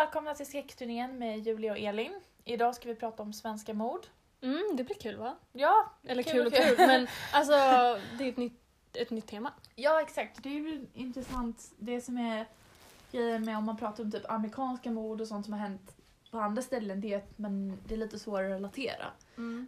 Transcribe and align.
välkomna 0.00 0.34
till 0.34 0.46
skräckturnén 0.46 1.18
med 1.18 1.38
Julia 1.46 1.72
och 1.72 1.78
Elin. 1.78 2.20
Idag 2.44 2.74
ska 2.74 2.88
vi 2.88 2.94
prata 2.94 3.22
om 3.22 3.32
svenska 3.32 3.74
mord. 3.74 4.06
Mm, 4.42 4.76
det 4.76 4.84
blir 4.84 4.96
kul 4.96 5.16
va? 5.16 5.36
Ja, 5.52 5.92
Eller 6.06 6.22
Kul 6.22 6.32
kul 6.32 6.46
och 6.46 6.52
kul. 6.52 6.74
men 6.78 7.06
alltså 7.32 7.52
det 8.18 8.24
är 8.24 8.28
ett 8.28 8.36
nytt, 8.36 8.60
ett 8.94 9.10
nytt 9.10 9.26
tema. 9.26 9.52
ja 9.74 10.00
exakt. 10.00 10.42
Det 10.42 10.48
är 10.48 10.52
ju 10.52 10.86
intressant. 10.94 11.72
Det 11.78 12.00
som 12.00 12.18
är 12.18 12.46
grejen 13.12 13.44
med 13.44 13.56
om 13.58 13.64
man 13.64 13.76
pratar 13.76 14.04
om 14.04 14.10
typ 14.12 14.30
amerikanska 14.30 14.90
mord 14.90 15.20
och 15.20 15.28
sånt 15.28 15.44
som 15.46 15.52
har 15.52 15.60
hänt 15.60 15.96
på 16.30 16.38
andra 16.38 16.62
ställen 16.62 17.00
det 17.00 17.12
är 17.12 17.16
att 17.18 17.38
man, 17.38 17.78
det 17.86 17.94
är 17.94 17.98
lite 17.98 18.18
svårare 18.18 18.46
att 18.46 18.52
relatera. 18.58 19.06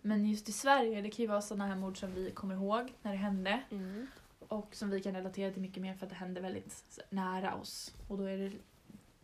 Men 0.02 0.27
just 0.27 0.48
i 0.48 0.52
Sverige 0.52 1.01
det 1.02 1.10
kan 1.10 1.23
ju 1.23 1.27
vara 1.27 1.42
sådana 1.42 1.66
här 1.66 1.77
mord 1.77 1.98
som 2.01 2.14
vi 2.14 2.30
kommer 2.30 2.55
ihåg 2.55 2.92
när 3.02 3.10
det 3.12 3.19
hände 3.19 3.60
Mm. 3.70 4.06
och 4.48 4.69
som 4.74 4.91
vi 4.91 5.01
kan 5.02 5.14
relatera 5.14 5.52
till 5.52 5.62
mycket 5.62 5.83
mer 5.83 5.95
för 5.95 6.06
att 6.06 6.10
det 6.10 6.16
hände 6.16 6.41
väldigt 6.41 6.98
nära 7.10 7.55
oss 7.55 7.95
och 8.09 8.19
då 8.19 8.24
är 8.24 8.37
det 8.38 8.52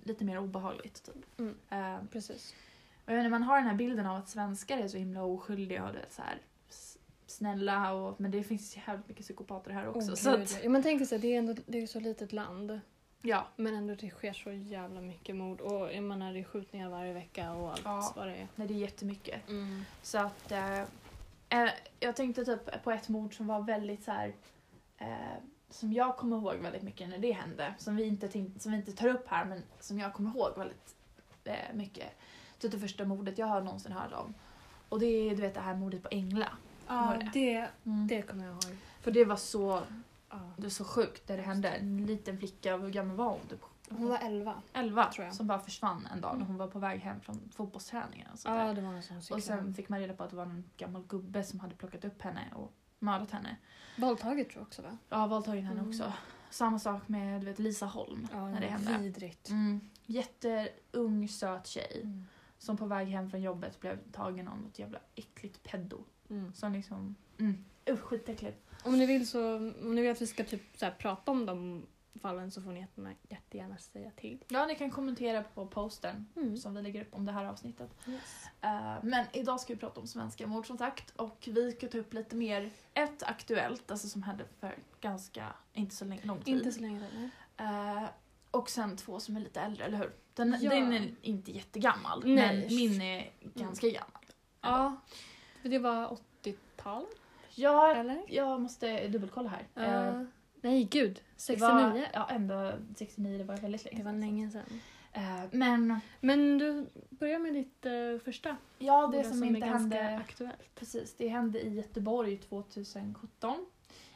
lite 0.09 0.25
mer 0.25 0.39
obehagligt. 0.39 1.03
Typ. 1.05 1.39
Mm. 1.39 1.57
Eh, 1.71 2.05
Precis. 2.13 2.55
Och 3.07 3.13
jag 3.13 3.19
inte, 3.21 3.31
man 3.31 3.43
har 3.43 3.57
den 3.59 3.67
här 3.67 3.75
bilden 3.75 4.07
av 4.07 4.17
att 4.17 4.29
svenskar 4.29 4.79
är 4.79 4.89
så 4.89 4.97
himla 4.99 5.23
oskyldiga 5.25 5.85
och 5.87 5.93
det 5.93 6.05
så 6.11 6.23
här 6.23 6.39
snälla 7.27 7.93
och 7.93 8.21
men 8.21 8.31
det 8.31 8.43
finns 8.45 8.77
ju 8.77 8.81
jävligt 8.87 9.09
mycket 9.09 9.25
psykopater 9.25 9.71
här 9.71 9.89
också. 9.89 10.11
Oh, 10.11 10.15
så 10.15 10.31
att, 10.31 10.65
ja. 10.65 10.71
Men 10.71 10.83
tänk 10.83 11.09
sig, 11.09 11.19
det 11.19 11.35
är 11.35 11.39
ändå 11.39 11.55
det 11.67 11.83
är 11.83 11.87
så 11.87 12.01
litet 12.01 12.33
land. 12.33 12.81
ja. 13.23 13.47
Men 13.57 13.75
ändå 13.75 13.95
det 13.95 14.11
sker 14.11 14.33
så 14.33 14.53
jävla 14.53 15.01
mycket 15.01 15.37
mord 15.37 15.61
och 15.61 15.93
jag 15.93 16.03
menar 16.05 16.33
det 16.33 16.39
är 16.39 16.45
skjutningar 16.45 16.89
varje 16.91 17.13
vecka 17.13 17.53
och 17.53 17.71
allt 17.71 17.81
Ja. 17.85 18.13
vad 18.17 18.27
det 18.29 18.35
är. 18.37 18.49
Nej, 18.55 18.69
det 18.69 18.75
är 18.75 18.79
jättemycket. 18.79 19.49
Mm. 19.49 19.83
Så 20.03 20.19
att 20.19 20.53
eh, 20.53 20.81
eh, 21.49 21.71
jag 22.01 22.17
tänkte 22.17 22.45
typ 22.45 22.83
på 22.85 22.91
ett 22.91 23.09
mord 23.09 23.37
som 23.37 23.47
var 23.47 23.61
väldigt 23.61 24.05
så 24.05 24.11
här 24.11 24.35
eh, 24.99 25.37
som 25.71 25.93
jag 25.93 26.17
kommer 26.17 26.37
ihåg 26.37 26.55
väldigt 26.57 26.83
mycket 26.83 27.09
när 27.09 27.19
det 27.19 27.33
hände. 27.33 27.75
Som 27.79 27.97
vi 27.97 28.05
inte, 28.05 28.29
tänk, 28.29 28.63
som 28.63 28.73
vi 28.73 28.79
inte 28.79 28.93
tar 28.93 29.09
upp 29.09 29.29
här 29.29 29.45
men 29.45 29.63
som 29.81 29.99
jag 29.99 30.13
kommer 30.15 30.31
ihåg 30.31 30.59
väldigt 30.59 30.95
eh, 31.45 31.55
mycket. 31.75 32.09
Typ 32.59 32.73
det 32.73 32.79
första 32.79 33.05
mordet 33.05 33.39
jag 33.39 33.47
har 33.47 33.61
någonsin 33.63 33.93
hört 33.93 34.13
om. 34.13 34.35
Och 34.89 35.01
det 35.01 35.07
är 35.07 35.31
du 35.37 35.43
vet 35.43 35.55
det 35.55 35.61
här 35.61 35.75
mordet 35.75 36.03
på 36.03 36.09
Engla. 36.11 36.49
Var 36.87 36.97
Ja, 36.97 37.17
det? 37.21 37.31
det, 37.33 37.69
Mm. 37.87 38.07
det 38.07 38.23
kommer 38.23 38.45
jag 38.45 38.53
ihåg. 38.53 38.77
För 39.01 39.11
det 39.11 39.25
var 39.25 39.37
så 39.37 39.83
Ja. 40.31 40.37
Det 40.57 40.67
är 40.67 40.71
så 40.71 40.85
sjukt 40.85 41.29
när 41.29 41.37
det 41.37 41.43
hände. 41.43 41.69
En 41.69 42.07
liten 42.07 42.39
flicka, 42.39 42.77
hur 42.77 42.91
gammal 42.91 43.17
var 43.17 43.29
hon? 43.31 43.41
Typ 43.49 43.61
Hon 43.91 44.09
var 44.09 44.19
11. 44.23 44.55
11 44.73 45.05
tror 45.13 45.27
jag. 45.27 45.35
som 45.35 45.47
bara 45.47 45.59
försvann 45.59 46.09
en 46.13 46.21
dag 46.21 46.31
när 46.31 46.37
Mm. 46.37 46.47
hon 46.47 46.57
var 46.57 46.67
på 46.67 46.79
väg 46.79 47.01
hem 47.01 47.21
från 47.21 47.41
fotbollsträningen. 47.55 48.27
Och, 48.33 48.39
ja, 48.45 48.75
det 48.75 48.81
var 48.81 48.93
en 48.93 49.03
sån 49.03 49.37
och 49.37 49.43
sen 49.43 49.75
fick 49.75 49.89
man 49.89 50.01
reda 50.01 50.15
på 50.15 50.23
att 50.25 50.31
det 50.31 50.37
var 50.37 50.43
en 50.45 50.65
gammal 50.77 51.03
gubbe 51.09 51.45
som 51.45 51.61
hade 51.61 51.75
plockat 51.75 52.05
upp 52.05 52.23
henne 52.23 52.41
och 52.55 52.73
mördat 52.99 53.31
henne. 53.31 53.57
Våldtaget 53.97 54.49
tror 54.51 54.61
jag 54.61 54.67
också 54.67 54.83
va? 54.83 54.99
Ja, 55.09 55.27
våldtagit 55.27 55.65
henne 55.65 55.81
Mm. 55.81 55.89
också. 55.89 56.13
Samma 56.51 56.79
sak 56.79 57.09
med 57.09 57.41
du 57.41 57.47
vet, 57.47 57.59
Lisa 57.59 57.87
Holm 57.87 58.29
Ja, 58.33 58.49
när 58.49 58.61
det 58.61 58.67
hände. 58.67 58.99
vidrigt. 58.99 59.49
Mm. 59.51 59.81
Jätteung, 60.07 61.29
söt 61.29 61.67
tjej 61.67 62.01
Mm. 62.05 62.25
som 62.59 62.77
på 62.77 62.87
väg 62.87 63.09
hem 63.09 63.31
från 63.31 63.43
jobbet 63.43 63.81
blev 63.81 63.99
tagen 64.13 64.49
av 64.49 64.59
något 64.61 64.79
jävla 64.79 64.99
äckligt 65.15 65.63
peddo. 65.63 66.05
Mm. 66.31 66.53
Som 66.55 66.73
liksom... 66.73 67.15
Mm. 67.39 67.65
Usch, 67.91 68.01
skitäckligt. 68.01 68.65
Om 68.85 68.99
ni 68.99 69.07
vill 69.07 69.29
så, 69.29 69.57
om 69.57 69.95
ni 69.95 70.03
vill 70.03 70.11
att 70.11 70.23
vi 70.23 70.27
ska 70.27 70.45
typ 70.45 70.63
så 70.77 70.87
prata 70.99 71.31
om 71.31 71.47
de 71.47 71.87
fallen 72.23 72.51
så 72.51 72.63
får 72.63 72.73
ni 72.73 72.81
jättegärna, 72.81 73.15
jättegärna 73.29 73.79
säga 73.79 74.11
till. 74.11 74.45
Ja, 74.49 74.67
ni 74.67 74.75
kan 74.75 74.91
kommentera 74.91 75.43
på 75.43 75.67
posten 75.67 76.27
Mm. 76.37 76.57
som 76.57 76.75
vi 76.75 76.83
lägger 76.83 77.03
upp 77.03 77.15
om 77.15 77.27
det 77.27 77.33
här 77.33 77.45
avsnittet. 77.45 77.91
Yes. 78.07 78.45
Eh, 78.61 78.95
men 79.03 79.27
idag 79.33 79.61
ska 79.61 79.73
vi 79.75 79.79
prata 79.81 80.01
om 80.01 80.07
svenska 80.07 80.47
mord 80.47 80.67
som 80.67 80.79
sagt 80.79 81.11
och 81.17 81.49
vi 81.53 81.73
ska 81.73 81.89
ta 81.89 81.99
upp 81.99 82.15
lite 82.15 82.37
mer 82.37 82.71
ett 82.95 83.23
aktuellt, 83.23 83.91
alltså 83.91 84.09
som 84.09 84.23
hände 84.23 84.45
för 84.61 84.79
ganska, 85.01 85.53
inte 85.73 85.95
så 85.97 86.05
länge, 86.05 86.23
lång 86.25 86.41
tid. 86.43 86.55
Inte 86.57 86.73
så 86.73 86.81
länge 86.81 87.01
sedan. 87.01 87.31
Eh, 87.57 88.09
och 88.51 88.71
sen 88.71 88.97
två 88.97 89.21
som 89.21 89.37
är 89.37 89.41
lite 89.41 89.61
äldre, 89.61 89.85
eller 89.85 89.99
hur? 89.99 90.13
Den, 90.35 90.57
Ja. 90.61 90.71
den 90.71 90.93
är 90.93 91.15
inte 91.23 91.53
jättegammal, 91.53 92.23
Nej. 92.25 92.35
men 92.69 92.77
min 92.77 93.01
är 93.03 93.31
ganska 93.55 93.87
gammal. 93.89 94.23
Ja, 94.61 94.97
för 95.63 95.69
det 95.69 95.79
var 95.79 96.07
80-talet 96.43 97.09
Ja, 97.55 97.95
eller? 97.95 98.23
jag 98.29 98.61
måste 98.61 99.09
dubbelkolla 99.09 99.53
här. 99.75 100.11
Uh, 100.21 100.27
nej 100.61 100.85
gud, 100.85 101.15
det 101.15 101.41
69. 101.43 101.69
Var, 101.69 102.07
ja, 102.13 102.29
ända 102.31 102.79
69, 102.97 103.39
det 103.39 103.45
var 103.45 103.57
väldigt 103.57 103.85
länge 103.85 103.99
det 103.99 104.05
var 104.05 104.13
länge 104.13 104.51
sedan. 104.51 104.81
Eh, 105.13 105.45
men 105.51 106.01
Men 106.21 106.59
du 106.59 106.87
börjar 107.11 107.39
med 107.39 107.55
ditt 107.55 107.87
uh, 107.87 108.19
första. 108.19 108.57
ja, 108.79 109.01
det 109.07 109.17
Morden 109.17 109.35
som, 109.35 109.45
inte 109.45 109.67
är 109.67 109.71
hände 109.71 110.17
aktuellt. 110.17 110.75
Precis, 110.75 111.15
det 111.17 111.29
hände 111.29 111.61
i 111.61 111.75
Göteborg 111.75 112.39
2017 112.39 113.67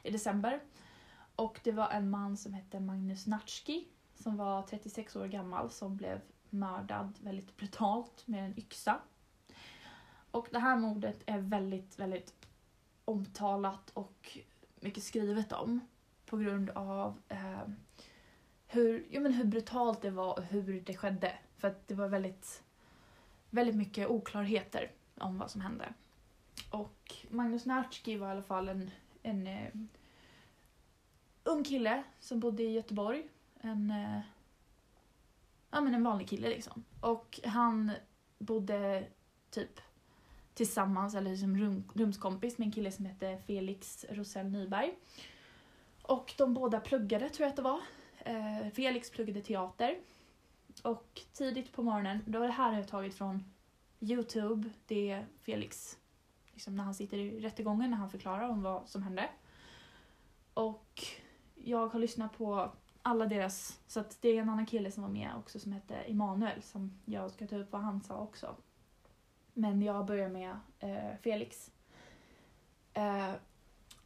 i 0.02 0.10
december. 0.10 0.60
Och 1.36 1.60
det 1.64 1.72
var 1.72 1.90
en 1.90 2.10
man 2.10 2.36
som 2.36 2.54
hette 2.54 2.80
Magnus 2.80 3.26
Natschki 3.26 3.88
som 4.14 4.36
var 4.36 4.62
36 4.62 5.16
år 5.16 5.26
gammal 5.26 5.70
som 5.70 5.96
blev 5.96 6.20
mördad 6.50 7.18
väldigt 7.20 7.56
brutalt 7.56 8.26
med 8.26 8.44
en 8.44 8.58
yxa. 8.58 9.00
Och 10.30 10.48
det 10.50 10.58
här 10.58 10.76
mordet 10.76 11.22
är 11.26 11.38
väldigt, 11.38 11.98
väldigt 11.98 12.34
omtalat 13.04 13.90
och 13.90 14.38
mycket 14.80 15.02
skrivet 15.02 15.52
om 15.52 15.80
på 16.32 16.38
grund 16.38 16.70
av 16.70 17.18
eh, 17.28 17.62
hur, 18.66 19.06
ja, 19.10 19.20
men 19.20 19.32
hur 19.32 19.44
brutalt 19.44 20.02
det 20.02 20.10
var 20.10 20.38
och 20.38 20.44
hur 20.44 20.80
det 20.80 20.96
skedde. 20.96 21.38
För 21.56 21.68
att 21.68 21.88
det 21.88 21.94
var 21.94 22.08
väldigt, 22.08 22.62
väldigt 23.50 23.76
mycket 23.76 24.08
oklarheter 24.08 24.90
om 25.18 25.38
vad 25.38 25.50
som 25.50 25.60
hände. 25.60 25.94
Och 26.70 27.14
Magnus 27.30 27.66
Natschki 27.66 28.16
var 28.16 28.28
i 28.28 28.30
alla 28.30 28.42
fall 28.42 28.68
en, 28.68 28.90
en 29.22 29.46
eh, 29.46 29.68
ung 31.44 31.64
kille 31.64 32.02
som 32.20 32.40
bodde 32.40 32.62
i 32.62 32.72
Göteborg. 32.72 33.28
En, 33.60 33.90
eh, 33.90 34.20
ja, 35.70 35.80
men 35.80 35.94
en 35.94 36.04
vanlig 36.04 36.28
kille 36.28 36.48
liksom. 36.48 36.84
Och 37.00 37.40
han 37.44 37.92
bodde 38.38 39.06
typ 39.50 39.80
tillsammans, 40.54 41.14
eller 41.14 41.36
som 41.36 41.56
rum, 41.56 41.84
rumskompis 41.94 42.58
med 42.58 42.66
en 42.66 42.72
kille 42.72 42.92
som 42.92 43.04
hette 43.04 43.38
Felix 43.46 44.04
Rosell 44.10 44.46
Nyberg. 44.46 44.94
Och 46.02 46.34
de 46.38 46.54
båda 46.54 46.80
pluggade 46.80 47.28
tror 47.28 47.44
jag 47.44 47.50
att 47.50 47.56
det 47.56 47.62
var. 47.62 47.80
Eh, 48.18 48.72
Felix 48.74 49.10
pluggade 49.10 49.40
teater. 49.40 49.98
Och 50.82 51.20
tidigt 51.32 51.72
på 51.72 51.82
morgonen, 51.82 52.24
då 52.26 52.42
är 52.42 52.46
det 52.46 52.52
här 52.52 52.72
jag 52.72 52.88
tagit 52.88 53.14
från 53.14 53.44
Youtube, 54.00 54.70
det 54.86 55.10
är 55.10 55.26
Felix 55.40 55.98
liksom 56.52 56.76
när 56.76 56.84
han 56.84 56.94
sitter 56.94 57.18
i 57.18 57.40
rättegången 57.40 57.90
när 57.90 57.98
han 57.98 58.10
förklarar 58.10 58.48
om 58.48 58.62
vad 58.62 58.88
som 58.88 59.02
hände. 59.02 59.28
Och 60.54 61.04
jag 61.54 61.88
har 61.88 61.98
lyssnat 61.98 62.38
på 62.38 62.72
alla 63.02 63.26
deras, 63.26 63.80
så 63.86 64.00
att 64.00 64.22
det 64.22 64.28
är 64.28 64.42
en 64.42 64.48
annan 64.48 64.66
kille 64.66 64.90
som 64.90 65.02
var 65.02 65.10
med 65.10 65.30
också 65.38 65.60
som 65.60 65.72
hette 65.72 65.94
Emanuel 65.94 66.62
som 66.62 67.00
jag 67.04 67.30
ska 67.30 67.46
ta 67.46 67.56
upp 67.56 67.72
vad 67.72 67.82
han 67.82 68.02
sa 68.02 68.18
också. 68.18 68.56
Men 69.54 69.82
jag 69.82 70.06
börjar 70.06 70.28
med 70.28 70.56
eh, 70.78 71.16
Felix. 71.22 71.70
Eh, 72.94 73.32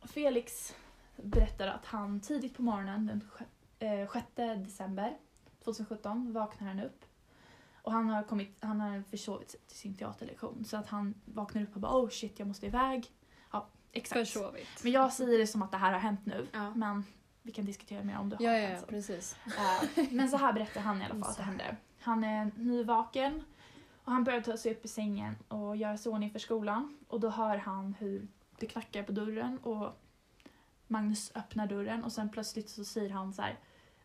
Felix 0.03 0.75
berättar 1.23 1.67
att 1.69 1.87
han 1.87 2.21
tidigt 2.21 2.57
på 2.57 2.63
morgonen 2.63 3.07
den 3.07 3.21
sj- 3.79 4.03
eh, 4.05 4.13
6 4.13 4.27
december 4.65 5.17
2017 5.65 6.33
vaknar 6.33 6.69
han 6.69 6.81
upp 6.81 7.05
och 7.83 7.93
han 7.93 8.09
har, 8.09 8.23
kommit, 8.23 8.57
han 8.61 8.81
har 8.81 9.03
försovit 9.03 9.51
sig 9.51 9.61
till 9.61 9.77
sin 9.77 9.95
teaterlektion 9.97 10.65
så 10.65 10.77
att 10.77 10.87
han 10.87 11.15
vaknar 11.25 11.63
upp 11.63 11.75
och 11.75 11.81
bara 11.81 11.93
oh 12.03 12.09
shit 12.09 12.39
jag 12.39 12.49
måste 12.49 12.67
iväg. 12.67 13.11
Ja, 13.53 13.67
exakt. 13.93 14.19
Försovit. 14.29 14.67
Men 14.83 14.93
jag 14.93 15.13
säger 15.13 15.39
det 15.39 15.47
som 15.47 15.63
att 15.63 15.71
det 15.71 15.77
här 15.79 15.93
har 15.93 15.99
hänt 16.01 16.21
nu. 16.27 16.47
Ja. 16.53 16.75
Men 16.75 17.05
vi 17.43 17.53
kan 17.53 17.65
diskutera 17.65 18.05
mer 18.05 18.19
om 18.19 18.29
det 18.29 18.37
har 18.37 18.45
Ja, 18.45 18.59
ja, 18.59 18.69
ja, 18.71 18.79
sen. 18.79 18.89
precis. 18.89 19.37
Eh, 19.47 20.05
Men 20.11 20.29
så 20.29 20.37
här 20.37 20.53
berättar 20.53 20.81
han 20.81 21.03
i 21.03 21.05
alla 21.05 21.15
fall 21.15 21.31
att 21.31 21.37
det 21.37 21.43
hände. 21.43 21.77
Han 22.01 22.25
är 22.25 22.51
nyvaken 22.57 23.43
och 24.05 24.13
han 24.13 24.25
börjar 24.25 24.41
ta 24.41 24.57
sig 24.57 24.73
upp 24.73 24.85
i 24.85 24.89
sängen 24.89 25.35
och 25.49 25.77
göra 25.77 25.99
sig 25.99 26.11
i 26.11 26.15
ordning 26.15 26.31
för 26.31 26.39
skolan. 26.39 26.99
Och 27.09 27.21
då 27.21 27.29
hör 27.29 27.57
han 27.57 27.95
hur 27.99 28.29
det 28.59 28.67
knackar 28.67 29.03
på 29.03 29.13
dörren 29.13 29.59
och 29.59 29.99
Magnus 30.89 31.33
öppnar 31.35 31.67
dörren 31.67 32.05
och 32.05 32.13
sen 32.13 32.29
plötsligt 32.29 32.69
så 32.71 32.85
säger 32.85 33.11
han 33.11 33.33
så 33.33 33.43
här 33.43 33.59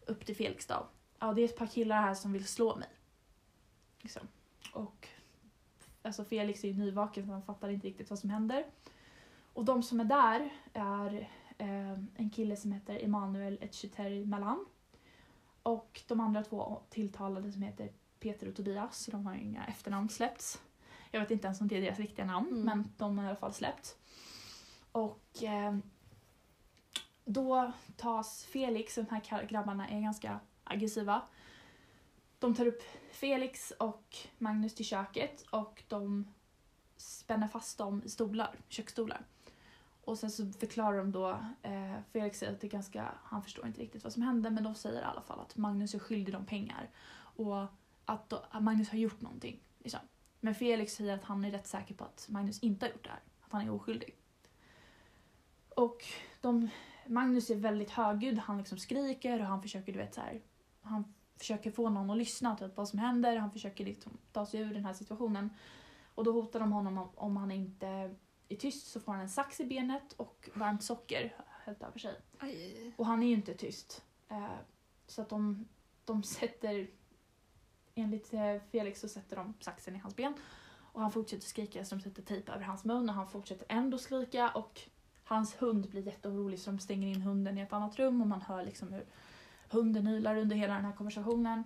upp 0.08 0.26
till 0.26 0.36
Felix 0.36 0.66
då. 0.68 0.88
Ja, 1.20 1.34
det 1.34 1.42
är 1.42 1.46
ett 1.46 1.58
par 1.58 1.68
killar 1.68 2.02
här 2.02 2.14
som 2.14 2.32
vill 2.34 2.48
slå 2.48 2.76
mig. 2.76 2.90
Liksom. 4.02 4.28
Och 4.74 5.08
alltså 6.02 6.26
Felix 6.26 6.64
är 6.64 6.68
ju 6.68 6.74
nyvaken 6.74 7.26
så 7.26 7.32
han 7.32 7.42
fattar 7.44 7.70
inte 7.70 7.88
riktigt 7.88 8.10
vad 8.10 8.20
som 8.20 8.30
händer. 8.30 8.66
Och 9.54 9.66
de 9.66 9.84
som 9.84 10.00
är 10.00 10.04
där 10.06 10.54
är 10.74 11.30
eh, 11.58 11.92
en 12.16 12.30
kille 12.34 12.56
som 12.56 12.72
heter 12.72 13.04
Emanuel 13.04 13.58
Etcheterry 13.62 14.26
Malan. 14.26 14.66
Och 15.64 16.02
de 16.08 16.20
andra 16.20 16.44
två 16.44 16.82
tilltalade 16.90 17.52
som 17.52 17.62
heter 17.62 17.92
Peter 18.20 18.48
och 18.48 18.56
Tobias, 18.56 19.04
så 19.04 19.12
de 19.12 19.26
har 19.26 19.34
ju 19.36 19.42
inga 19.42 19.66
efternamn 19.66 20.10
släppts. 20.10 20.62
Jag 21.12 21.20
vet 21.22 21.32
inte 21.32 21.48
ens 21.48 21.62
om 21.62 21.68
det 21.68 21.78
är 21.78 21.82
deras 21.82 22.00
riktiga 22.00 22.26
namn, 22.26 22.48
Mm. 22.48 22.62
men 22.66 22.92
de 22.98 23.18
har 23.18 23.26
i 23.26 23.28
alla 23.28 23.36
fall 23.38 23.54
släppts. 23.54 23.96
Och 24.92 25.44
eh, 25.44 25.78
då 27.34 27.72
tas 27.98 28.46
Felix, 28.46 28.96
de 28.96 29.06
här 29.10 29.48
grabbarna 29.48 29.90
är 29.90 30.02
ganska 30.02 30.40
aggressiva. 30.64 31.22
De 32.40 32.56
tar 32.56 32.66
upp 32.66 32.84
Felix 33.12 33.72
och 33.72 34.18
Magnus 34.38 34.76
till 34.76 34.86
köket 34.86 35.42
och 35.50 35.84
de 35.88 36.34
spänner 36.98 37.48
fast 37.48 37.78
dem 37.78 38.02
i 38.06 38.10
stolar, 38.10 38.56
köksstolar. 38.70 39.26
Och 40.04 40.20
sen 40.20 40.32
så 40.32 40.52
förklarar 40.52 40.98
de 40.98 41.12
då, 41.12 41.30
eh, 41.62 41.96
Felix 42.12 42.40
säger 42.40 42.54
att 42.54 42.62
det 42.62 42.68
är 42.68 42.72
ganska, 42.72 43.12
han 43.24 43.44
förstår 43.44 43.68
inte 43.68 43.82
riktigt 43.82 44.04
vad 44.04 44.14
som 44.14 44.22
hände 44.22 44.50
men 44.50 44.64
de 44.64 44.76
säger 44.76 45.02
i 45.02 45.04
alla 45.04 45.22
fall 45.22 45.40
att 45.40 45.58
Magnus 45.58 45.96
är 45.96 46.00
skyldig 46.00 46.34
dem 46.34 46.46
pengar. 46.46 46.90
Och 47.14 47.66
att, 48.06 48.30
då, 48.30 48.44
att 48.52 48.64
Magnus 48.64 48.90
har 48.90 48.98
gjort 48.98 49.22
någonting. 49.22 49.60
Liksom. 49.80 50.00
Men 50.40 50.56
Felix 50.56 50.94
säger 50.94 51.14
att 51.16 51.24
han 51.24 51.46
är 51.46 51.52
rätt 51.52 51.68
säker 51.68 51.96
på 51.96 52.04
att 52.04 52.28
Magnus 52.30 52.60
inte 52.60 52.86
har 52.86 52.92
gjort 52.92 53.04
det 53.04 53.10
här. 53.10 53.22
Att 53.42 53.52
han 53.52 53.62
är 53.62 53.70
oskyldig. 53.70 54.16
Och 55.70 56.06
de, 56.42 56.70
Magnus 57.08 57.50
är 57.50 57.56
väldigt 57.56 57.90
högljudd, 57.90 58.38
han 58.38 58.58
liksom 58.58 58.78
skriker 58.78 59.40
och 59.40 59.46
han 59.46 59.62
försöker, 59.62 59.94
du 59.94 60.00
vet 60.00 60.14
så 60.14 60.22
här, 60.22 60.42
han 60.82 61.14
försöker 61.38 61.72
få 61.72 61.90
någon 61.90 62.10
att 62.10 62.18
lyssna 62.18 62.56
typ, 62.56 62.78
vad 62.78 62.90
som 62.90 63.00
händer, 63.00 63.38
han 63.38 63.52
försöker 63.52 63.86
liksom 63.86 64.18
ta 64.32 64.46
sig 64.46 64.60
ur 64.60 64.74
den 64.74 64.86
här 64.86 64.94
situationen. 64.94 65.50
Och 66.16 66.24
då 66.24 66.32
hotar 66.32 66.60
de 66.60 66.72
honom 66.72 66.98
om, 66.98 67.10
om 67.16 67.38
han 67.38 67.52
inte 67.52 68.16
är 68.50 68.56
tyst 68.56 68.88
så 68.88 69.00
får 69.00 69.12
han 69.12 69.22
en 69.22 69.30
sax 69.30 69.60
i 69.60 69.66
benet 69.66 70.14
och 70.14 70.50
varmt 70.54 70.84
socker 70.84 71.36
hällt 71.66 71.84
över 71.84 72.00
sig. 72.00 72.16
Aj. 72.40 72.94
Och 72.98 73.06
han 73.06 73.24
är 73.24 73.28
ju 73.28 73.34
inte 73.34 73.54
tyst. 73.54 74.04
Eh, 74.30 74.58
så 75.08 75.22
att 75.22 75.30
de, 75.30 75.68
de 76.06 76.24
sätter, 76.40 76.90
enligt 77.96 78.34
eh, 78.34 78.58
Felix 78.72 79.00
så 79.00 79.08
sätter 79.08 79.36
de 79.36 79.54
saxen 79.60 79.96
i 79.96 80.00
hans 80.00 80.16
ben. 80.16 80.34
Och 80.94 81.02
han 81.02 81.12
fortsätter 81.12 81.46
skrika 81.46 81.86
så 81.86 81.96
de 81.96 82.02
sätter 82.02 82.22
tejp 82.22 82.52
över 82.52 82.64
hans 82.64 82.84
mun 82.84 83.10
och 83.10 83.16
han 83.16 83.28
fortsätter 83.28 83.66
ändå 83.70 83.98
skrika 83.98 84.50
och 84.50 84.82
hans 85.36 85.62
hund 85.62 85.90
blir 85.90 86.02
jätteorolig 86.02 86.60
så 86.60 86.72
de 86.72 86.80
stänger 86.80 87.08
in 87.08 87.22
hunden 87.22 87.58
i 87.58 87.62
ett 87.62 87.74
annat 87.74 88.00
rum 88.00 88.22
och 88.22 88.28
man 88.28 88.42
hör 88.42 88.64
liksom 88.64 88.94
hur 88.94 89.06
hunden 89.70 90.08
ylar 90.08 90.36
under 90.36 90.56
hela 90.56 90.74
den 90.74 90.86
här 90.86 90.94
konversationen. 90.94 91.64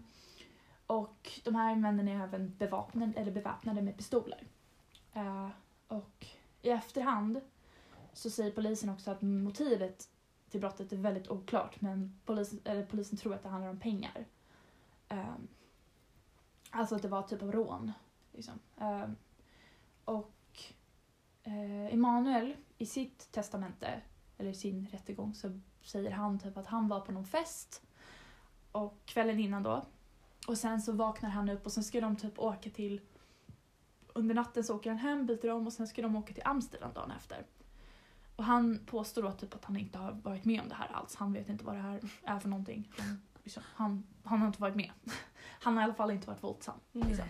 Och 0.88 1.40
de 1.44 1.56
här 1.56 1.76
männen 1.76 2.08
är 2.08 2.24
även 2.24 2.56
beväpnade, 2.58 3.14
eller 3.16 3.32
beväpnade 3.32 3.82
med 3.82 3.98
pistoler. 3.98 4.44
Uh, 5.16 5.50
och 5.88 6.26
i 6.62 6.70
efterhand 6.70 7.42
så 8.14 8.30
säger 8.30 8.52
polisen 8.52 8.90
också 8.90 9.12
att 9.12 9.22
motivet 9.22 10.10
till 10.50 10.60
brottet 10.60 10.92
är 10.92 10.98
väldigt 10.98 11.30
oklart 11.30 11.82
men 11.82 12.20
polisen, 12.26 12.60
eller 12.64 12.86
polisen 12.86 13.18
tror 13.18 13.34
att 13.34 13.44
det 13.44 13.50
handlar 13.50 13.70
om 13.70 13.80
pengar. 13.80 14.26
Um, 15.10 15.48
alltså 16.70 16.96
att 16.96 17.02
det 17.02 17.08
var 17.08 17.22
typ 17.22 17.42
av 17.42 17.52
rån. 17.52 17.92
Liksom. 18.32 18.60
Um, 18.78 19.16
och 20.06 20.35
uh, 21.48 21.94
Emanuel 21.94 22.56
i 22.78 22.86
sitt 22.86 23.32
testamente, 23.32 24.02
eller 24.38 24.50
i 24.50 24.54
sin 24.54 24.88
rättegång, 24.92 25.34
så 25.34 25.60
säger 25.82 26.12
han 26.12 26.40
typ 26.40 26.58
att 26.58 26.68
han 26.68 26.88
var 26.88 27.00
på 27.00 27.12
någon 27.12 27.26
fest 27.26 27.82
och 28.72 29.00
kvällen 29.06 29.40
innan 29.40 29.64
då. 29.64 29.86
Och 30.48 30.58
sen 30.58 30.82
så 30.82 30.92
vaknar 30.92 31.30
han 31.30 31.50
upp 31.50 31.66
och 31.66 31.72
sen 31.72 31.84
ska 31.84 32.02
de 32.02 32.16
typ 32.16 32.40
åka 32.40 32.70
till 32.70 33.02
under 34.14 34.36
natten 34.36 34.64
så 34.64 34.76
åker 34.76 34.90
han 34.90 35.00
hem, 35.00 35.26
byter 35.26 35.52
om 35.52 35.68
och 35.68 35.74
sen 35.74 35.88
ska 35.88 36.02
de 36.02 36.16
åka 36.16 36.34
till 36.34 36.44
Amsterdam 36.46 36.94
dagen 36.94 37.12
efter. 37.12 37.46
Och 38.36 38.44
han 38.44 38.80
påstår 38.86 39.24
då 39.24 39.32
typ 39.32 39.56
att 39.56 39.66
han 39.66 39.78
inte 39.78 39.98
har 39.98 40.12
varit 40.12 40.46
med 40.46 40.62
om 40.62 40.70
det 40.70 40.76
här 40.76 40.92
alls. 40.94 41.16
Han 41.16 41.34
vet 41.34 41.50
inte 41.50 41.66
vad 41.66 41.76
det 41.76 41.82
här 41.82 42.02
är 42.24 42.40
för 42.40 42.50
någonting. 42.50 42.92
Han, 42.98 43.22
liksom, 43.44 43.64
han, 43.66 44.04
han 44.24 44.40
har 44.40 44.48
inte 44.48 44.62
varit 44.62 44.76
med. 44.76 44.92
Han 45.48 45.74
har 45.74 45.82
i 45.82 45.84
alla 45.84 45.94
fall 45.94 46.12
inte 46.12 46.28
varit 46.28 46.44
våldsam. 46.44 46.80
Liksom. 46.92 47.26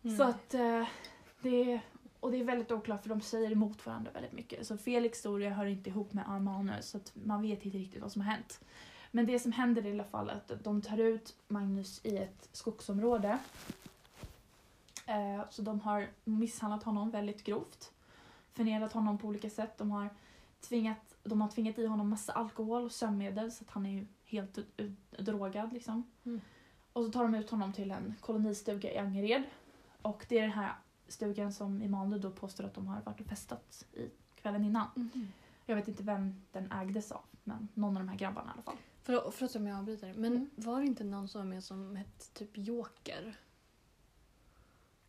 Nej. 0.00 0.16
Så 0.16 0.22
att 0.22 0.54
eh, 0.54 0.86
det, 1.40 1.80
och 2.20 2.30
det 2.30 2.40
är 2.40 2.44
väldigt 2.44 2.72
oklart 2.72 3.02
för 3.02 3.08
de 3.08 3.20
säger 3.20 3.52
emot 3.52 3.86
varandra 3.86 4.10
väldigt 4.12 4.32
mycket. 4.32 4.66
Så 4.66 4.78
Felix 4.78 5.18
historia 5.18 5.50
hör 5.50 5.66
inte 5.66 5.90
ihop 5.90 6.12
med 6.12 6.30
Armanus 6.30 6.88
så 6.88 6.96
att 6.96 7.12
man 7.14 7.42
vet 7.42 7.64
inte 7.64 7.78
riktigt 7.78 8.02
vad 8.02 8.12
som 8.12 8.22
har 8.22 8.32
hänt. 8.32 8.60
Men 9.10 9.26
det 9.26 9.38
som 9.38 9.52
händer 9.52 9.86
i 9.86 9.92
alla 9.92 10.04
fall 10.04 10.28
är 10.28 10.34
att 10.34 10.64
de 10.64 10.82
tar 10.82 10.98
ut 10.98 11.36
Magnus 11.48 12.00
i 12.04 12.16
ett 12.16 12.48
skogsområde. 12.52 13.38
Eh, 15.06 15.44
så 15.50 15.62
de 15.62 15.80
har 15.80 16.08
misshandlat 16.24 16.82
honom 16.82 17.10
väldigt 17.10 17.44
grovt. 17.44 17.92
Förnedrat 18.52 18.92
honom 18.92 19.18
på 19.18 19.28
olika 19.28 19.50
sätt. 19.50 19.78
De 19.78 19.90
har 19.90 20.10
tvingat, 20.60 21.16
de 21.22 21.40
har 21.40 21.48
tvingat 21.48 21.78
i 21.78 21.86
honom 21.86 22.08
massa 22.08 22.32
alkohol 22.32 22.84
och 22.84 22.92
sömnmedel 22.92 23.52
så 23.52 23.64
att 23.64 23.70
han 23.70 23.86
är 23.86 23.90
ju 23.90 24.06
helt 24.24 24.58
drogad 25.18 25.72
liksom. 25.72 26.10
Mm. 26.24 26.40
Och 26.92 27.04
så 27.04 27.10
tar 27.10 27.22
de 27.22 27.34
ut 27.34 27.50
honom 27.50 27.72
till 27.72 27.90
en 27.90 28.14
kolonistuga 28.20 28.92
i 28.92 28.98
Angered. 28.98 29.42
Och 30.02 30.26
det 30.28 30.38
är 30.38 30.42
den 30.42 30.52
här 30.52 30.74
stugan 31.08 31.52
som 31.52 31.82
Emanuel 31.82 32.20
då 32.20 32.30
påstår 32.30 32.64
att 32.64 32.74
de 32.74 32.86
har 32.86 33.00
varit 33.02 33.20
och 33.20 33.26
festat 33.26 33.86
i 33.92 34.10
kvällen 34.40 34.64
innan. 34.64 34.86
Mhm. 34.94 35.32
Jag 35.66 35.76
vet 35.76 35.88
inte 35.88 36.02
vem 36.02 36.42
den 36.52 36.72
ägdes 36.72 37.12
av, 37.12 37.22
men 37.44 37.68
någon 37.74 37.96
av 37.96 38.02
de 38.02 38.08
här 38.08 38.16
grabbarna 38.18 38.48
i 38.50 38.52
alla 38.52 38.62
fall. 38.62 38.76
Förlåt, 39.02 39.34
förlåt 39.34 39.56
om 39.56 39.66
jag 39.66 39.78
avbryter. 39.78 40.14
Men 40.14 40.32
Mm. 40.32 40.50
var 40.56 40.80
det 40.80 40.86
inte 40.86 41.04
någon 41.04 41.28
som 41.28 41.40
var 41.40 41.46
med 41.46 41.64
som 41.64 41.96
hette 41.96 42.26
typ 42.34 42.50
Joker? 42.58 43.36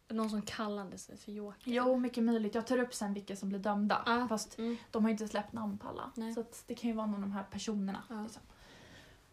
Någon 0.07 0.29
som 0.29 0.41
kallade 0.41 0.97
sig 0.97 1.17
för 1.17 1.31
Joker? 1.31 1.71
Jo, 1.71 1.97
mycket 1.99 2.23
möjligt. 2.23 2.55
Jag 2.55 2.67
tar 2.67 2.77
upp 2.79 2.93
sen 2.93 3.13
vilka 3.13 3.35
som 3.35 3.49
blir 3.49 3.59
dömda. 3.59 4.03
Ah. 4.05 4.27
Fast 4.27 4.57
Mm. 4.59 4.77
de 4.91 5.03
har 5.03 5.11
inte 5.11 5.27
släppt 5.27 5.53
namn 5.53 5.77
på 5.77 5.87
alla. 5.87 6.11
Nej. 6.15 6.33
Så 6.33 6.45
det 6.67 6.75
kan 6.75 6.89
ju 6.89 6.95
vara 6.95 7.05
någon 7.05 7.15
av 7.15 7.21
de 7.21 7.31
här 7.31 7.43
personerna. 7.43 8.03
Ja. 8.09 8.23
Liksom. 8.23 8.41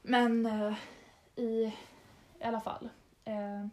Men 0.03 0.47
eh, 0.47 0.75
i, 1.37 1.45
i 2.41 2.45
alla 2.45 2.61
fall. 2.61 2.89
Eh, 3.25 3.67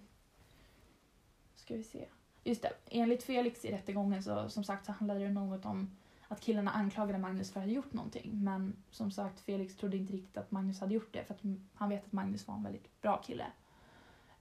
ska 1.55 1.75
vi 1.75 1.83
se. 1.83 2.07
Just 2.43 2.61
det, 2.61 2.73
enligt 2.89 3.23
Felix 3.23 3.65
i 3.65 3.71
rättegången 3.71 4.23
så 4.23 4.49
som 4.49 4.63
sagt 4.63 4.85
så 4.85 4.91
handlade 4.91 5.19
det 5.19 5.31
något 5.31 5.65
om 5.65 5.91
att 6.27 6.41
killarna 6.41 6.71
anklagade 6.71 7.19
Magnus 7.19 7.51
för 7.51 7.59
att 7.59 7.65
ha 7.65 7.73
gjort 7.73 7.93
någonting. 7.93 8.43
Men 8.43 8.75
som 8.91 9.11
sagt, 9.11 9.39
Felix 9.39 9.75
trodde 9.75 9.97
inte 9.97 10.13
riktigt 10.13 10.37
att 10.37 10.51
Magnus 10.51 10.79
hade 10.79 10.93
gjort 10.93 11.13
det 11.13 11.23
för 11.23 11.33
att 11.33 11.41
han 11.73 11.89
vet 11.89 12.05
att 12.05 12.11
Magnus 12.11 12.47
var 12.47 12.55
en 12.55 12.63
väldigt 12.63 13.01
bra 13.01 13.17
kille. 13.17 13.45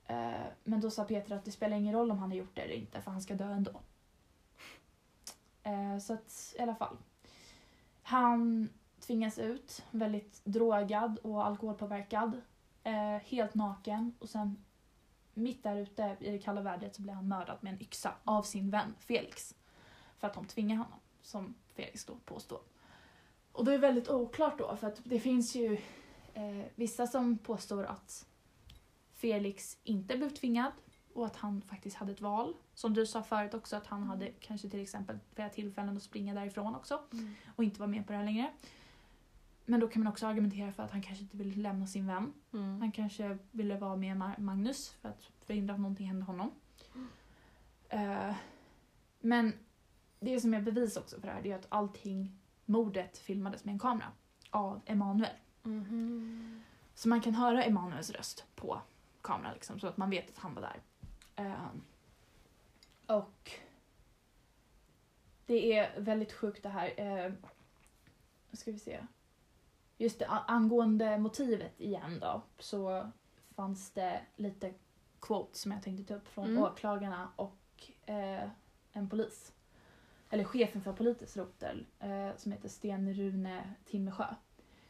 Eh, 0.07 0.47
men 0.65 0.81
då 0.81 0.91
sa 0.91 1.05
Peter 1.05 1.37
att 1.37 1.45
det 1.45 1.51
spelar 1.51 1.77
ingen 1.77 1.95
roll 1.95 2.11
om 2.11 2.19
han 2.19 2.31
har 2.31 2.37
gjort 2.37 2.57
det 2.57 2.63
eller 2.63 2.75
inte 2.75 3.01
för 3.01 3.11
han 3.11 3.23
ska 3.23 3.35
dö 3.35 3.53
ändå. 3.53 3.81
Eh, 5.63 5.99
så 5.99 6.13
att 6.13 6.55
i 6.59 6.63
alla 6.63 6.75
fall. 6.75 6.97
Han 8.03 8.69
tvingas 9.01 9.39
ut, 9.39 9.85
väldigt 9.91 10.45
drogad 10.45 11.19
och 11.19 11.47
alkoholpåverkad. 11.47 12.41
Eh, 12.83 13.17
helt 13.25 13.55
naken 13.55 14.15
och 14.19 14.29
sen 14.29 14.65
mitt 15.35 15.63
där 15.63 15.77
ute 15.77 16.17
i 16.21 16.31
det 16.31 16.39
kalla 16.39 16.61
vädret 16.61 16.95
så 16.95 17.03
blir 17.03 17.13
han 17.13 17.29
mördad 17.29 17.59
med 17.61 17.73
en 17.73 17.83
yxa 17.83 18.15
av 18.25 18.43
sin 18.43 18.71
vän 18.71 18.95
Felix. 18.99 19.55
För 20.19 20.27
att 20.27 20.35
de 20.35 20.47
tvingar 20.47 20.77
honom, 20.77 20.99
som 21.23 21.55
Felix 21.75 22.05
då 22.05 22.15
påstår. 22.25 22.61
Och 23.53 23.65
det 23.65 23.75
är 23.75 23.79
väldigt 23.79 24.09
oklart 24.09 24.59
då, 24.59 24.77
för 24.77 24.87
att 24.87 25.01
det 25.05 25.21
finns 25.21 25.55
ju 25.55 25.79
eh, 26.35 26.67
vissa 26.75 27.07
som 27.07 27.39
påstår 27.39 27.85
att 27.85 28.27
Felix 29.13 29.79
inte 29.85 30.17
blev 30.17 30.31
tvingad 30.31 30.73
och 31.15 31.27
att 31.27 31.37
han 31.37 31.63
faktiskt 31.63 31.97
hade 31.97 32.13
ett 32.13 32.21
val. 32.21 32.55
Som 32.75 32.95
du 32.95 33.07
sa 33.07 33.23
förut 33.23 33.55
också, 33.55 33.77
att 33.77 33.87
han 33.87 34.03
hade 34.03 34.27
kanske 34.41 34.71
till 34.71 34.81
exempel 34.83 35.19
flera 35.35 35.49
tillfällen 35.49 35.97
att 35.97 36.03
springa 36.03 36.35
därifrån 36.35 36.75
också 36.75 37.03
Mm. 37.13 37.35
och 37.57 37.65
inte 37.65 37.81
vara 37.81 37.91
med 37.91 38.07
på 38.07 38.13
det 38.13 38.19
här 38.19 38.25
längre. 38.25 38.53
Men 39.65 39.81
då 39.81 39.89
kan 39.89 40.03
man 40.05 40.13
också 40.13 40.27
argumentera 40.27 40.73
för 40.73 40.83
att 40.83 40.91
han 40.91 41.03
kanske 41.03 41.23
inte 41.25 41.37
ville 41.37 41.57
lämna 41.63 41.87
sin 41.87 42.07
vän. 42.07 42.33
Mm. 42.53 42.81
Han 42.81 42.93
kanske 42.93 43.39
ville 43.51 43.77
vara 43.79 43.97
med 43.97 44.17
Ma- 44.17 44.41
Magnus 44.41 44.91
för 44.91 45.09
att 45.09 45.31
förhindra 45.41 45.75
att 45.75 45.81
någonting 45.81 46.07
hände 46.07 46.25
honom. 46.25 46.51
Eh, 47.89 48.35
men 49.21 49.53
det 50.21 50.41
som 50.41 50.55
är 50.55 50.61
bevis 50.61 50.97
också 50.97 51.21
för 51.21 51.27
det 51.27 51.33
här 51.33 51.43
det 51.43 51.53
är 51.53 51.57
att 51.57 51.67
allting, 51.69 52.39
mordet 52.65 53.19
filmades 53.19 53.65
med 53.65 53.73
en 53.73 53.79
kamera 53.79 54.09
av 54.51 54.81
Emanuel. 54.87 55.37
Mhm. 55.63 56.63
Så 56.95 57.09
man 57.09 57.21
kan 57.21 57.35
höra 57.35 57.65
Emanuels 57.65 58.11
röst 58.11 58.47
på 58.55 58.81
kameran 59.23 59.55
liksom, 59.55 59.81
så 59.81 59.87
att 59.87 59.97
man 59.97 60.11
vet 60.11 60.29
att 60.31 60.39
han 60.39 60.55
var 60.55 60.63
där. 60.63 60.81
Eh, 61.37 61.67
och 63.17 63.51
det 65.47 65.73
är 65.79 66.01
väldigt 66.01 66.33
sjukt 66.33 66.63
det 66.63 66.69
här. 66.69 66.93
Eh, 66.97 67.33
ska 68.53 68.73
vi 68.73 68.79
se. 68.79 69.01
Just 69.99 70.19
det, 70.19 70.27
angående 70.29 71.19
motivet 71.19 71.81
igen 71.81 72.19
då 72.21 72.43
så 72.59 73.11
fanns 73.55 73.91
det 73.91 74.21
lite 74.37 74.75
quotes 75.21 75.61
som 75.61 75.73
jag 75.73 75.83
tänkte 75.83 76.05
ta 76.05 76.15
upp 76.15 76.29
från 76.29 76.45
Mm. 76.51 76.63
åklagarna 76.63 77.29
och 77.37 77.91
eh, 78.07 78.49
en 78.93 79.09
polis. 79.09 79.53
Eller 80.31 80.45
chefen 80.45 80.83
för 80.83 80.93
polisrotel 80.93 81.87
eh, 81.99 82.37
som 82.37 82.53
heter 82.53 82.69
Sten 82.69 83.15
Rune 83.15 83.75
Timmersjö. 83.85 84.27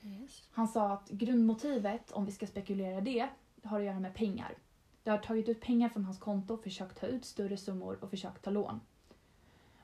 Yes. 0.02 0.48
Han 0.52 0.68
sa 0.68 0.92
att 0.92 1.08
grundmotivet, 1.08 2.12
om 2.12 2.24
vi 2.26 2.32
ska 2.32 2.46
spekulera 2.46 3.00
det, 3.00 3.28
har 3.64 3.80
att 3.80 3.86
göra 3.86 4.00
med 4.00 4.14
pengar. 4.14 4.54
De 5.02 5.10
har 5.10 5.18
tagit 5.18 5.48
ut 5.48 5.60
pengar 5.60 5.88
från 5.88 6.04
hans 6.04 6.18
konto, 6.18 6.56
försökt 6.56 7.00
ta 7.00 7.06
ut 7.06 7.24
större 7.24 7.56
summor 7.56 7.98
och 8.04 8.10
försökt 8.10 8.42
ta 8.42 8.50
lån. 8.50 8.80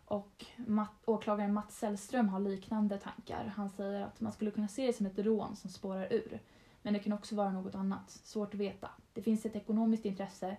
Och 0.08 0.46
Matt, 0.56 1.02
åklagaren 1.04 1.52
Mats 1.52 1.78
Sällström 1.78 2.28
har 2.28 2.40
liknande 2.40 2.98
tankar. 2.98 3.52
Han 3.56 3.70
säger 3.70 4.00
att 4.00 4.20
man 4.20 4.32
skulle 4.32 4.50
kunna 4.50 4.68
se 4.68 4.86
det 4.86 4.92
som 4.92 5.06
ett 5.06 5.18
rån 5.18 5.56
som 5.56 5.70
spårar 5.70 6.12
ur. 6.12 6.40
Men 6.82 6.92
det 6.92 6.98
kan 6.98 7.12
också 7.12 7.34
vara 7.34 7.52
något 7.52 7.74
annat. 7.74 8.10
Svårt 8.10 8.54
att 8.54 8.60
veta. 8.60 8.90
Det 9.12 9.22
finns 9.22 9.46
ett 9.46 9.56
ekonomiskt 9.56 10.04
intresse. 10.04 10.56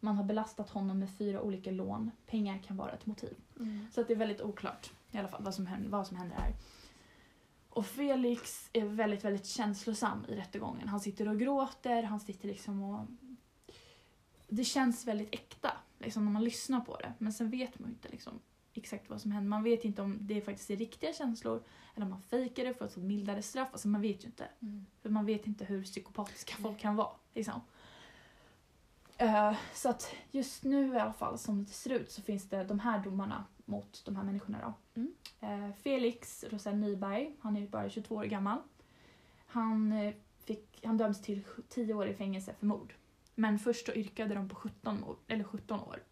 Man 0.00 0.16
har 0.16 0.24
belastat 0.24 0.70
honom 0.70 0.98
med 0.98 1.10
fyra 1.10 1.40
olika 1.42 1.70
lån. 1.70 2.10
Pengar 2.26 2.58
kan 2.58 2.76
vara 2.76 2.92
ett 2.92 3.06
motiv. 3.06 3.36
Mm. 3.56 3.86
Så 3.92 4.00
att 4.00 4.08
det 4.08 4.14
är 4.14 4.18
väldigt 4.18 4.40
oklart 4.40 4.90
i 5.10 5.18
alla 5.18 5.28
fall 5.28 5.42
vad 5.42 5.54
som 5.54 5.66
händer, 5.66 5.90
vad 5.90 6.06
som 6.06 6.16
händer 6.16 6.36
här. 6.36 6.54
Och 7.68 7.86
Felix 7.86 8.70
är 8.72 8.84
väldigt, 8.84 9.24
väldigt 9.24 9.46
känslosam 9.46 10.24
i 10.28 10.36
rättegången. 10.36 10.88
Han 10.88 11.00
sitter 11.00 11.28
och 11.28 11.38
gråter, 11.38 12.02
han 12.02 12.20
sitter 12.20 12.48
liksom 12.48 12.82
och... 12.82 13.06
Det 14.48 14.64
känns 14.64 15.06
väldigt 15.06 15.34
äkta 15.34 15.72
liksom, 15.98 16.24
när 16.24 16.32
man 16.32 16.44
lyssnar 16.44 16.80
på 16.80 16.96
det. 16.96 17.12
Men 17.18 17.32
sen 17.32 17.50
vet 17.50 17.78
man 17.78 17.88
ju 17.88 17.94
inte 17.94 18.08
liksom, 18.08 18.40
exakt 18.74 19.10
vad 19.10 19.20
som 19.20 19.30
händer. 19.30 19.48
Man 19.48 19.62
vet 19.62 19.84
inte 19.84 20.02
om 20.02 20.18
det 20.20 20.40
faktiskt 20.40 20.70
är 20.70 20.76
riktiga 20.76 21.12
känslor 21.12 21.62
eller 21.94 22.06
om 22.06 22.10
man 22.10 22.22
fejkar 22.22 22.64
det 22.64 22.74
för 22.74 22.84
att 22.84 22.92
få 22.92 23.00
mildare 23.00 23.42
straff. 23.42 23.68
Alltså 23.72 23.88
man 23.88 24.00
vet 24.00 24.24
ju 24.24 24.26
inte. 24.26 24.48
Mm. 24.62 24.86
För 25.02 25.10
man 25.10 25.26
vet 25.26 25.46
inte 25.46 25.64
hur 25.64 25.82
psykopatiska 25.82 26.54
folk 26.62 26.78
kan 26.78 26.96
vara. 26.96 27.10
Liksom. 27.34 27.60
Eh, 29.20 29.54
så 29.74 29.88
att 29.88 30.14
just 30.30 30.64
nu 30.64 30.94
i 30.94 30.98
alla 30.98 31.12
fall 31.12 31.38
som 31.38 31.64
det 31.64 31.70
ser 31.70 31.90
ut 31.92 32.10
så 32.10 32.22
finns 32.22 32.48
det 32.48 32.64
de 32.64 32.80
här 32.80 32.98
domarna 32.98 33.44
mot 33.64 34.02
de 34.04 34.16
här 34.16 34.24
människorna 34.24 34.58
då. 34.62 35.00
Mm. 35.00 35.14
Eh, 35.40 35.74
Felix 35.76 36.44
Rosell 36.50 36.76
Nyberg, 36.76 37.36
han 37.40 37.56
är 37.56 37.66
bara 37.66 37.90
22 37.90 38.14
år 38.14 38.24
gammal. 38.24 38.58
Han, 39.46 39.92
eh, 39.92 40.14
fick, 40.44 40.80
han 40.84 40.96
döms 40.96 41.22
till 41.22 41.44
10 41.68 41.94
år 41.94 42.06
i 42.06 42.14
fängelse 42.14 42.54
för 42.58 42.66
mord. 42.66 42.94
Men 43.34 43.58
först 43.58 43.86
så 43.86 43.92
yrkade 43.92 44.34
de 44.34 44.48
på 44.48 44.54
17, 44.54 45.00
mord, 45.00 45.16
eller 45.26 45.44
17 45.44 45.80
år. 45.80 46.02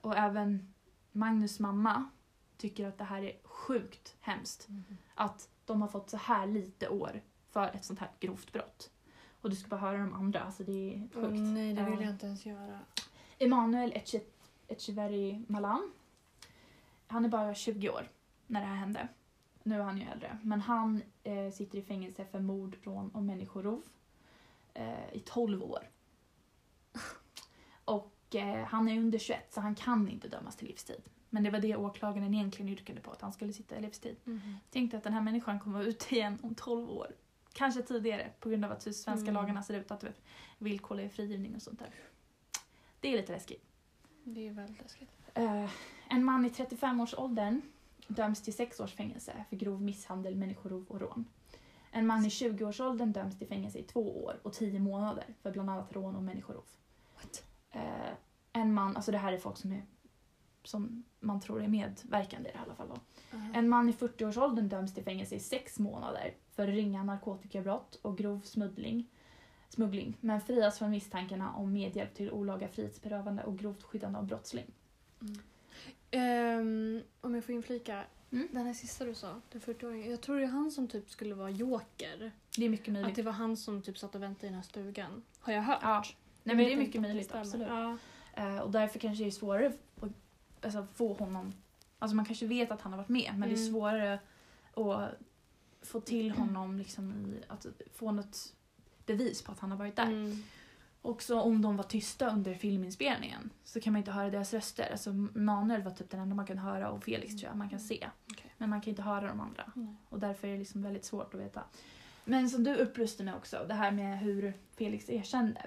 Och 0.00 0.16
även 0.16 0.73
Magnus 1.14 1.60
mamma 1.60 2.04
tycker 2.56 2.86
att 2.88 2.98
det 2.98 3.04
här 3.04 3.22
är 3.22 3.36
sjukt 3.44 4.16
hemskt. 4.20 4.68
Att 5.14 5.48
de 5.64 5.80
har 5.82 5.88
fått 5.88 6.10
så 6.10 6.16
här 6.16 6.46
lite 6.46 6.88
år 6.88 7.22
för 7.50 7.68
ett 7.74 7.84
sånt 7.84 7.98
här 7.98 8.10
grovt 8.20 8.52
brott. 8.52 8.90
Och 9.40 9.50
du 9.50 9.56
ska 9.56 9.68
bara 9.68 9.80
höra 9.80 9.98
de 9.98 10.14
andra, 10.14 10.40
alltså 10.40 10.62
det 10.64 10.94
är 10.94 10.98
sjukt. 11.00 11.16
Åh, 11.16 11.30
nej, 11.30 11.74
det 11.74 11.82
vill 11.84 11.94
Ja. 11.94 12.00
jag 12.02 12.10
inte 12.10 12.26
ens 12.26 12.46
göra. 12.46 12.78
Emanuel 13.38 13.92
Echeverry 14.68 15.42
Malan. 15.48 15.92
Han 17.06 17.24
är 17.24 17.28
bara 17.28 17.54
20 17.54 17.88
år 17.90 18.10
när 18.46 18.60
det 18.60 18.66
här 18.66 18.76
hände. 18.76 19.08
Nu 19.62 19.74
är 19.74 19.82
han 19.82 19.98
ju 19.98 20.04
äldre. 20.04 20.38
Men 20.42 20.60
han 20.60 21.02
eh, 21.22 21.50
sitter 21.50 21.78
i 21.78 21.82
fängelse 21.82 22.24
för 22.24 22.40
mord, 22.40 22.76
rån 22.82 23.08
och 23.10 23.22
människorov 23.22 23.82
eh, 24.74 25.12
i 25.12 25.20
12 25.26 25.62
år. 25.62 25.90
Och 27.84 28.13
eh, 28.34 28.64
han 28.64 28.88
är 28.88 28.98
under 28.98 29.18
21 29.18 29.52
så 29.54 29.60
han 29.60 29.74
kan 29.74 30.08
inte 30.08 30.28
dömas 30.28 30.56
till 30.56 30.68
livstid. 30.68 31.02
Men 31.30 31.42
det 31.42 31.50
var 31.50 31.58
det 31.58 31.76
åklagaren 31.76 32.34
egentligen 32.34 32.68
yrkade 32.72 33.00
på, 33.00 33.10
att 33.10 33.20
han 33.20 33.32
skulle 33.32 33.52
sitta 33.52 33.76
i 33.76 33.80
livstid. 33.80 34.16
Mhm. 34.24 34.56
Tänkte 34.70 34.96
att 34.96 35.02
den 35.04 35.12
här 35.12 35.20
människan 35.20 35.60
kommer 35.60 35.78
vara 35.78 35.86
ute 35.88 36.14
igen 36.14 36.38
om 36.42 36.54
12 36.54 36.90
år. 36.90 37.06
Kanske 37.52 37.82
tidigare 37.82 38.30
på 38.40 38.48
grund 38.48 38.64
av 38.64 38.72
att 38.72 38.82
svenska 38.82 39.12
Mm. 39.30 39.34
lagarna 39.34 39.62
ser 39.62 39.74
ut, 39.74 39.90
att 39.90 40.04
villkorlig 40.58 41.12
frigivning 41.12 41.54
och 41.56 41.62
sånt 41.62 41.78
där. 41.78 41.88
Det 43.00 43.08
är 43.12 43.16
lite 43.16 43.32
läskigt. 43.32 43.64
Det 44.24 44.48
är 44.48 44.52
väldigt 44.52 44.82
läskigt. 44.82 45.10
Eh, 45.34 45.70
en 46.08 46.24
man 46.24 46.44
i 46.44 46.48
35-årsåldern 46.48 47.60
döms 48.08 48.42
till 48.42 48.54
sex 48.54 48.80
års 48.80 48.94
fängelse 48.94 49.44
för 49.48 49.56
grov 49.56 49.82
misshandel, 49.82 50.36
människorov 50.36 50.84
och 50.88 51.00
rån. 51.00 51.24
En 51.90 52.06
man 52.06 52.24
i 52.24 52.28
20-årsåldern 52.28 53.12
döms 53.12 53.38
till 53.38 53.48
fängelse 53.48 53.78
i 53.78 53.82
två 53.82 54.24
år 54.24 54.40
och 54.42 54.52
tio 54.52 54.80
månader 54.80 55.24
för 55.42 55.50
bland 55.52 55.70
annat 55.70 55.92
rån 55.92 56.16
och 56.16 56.22
människorov. 56.22 56.64
What? 57.14 57.44
Eh, 57.70 57.80
en 58.54 58.74
man, 58.74 58.96
alltså 58.96 59.12
det 59.12 59.18
här 59.18 59.32
är 59.32 59.38
folk 59.38 59.56
som, 59.56 59.72
är, 59.72 59.82
som 60.64 61.04
man 61.20 61.40
tror 61.40 61.62
är 61.62 61.68
medverkande 61.68 62.48
i 62.48 62.52
det 62.52 62.58
här 62.58 62.66
i 62.66 62.68
alla 62.68 62.76
fall. 62.76 62.88
Då. 62.88 63.00
En 63.54 63.68
man 63.68 63.88
i 63.88 63.92
40-årsåldern 63.92 64.68
döms 64.68 64.94
till 64.94 65.04
fängelse 65.04 65.34
i 65.34 65.40
sex 65.40 65.78
månader 65.78 66.34
för 66.54 66.66
ringa 66.66 67.02
narkotikabrott 67.04 67.94
och 68.02 68.18
grov 68.18 68.40
smuggling, 68.40 69.10
smuggling 69.68 70.16
men 70.20 70.40
frias 70.40 70.78
från 70.78 70.90
misstankarna 70.90 71.54
om 71.54 71.72
medhjälp 71.72 72.14
till 72.14 72.30
olaga 72.30 72.68
frihetsberövande 72.68 73.44
och 73.44 73.58
grovt 73.58 73.82
skyddande 73.82 74.18
av 74.18 74.26
brottsling. 74.26 74.66
Ehm, 76.10 77.02
om 77.20 77.34
jag 77.34 77.44
får 77.44 77.54
inflika. 77.54 78.04
Mm. 78.32 78.48
Den 78.52 78.66
här 78.66 78.74
sista 78.74 79.04
du 79.04 79.14
sa, 79.14 79.40
den 79.52 79.60
40-åringen. 79.60 80.10
Jag 80.10 80.20
tror 80.20 80.36
det 80.38 80.42
är 80.42 80.48
han 80.48 80.70
som 80.70 80.88
typ 80.88 81.10
skulle 81.10 81.34
vara 81.34 81.50
joker. 81.50 82.32
Det 82.56 82.64
är 82.64 82.68
mycket 82.68 82.88
Att 82.88 82.92
möjligt. 82.92 83.16
det 83.16 83.22
var 83.22 83.32
han 83.32 83.56
som 83.56 83.82
typ 83.82 83.98
satt 83.98 84.14
och 84.14 84.22
väntade 84.22 84.46
i 84.46 84.48
den 84.48 84.54
här 84.54 84.62
stugan. 84.62 85.22
Har 85.40 85.52
jag 85.52 85.62
hört. 85.62 85.78
Ja. 85.82 86.04
Nej, 86.42 86.56
men 86.56 86.64
det 86.64 86.72
är 86.72 86.76
mycket 86.76 87.00
möjligt, 87.00 87.34
absolut. 87.34 87.68
Ja. 87.68 87.98
Eh, 88.36 88.58
och 88.58 88.70
därför 88.70 88.98
kanske 88.98 89.24
det 89.24 89.28
är 89.28 89.30
svårare 89.30 89.72
att 90.00 90.10
alltså, 90.62 90.86
få 90.94 91.12
honom... 91.12 91.52
Alltså 91.98 92.16
man 92.16 92.24
kanske 92.24 92.46
vet 92.46 92.70
att 92.70 92.80
han 92.80 92.92
har 92.92 92.96
varit 92.98 93.08
med, 93.08 93.30
men 93.36 93.48
det 93.48 93.54
är 93.54 93.58
Mm. 93.58 93.72
svårare 93.72 94.18
att 94.74 95.10
få 95.82 96.00
till 96.00 96.30
honom 96.30 96.78
liksom 96.78 97.12
i, 97.12 97.42
att 97.48 97.66
få 97.94 98.12
något 98.12 98.54
bevis 99.06 99.42
på 99.42 99.52
att 99.52 99.58
han 99.60 99.70
har 99.70 99.78
varit 99.78 99.96
där. 99.96 100.06
Mm. 100.06 100.42
Också 101.02 101.40
om 101.40 101.62
de 101.62 101.76
var 101.76 101.84
tysta 101.84 102.30
under 102.30 102.54
filminspelningen 102.54 103.50
så 103.64 103.80
kan 103.80 103.92
man 103.92 103.98
inte 103.98 104.10
höra 104.10 104.30
deras 104.30 104.52
röster. 104.54 104.88
Alltså 104.92 105.12
Manuel 105.34 105.82
var 105.82 105.90
typ 105.90 106.10
den 106.10 106.20
enda 106.20 106.34
man 106.34 106.46
kan 106.46 106.58
höra 106.58 106.90
och 106.90 107.04
Felix 107.04 107.36
tror 107.36 107.48
jag 107.50 107.56
man 107.56 107.68
kan 107.68 107.80
se. 107.80 108.08
Okej. 108.30 108.54
Men 108.58 108.70
man 108.70 108.80
kan 108.80 108.90
inte 108.90 109.02
höra 109.02 109.28
de 109.28 109.40
andra. 109.40 109.72
Nej. 109.74 109.94
Och 110.08 110.20
därför 110.20 110.48
är 110.48 110.52
det 110.52 110.58
liksom 110.58 110.82
väldigt 110.82 111.04
svårt 111.04 111.34
att 111.34 111.40
veta. 111.40 111.62
Men 112.24 112.50
som 112.50 112.64
du 112.64 112.74
upplyste 112.76 113.24
mig 113.24 113.34
också, 113.34 113.64
det 113.68 113.74
här 113.74 113.90
med 113.90 114.18
hur 114.18 114.52
Felix 114.76 115.10
erkände. 115.10 115.66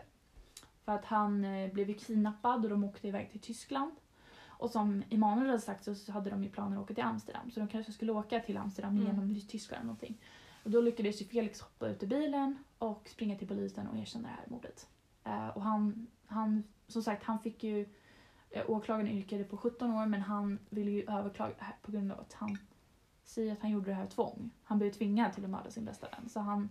För 0.87 0.93
att 0.95 1.05
han 1.05 1.45
eh, 1.45 1.71
blev 1.73 1.89
ju 1.89 1.95
kidnappad 1.95 2.63
och 2.63 2.69
de 2.69 2.83
åkte 2.83 3.07
iväg 3.07 3.31
till 3.31 3.39
Tyskland. 3.39 3.91
Och 4.47 4.69
som 4.69 5.03
Emanuel 5.09 5.47
hade 5.47 5.59
sagt 5.61 5.97
så 5.97 6.11
hade 6.11 6.29
de 6.29 6.43
ju 6.43 6.49
planer 6.49 6.77
att 6.77 6.83
åka 6.83 6.93
till 6.93 7.03
Amsterdam. 7.03 7.51
Så 7.51 7.59
de 7.59 7.67
kanske 7.67 7.91
skulle 7.91 8.11
åka 8.11 8.39
till 8.39 8.57
Amsterdam 8.57 8.95
Mm. 8.95 9.07
genom 9.07 9.41
Tyskland 9.47 9.79
eller 9.79 9.85
någonting. 9.87 10.17
Och 10.63 10.71
då 10.71 10.81
lyckades 10.81 11.21
ju 11.21 11.25
Felix 11.25 11.61
hoppa 11.61 11.87
ut 11.87 12.03
ur 12.03 12.07
bilen 12.07 12.57
och 12.77 13.09
springa 13.09 13.35
till 13.37 13.47
polisen 13.47 13.87
och 13.87 13.97
erkänna 13.97 14.27
det 14.27 14.33
här 14.35 14.45
mordet. 14.47 14.87
Eh, 15.23 15.47
och 15.47 15.61
han, 15.61 16.07
han, 16.25 16.63
som 16.87 17.03
sagt, 17.03 17.23
han 17.23 17.39
fick 17.39 17.63
ju... 17.63 17.89
Eh, 18.49 18.69
åklagaren 18.69 19.07
yrkade 19.07 19.43
på 19.43 19.57
17 19.57 19.91
år 19.91 20.05
men 20.05 20.21
han 20.21 20.59
ville 20.69 20.91
ju 20.91 21.01
överklaga 21.09 21.53
det 21.59 21.63
här 21.63 21.75
på 21.81 21.91
grund 21.91 22.11
av 22.11 22.19
att 22.19 22.33
han 22.33 22.57
säger 23.23 23.53
att 23.53 23.59
han 23.61 23.71
gjorde 23.71 23.89
det 23.89 23.93
här 23.95 24.05
tvång. 24.07 24.49
Han 24.63 24.79
blev 24.79 24.91
tvingad 24.91 25.33
till 25.33 25.43
att 25.43 25.49
mörda 25.49 25.71
sin 25.71 25.85
bästa 25.85 26.07
vän. 26.09 26.29
Så 26.29 26.39
han 26.39 26.69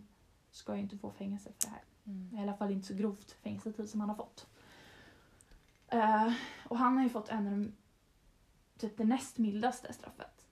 ska 0.50 0.75
ju 0.75 0.80
inte 0.80 0.99
få 0.99 1.11
fängelse 1.11 1.50
för 1.52 1.68
det 1.68 1.75
här. 1.75 1.82
Mm. 2.06 2.38
I 2.38 2.42
alla 2.42 2.54
fall 2.54 2.70
inte 2.70 2.86
så 2.86 2.94
grovt 2.94 3.32
fängelsetid 3.32 3.90
som 3.90 4.00
han 4.00 4.08
har 4.08 4.16
fått. 4.16 4.46
Eh, 5.88 6.32
och 6.68 6.78
han 6.78 6.96
har 6.96 7.04
ju 7.04 7.10
fått 7.10 7.28
en 7.28 7.46
av 7.46 7.52
de, 7.52 7.72
typ 8.78 8.96
det 8.96 9.04
näst 9.04 9.38
mildaste 9.38 9.92
straffet. 9.92 10.46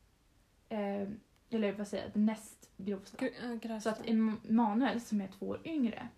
Eh, 0.68 1.08
eller 1.50 1.72
vad 1.72 1.88
säger 1.88 2.04
jag, 2.04 2.12
det 2.12 2.20
näst 2.20 2.70
grovsta. 2.76 3.26
Äh, 3.26 3.54
grövsta. 3.54 3.80
Så 3.80 4.00
att 4.00 4.06
Emanuel 4.08 5.00
som 5.00 5.20
är 5.20 5.28
två 5.28 5.46
år 5.46 5.60
yngre 5.64 6.08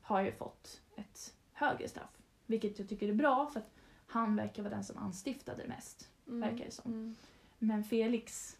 har 0.00 0.20
ju 0.20 0.32
fått 0.32 0.80
ett 0.96 1.34
högre 1.52 1.88
straff. 1.88 2.10
Vilket 2.46 2.78
jag 2.78 2.88
tycker 2.88 3.08
är 3.08 3.14
bra 3.14 3.46
för 3.46 3.60
att 3.60 3.72
han 4.06 4.36
verkar 4.36 4.62
vara 4.62 4.74
den 4.74 4.84
som 4.84 4.98
anstiftade 4.98 5.62
det 5.62 5.68
mest. 5.68 6.10
Mm. 6.26 6.40
verkar 6.40 6.64
det 6.64 6.70
som. 6.70 6.92
Mm. 6.92 7.16
Men 7.58 7.84
Felix 7.84 8.56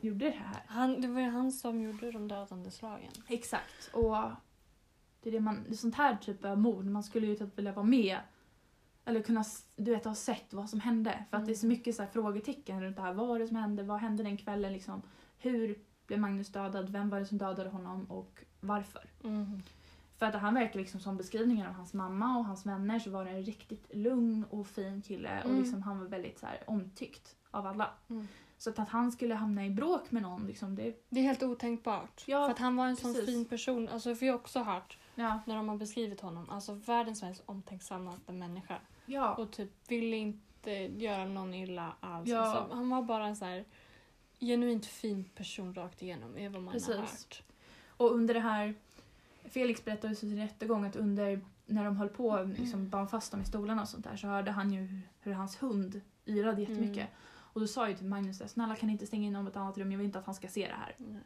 gjorde 0.00 0.24
det 0.24 0.36
här. 0.36 0.62
Han, 0.66 1.00
det 1.00 1.08
var 1.08 1.20
ju 1.20 1.28
han 1.28 1.52
som 1.52 1.82
gjorde 1.82 2.10
de 2.10 2.28
dödande 2.28 2.70
slagen. 2.70 3.12
Exakt. 3.28 3.90
Och 3.92 4.16
det 5.22 5.28
är 5.30 5.32
det 5.32 5.40
man, 5.40 5.64
det 5.68 5.74
är 5.74 5.76
sånt 5.76 5.94
här 5.94 6.16
typ 6.16 6.44
av 6.44 6.58
mord, 6.58 6.84
man 6.84 7.02
skulle 7.02 7.26
ju 7.26 7.36
typ 7.36 7.58
vilja 7.58 7.72
vara 7.72 7.86
med 7.86 8.18
eller 9.04 9.22
kunna 9.22 9.44
du 9.76 9.90
vet, 9.90 10.04
ha 10.04 10.14
sett 10.14 10.52
vad 10.52 10.70
som 10.70 10.80
hände. 10.80 11.24
För 11.30 11.36
att 11.36 11.46
det 11.46 11.52
är 11.52 11.54
så 11.54 11.66
Mm. 11.66 11.78
mycket 11.78 11.94
så 11.96 12.02
här 12.02 12.10
frågetecken 12.10 12.82
runt 12.82 12.96
det 12.96 13.02
här. 13.02 13.12
Vad 13.14 13.28
var 13.28 13.38
det 13.38 13.46
som 13.46 13.56
hände? 13.56 13.82
Vad 13.82 14.00
hände 14.00 14.22
den 14.22 14.36
kvällen? 14.36 14.72
Liksom? 14.72 15.02
Hur 15.38 15.78
blev 16.06 16.18
Magnus 16.20 16.48
dödad? 16.48 16.90
Vem 16.90 17.10
var 17.10 17.20
det 17.20 17.26
som 17.26 17.38
dödade 17.38 17.70
honom? 17.70 18.04
Och 18.04 18.44
varför? 18.60 19.10
Mm. 19.24 19.62
För 20.18 20.26
att 20.26 20.34
han 20.34 20.54
verkar 20.54 20.80
liksom 20.80 21.00
som 21.00 21.16
beskrivningen 21.16 21.66
av 21.66 21.72
hans 21.72 21.92
mamma 21.94 22.38
och 22.38 22.44
hans 22.44 22.66
vänner 22.66 22.98
så 22.98 23.10
var 23.10 23.24
det 23.24 23.30
en 23.30 23.42
riktigt 23.42 23.86
lugn 23.94 24.44
och 24.50 24.66
fin 24.66 25.02
kille 25.02 25.40
och 25.42 25.50
Mm. 25.50 25.62
liksom 25.62 25.82
han 25.82 25.98
var 25.98 26.06
väldigt 26.06 26.38
så 26.38 26.46
här 26.46 26.62
omtyckt 26.66 27.36
av 27.50 27.66
alla. 27.66 27.90
Mm. 28.10 28.28
Så 28.58 28.70
att, 28.70 28.78
att 28.78 28.88
han 28.88 29.12
skulle 29.12 29.34
hamna 29.34 29.66
i 29.66 29.70
bråk 29.70 30.10
med 30.10 30.22
någon, 30.22 30.46
liksom, 30.46 30.74
det... 30.76 31.04
Det 31.08 31.20
är 31.20 31.24
helt 31.24 31.42
otänkbart. 31.42 32.24
Ja, 32.26 32.44
för 32.46 32.52
att 32.52 32.58
han 32.58 32.76
var 32.76 32.86
en 32.86 32.96
sån 32.96 33.14
fin 33.14 33.44
person. 33.44 33.88
Alltså, 33.88 34.14
för 34.14 34.26
jag 34.26 34.32
har 34.32 34.38
också 34.38 34.58
hört 34.62 34.98
Ja. 35.14 35.40
när 35.46 35.56
de 35.56 35.68
har 35.68 35.76
beskrivit 35.76 36.20
honom. 36.20 36.50
Alltså 36.50 36.72
världens 36.72 37.22
mest 37.22 37.42
omtänksammaste 37.46 38.32
människa. 38.32 38.78
Ja. 39.06 39.34
Och 39.34 39.50
typ 39.50 39.70
ville 39.88 40.16
inte 40.16 40.70
göra 40.72 41.24
någon 41.24 41.54
illa 41.54 41.92
alls. 42.00 42.28
Ja. 42.28 42.38
Alltså, 42.38 42.74
han 42.74 42.90
var 42.90 43.02
bara 43.02 43.26
en 43.26 43.36
så 43.36 43.44
här 43.44 43.64
genuint 44.40 44.86
fin 44.86 45.24
person 45.24 45.74
rakt 45.74 46.02
igenom. 46.02 46.36
är 46.36 46.48
vad 46.48 46.62
man 46.62 46.64
har 46.64 46.72
Precis. 46.72 46.96
hört. 46.96 47.42
Och 47.88 48.10
under 48.14 48.34
det 48.34 48.40
här... 48.40 48.74
Felix 49.44 49.84
berättade 49.84 50.12
i 50.12 50.16
sin 50.16 50.36
rättegång 50.36 50.84
att 50.84 50.96
under 50.96 51.40
när 51.66 51.84
de 51.84 51.96
höll 51.96 52.08
på 52.08 52.52
liksom 52.58 52.88
band 52.88 53.10
fast 53.10 53.32
dem 53.32 53.40
i 53.40 53.44
stolarna 53.44 53.82
och 53.82 53.88
sånt 53.88 54.04
där 54.04 54.16
så 54.16 54.26
hörde 54.26 54.50
han 54.50 54.72
ju 54.72 55.00
hur, 55.20 55.32
hans 55.32 55.62
hund 55.62 56.00
yrade 56.26 56.60
jättemycket. 56.60 56.96
Mm. 56.96 57.08
Och 57.32 57.60
då 57.60 57.66
sa 57.66 57.88
ju 57.88 57.96
till 57.96 58.06
Magnus 58.06 58.38
där, 58.38 58.46
snälla 58.46 58.76
kan 58.76 58.86
ni 58.86 58.92
inte 58.92 59.06
stänga 59.06 59.26
in 59.26 59.34
honom 59.34 59.46
i 59.46 59.50
ett 59.50 59.56
annat 59.56 59.78
rum, 59.78 59.92
jag 59.92 59.98
vill 59.98 60.06
inte 60.06 60.18
att 60.18 60.26
han 60.26 60.34
ska 60.34 60.48
se 60.48 60.66
det 60.66 60.74
här. 60.74 60.94
Nej. 60.98 61.20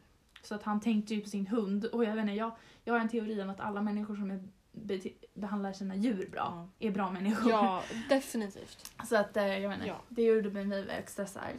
Så 0.47 0.55
att 0.55 0.63
han 0.63 0.79
tänkte 0.79 1.15
ju 1.15 1.21
på 1.21 1.29
sin 1.29 1.47
hund. 1.47 1.85
Och 1.85 2.03
jag 2.05 2.15
vet 2.15 2.21
inte, 2.21 2.33
jag, 2.33 2.51
jag 2.83 2.93
har 2.93 2.99
en 2.99 3.09
teori 3.09 3.41
om 3.41 3.49
att 3.49 3.59
alla 3.59 3.81
människor 3.81 4.15
som 4.15 4.31
är, 4.31 4.43
be, 4.71 4.99
behandlar 5.33 5.73
sina 5.73 5.95
djur 5.95 6.29
bra 6.31 6.67
är 6.79 6.91
bra 6.91 7.11
människor. 7.11 7.51
Ja, 7.51 7.83
definitivt. 8.09 8.91
Så 9.05 9.15
att 9.15 9.37
eh, 9.37 9.57
jag 9.57 9.69
menar, 9.69 9.85
Ja. 9.85 10.01
det 10.09 10.21
gjorde 10.23 10.49
mig 10.49 11.03
så 11.07 11.39
här. 11.39 11.53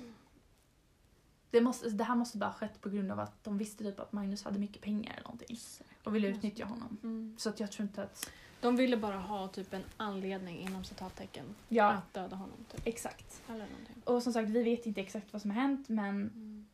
Det, 1.50 1.60
måste, 1.60 1.88
det 1.90 2.04
här 2.04 2.14
måste 2.14 2.38
bara 2.38 2.46
ha 2.46 2.52
skett 2.52 2.80
på 2.80 2.88
grund 2.90 3.12
av 3.12 3.20
att 3.20 3.44
de 3.44 3.58
visste 3.58 3.84
typ 3.84 4.00
att 4.00 4.12
Magnus 4.12 4.44
hade 4.44 4.58
mycket 4.58 4.82
pengar 4.82 5.12
eller 5.12 5.22
någonting. 5.24 5.56
Och 6.04 6.14
ville 6.14 6.28
utnyttja 6.28 6.64
honom. 6.64 6.98
Mm. 7.02 7.34
Så 7.38 7.48
att 7.48 7.60
jag 7.60 7.72
tror 7.72 7.86
inte 7.88 8.02
att... 8.02 8.30
De 8.60 8.76
ville 8.76 8.96
bara 8.96 9.18
ha 9.18 9.48
typ 9.48 9.74
en 9.74 9.82
anledning 9.96 10.58
inom 10.58 10.84
citattecken 10.84 11.44
Ja, 11.68 11.90
att 11.92 12.14
döda 12.14 12.36
honom. 12.36 12.56
Typ. 12.72 12.80
exakt. 12.84 13.42
Eller 13.48 13.66
någonting. 13.66 13.96
Och 14.04 14.22
som 14.22 14.32
sagt, 14.32 14.48
vi 14.50 14.62
vet 14.62 14.86
inte 14.86 15.00
exakt 15.00 15.32
vad 15.32 15.42
som 15.42 15.50
har 15.50 15.60
hänt 15.60 15.88
men, 15.88 16.08
Mm. 16.08 16.66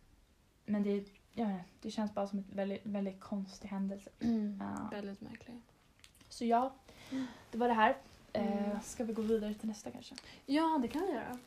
men 0.67 0.83
det, 0.83 1.05
jag 1.35 1.47
vet 1.47 1.57
det 1.83 1.91
känns 1.91 2.15
bara 2.15 2.27
som 2.27 2.39
en 2.39 2.45
väldigt, 2.53 2.81
väldigt 2.87 3.21
konstig 3.21 3.69
händelse. 3.69 4.11
Ja. 4.61 4.89
Väldigt 4.93 5.21
märklig. 5.21 5.61
Så 6.29 6.45
ja, 6.45 6.75
Mm. 7.11 7.27
det 7.51 7.59
var 7.59 7.69
det 7.69 7.75
här. 7.75 7.97
Eh, 8.33 8.65
Mm. 8.67 8.81
ska 8.83 9.05
vi 9.05 9.13
gå 9.13 9.23
vidare 9.23 9.55
till 9.55 9.69
nästa 9.69 9.91
kanske? 9.91 10.15
Ja, 10.47 10.79
det 10.83 10.89
kan 10.89 11.03
vi 11.07 11.13
göra. 11.13 11.39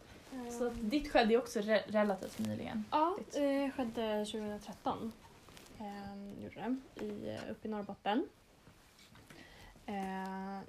Så 0.52 0.70
ditt 0.70 1.12
skedde 1.12 1.32
ju 1.34 1.38
också 1.40 1.60
re- 1.60 1.82
relativt 1.92 2.40
nyligen. 2.40 2.86
Ja, 2.92 3.16
Ditt. 3.18 3.34
det 3.34 3.72
skedde 3.72 4.26
2013. 4.26 5.12
Ehm, 5.80 6.34
gjorde 6.44 6.76
det, 6.96 7.06
i, 7.06 7.38
uppe 7.52 7.68
i 7.68 7.72
Norrbotten. 7.72 8.26
Eh, 9.86 10.60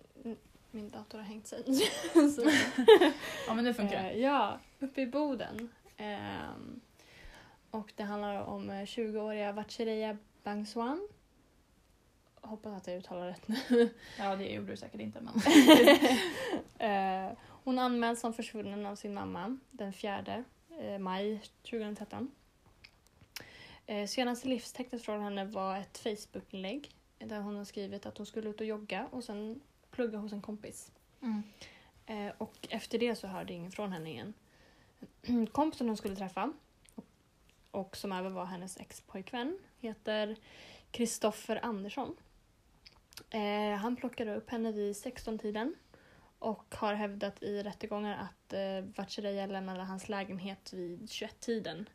min 0.71 0.89
dator 0.91 1.19
har 1.19 1.25
hängt 1.25 1.47
sig. 1.47 1.65
Så, 2.37 2.51
Ja 3.47 3.55
men 3.55 3.65
det 3.65 3.75
funkar. 3.75 4.05
eh, 4.05 4.19
ja, 4.19 4.59
uppe 4.81 5.01
i 5.01 5.07
Boden. 5.07 5.69
Och 7.71 7.93
det 7.97 8.03
handlar 8.03 8.43
om 8.43 8.71
eh, 8.71 8.83
20-åriga 8.83 9.53
Vatchereya 9.53 10.17
Bangsuan. 10.43 11.09
Hoppas 12.41 12.73
att 12.73 12.87
jag 12.87 12.97
uttalar 12.97 13.27
rätt 13.27 13.49
nu. 13.49 13.91
Ja 14.19 14.37
det 14.37 14.53
gjorde 14.53 14.71
du 14.71 14.77
säkert 14.77 15.01
inte 15.01 15.21
men. 15.21 15.35
Eh, 16.81 17.33
hon 17.65 17.79
anmäls 17.79 18.21
som 18.21 18.35
försvunnen 18.35 18.87
av 18.87 18.97
sin 18.97 19.15
mamma 19.15 19.59
den 19.71 19.93
4 19.93 20.45
eh, 20.81 20.99
maj 20.99 21.41
2013. 21.63 22.31
Eh, 23.87 24.07
senaste 24.07 24.49
livstecknet 24.49 25.03
från 25.03 25.23
henne 25.23 25.45
var 25.45 25.77
ett 25.77 25.99
Facebook-inlägg 25.99 26.91
där 27.19 27.41
hon 27.41 27.57
har 27.57 27.65
skrivit 27.65 28.07
att 28.07 28.19
hon 28.19 28.27
skulle 28.27 28.51
ut 28.51 28.61
och 28.61 28.67
jogga 28.67 29.09
och 29.11 29.25
sen 29.25 29.61
plugga 29.91 30.19
hos 30.19 30.33
en 30.33 30.43
kompis. 30.43 30.93
Mm. 31.23 31.43
Eh, 32.07 32.33
och 32.39 32.69
efter 32.71 32.99
det 32.99 33.15
så 33.15 33.27
hörde 33.27 33.53
ingen 33.53 33.73
från 33.73 33.93
henne 33.93 34.11
igen. 34.11 34.35
Kompisen 35.53 35.89
hon 35.89 35.97
skulle 35.97 36.17
träffa 36.17 36.53
och, 37.71 37.97
som 37.97 38.13
även 38.13 38.35
var 38.35 38.45
hennes 38.45 38.77
ex-pojkvän 38.77 39.59
heter 39.79 40.37
Kristoffer 40.91 41.65
Andersson. 41.65 42.17
Eh, 43.31 43.77
han 43.79 43.97
plockade 43.97 44.37
upp 44.37 44.51
henne 44.51 44.73
vid 44.73 44.93
16-tiden 44.93 45.75
och 46.39 46.75
har 46.75 46.95
hävdat 46.95 47.43
i 47.43 47.63
rättegångar 47.63 48.19
att 48.19 48.53
eh, 48.53 48.81
Vatchareeya 48.97 49.47
lämnade 49.47 49.83
hans 49.83 50.09
lägenhet 50.09 50.73
vid 50.73 51.01
21-tiden. 51.01 51.89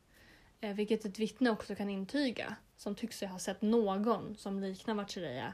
Eh, 0.62 0.74
vilket 0.74 1.06
ett 1.06 1.20
vittne 1.20 1.50
också 1.50 1.76
kan 1.76 1.90
intyga 1.90 2.56
som 2.78 2.96
tycks 2.96 3.18
sig 3.18 3.28
ha 3.28 3.40
sett 3.40 3.62
någon 3.62 4.36
som 4.38 4.60
liknar 4.60 4.94
Vatchareeya 4.94 5.54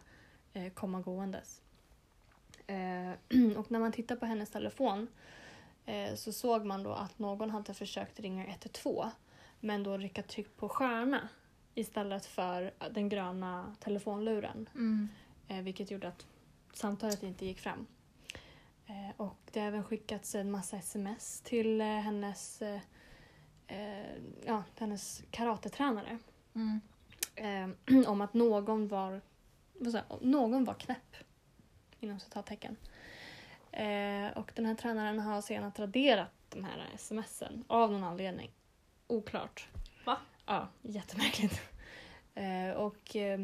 eh, 0.53 0.73
komma 0.73 1.01
gåendes. 1.01 1.61
Eh, 2.67 3.11
och 3.57 3.71
när 3.71 3.79
man 3.79 3.91
tittar 3.91 4.15
på 4.15 4.25
hennes 4.25 4.49
telefon 4.49 5.07
eh, 5.85 6.15
så 6.15 6.31
såg 6.31 6.65
man 6.65 6.83
då 6.83 6.91
att 6.91 7.19
någon 7.19 7.49
hade 7.49 7.73
försökt 7.73 8.19
ringa 8.19 8.45
112 8.45 9.09
men 9.59 9.83
då 9.83 9.97
rickat 9.97 10.27
tryck 10.27 10.57
på 10.57 10.69
stjärna 10.69 11.29
istället 11.75 12.25
för 12.25 12.73
den 12.91 13.09
gröna 13.09 13.75
telefonluren. 13.79 14.69
Mm. 14.75 15.09
Eh, 15.47 15.61
vilket 15.61 15.91
gjorde 15.91 16.07
att 16.07 16.27
samtalet 16.73 17.23
inte 17.23 17.45
gick 17.45 17.59
fram. 17.59 17.87
Eh, 18.87 19.15
och 19.17 19.39
det 19.51 19.59
har 19.59 19.67
även 19.67 19.83
skickats 19.83 20.35
en 20.35 20.51
massa 20.51 20.77
sms 20.77 21.41
till 21.41 21.81
eh, 21.81 21.87
hennes, 21.87 22.61
eh, 22.61 22.81
eh, 23.67 24.15
ja, 24.45 24.63
hennes 24.79 25.23
karatetränare 25.31 26.17
Mm. 26.53 26.81
eh, 27.35 28.07
om 28.09 28.21
att 28.21 28.33
någon 28.33 28.87
var, 28.87 29.21
jag, 29.79 30.03
någon 30.21 30.65
var 30.65 30.73
knäpp. 30.73 31.15
Inom 31.99 32.19
citattecken. 32.19 32.75
Och 34.35 34.51
den 34.55 34.65
här 34.65 34.75
tränaren 34.75 35.19
har 35.19 35.41
senare 35.41 35.71
raderat 35.75 36.31
de 36.49 36.63
här 36.63 36.89
smsen 36.97 37.63
av 37.67 37.91
någon 37.91 38.03
anledning. 38.03 38.51
Oklart. 39.09 39.67
Va? 40.05 40.17
Ja, 40.45 40.67
jättemärkligt. 40.81 41.61
Eh, 42.35 42.71
och 42.71 43.15
eh, 43.15 43.39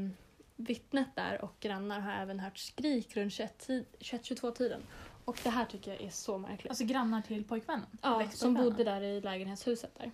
vittnet 0.56 1.08
där 1.16 1.42
och 1.42 1.56
grannar 1.60 2.00
har 2.00 2.12
även 2.12 2.40
hört 2.40 2.58
skrik 2.58 3.18
runt 3.18 3.34
21-22-tiden. 3.34 4.82
Och 5.26 5.40
det 5.44 5.50
här 5.50 5.66
tycker 5.66 5.92
jag 5.92 6.02
är 6.02 6.10
så 6.10 6.38
märkligt. 6.38 6.70
Alltså 6.70 6.86
grannar 6.86 7.22
till 7.22 7.44
pojkvännen? 7.44 7.98
Ja, 8.02 8.30
som 8.32 8.54
bodde 8.54 8.84
där 8.84 9.02
i 9.02 9.22
lägenhetshuset 9.22 9.96
där. 9.96 10.12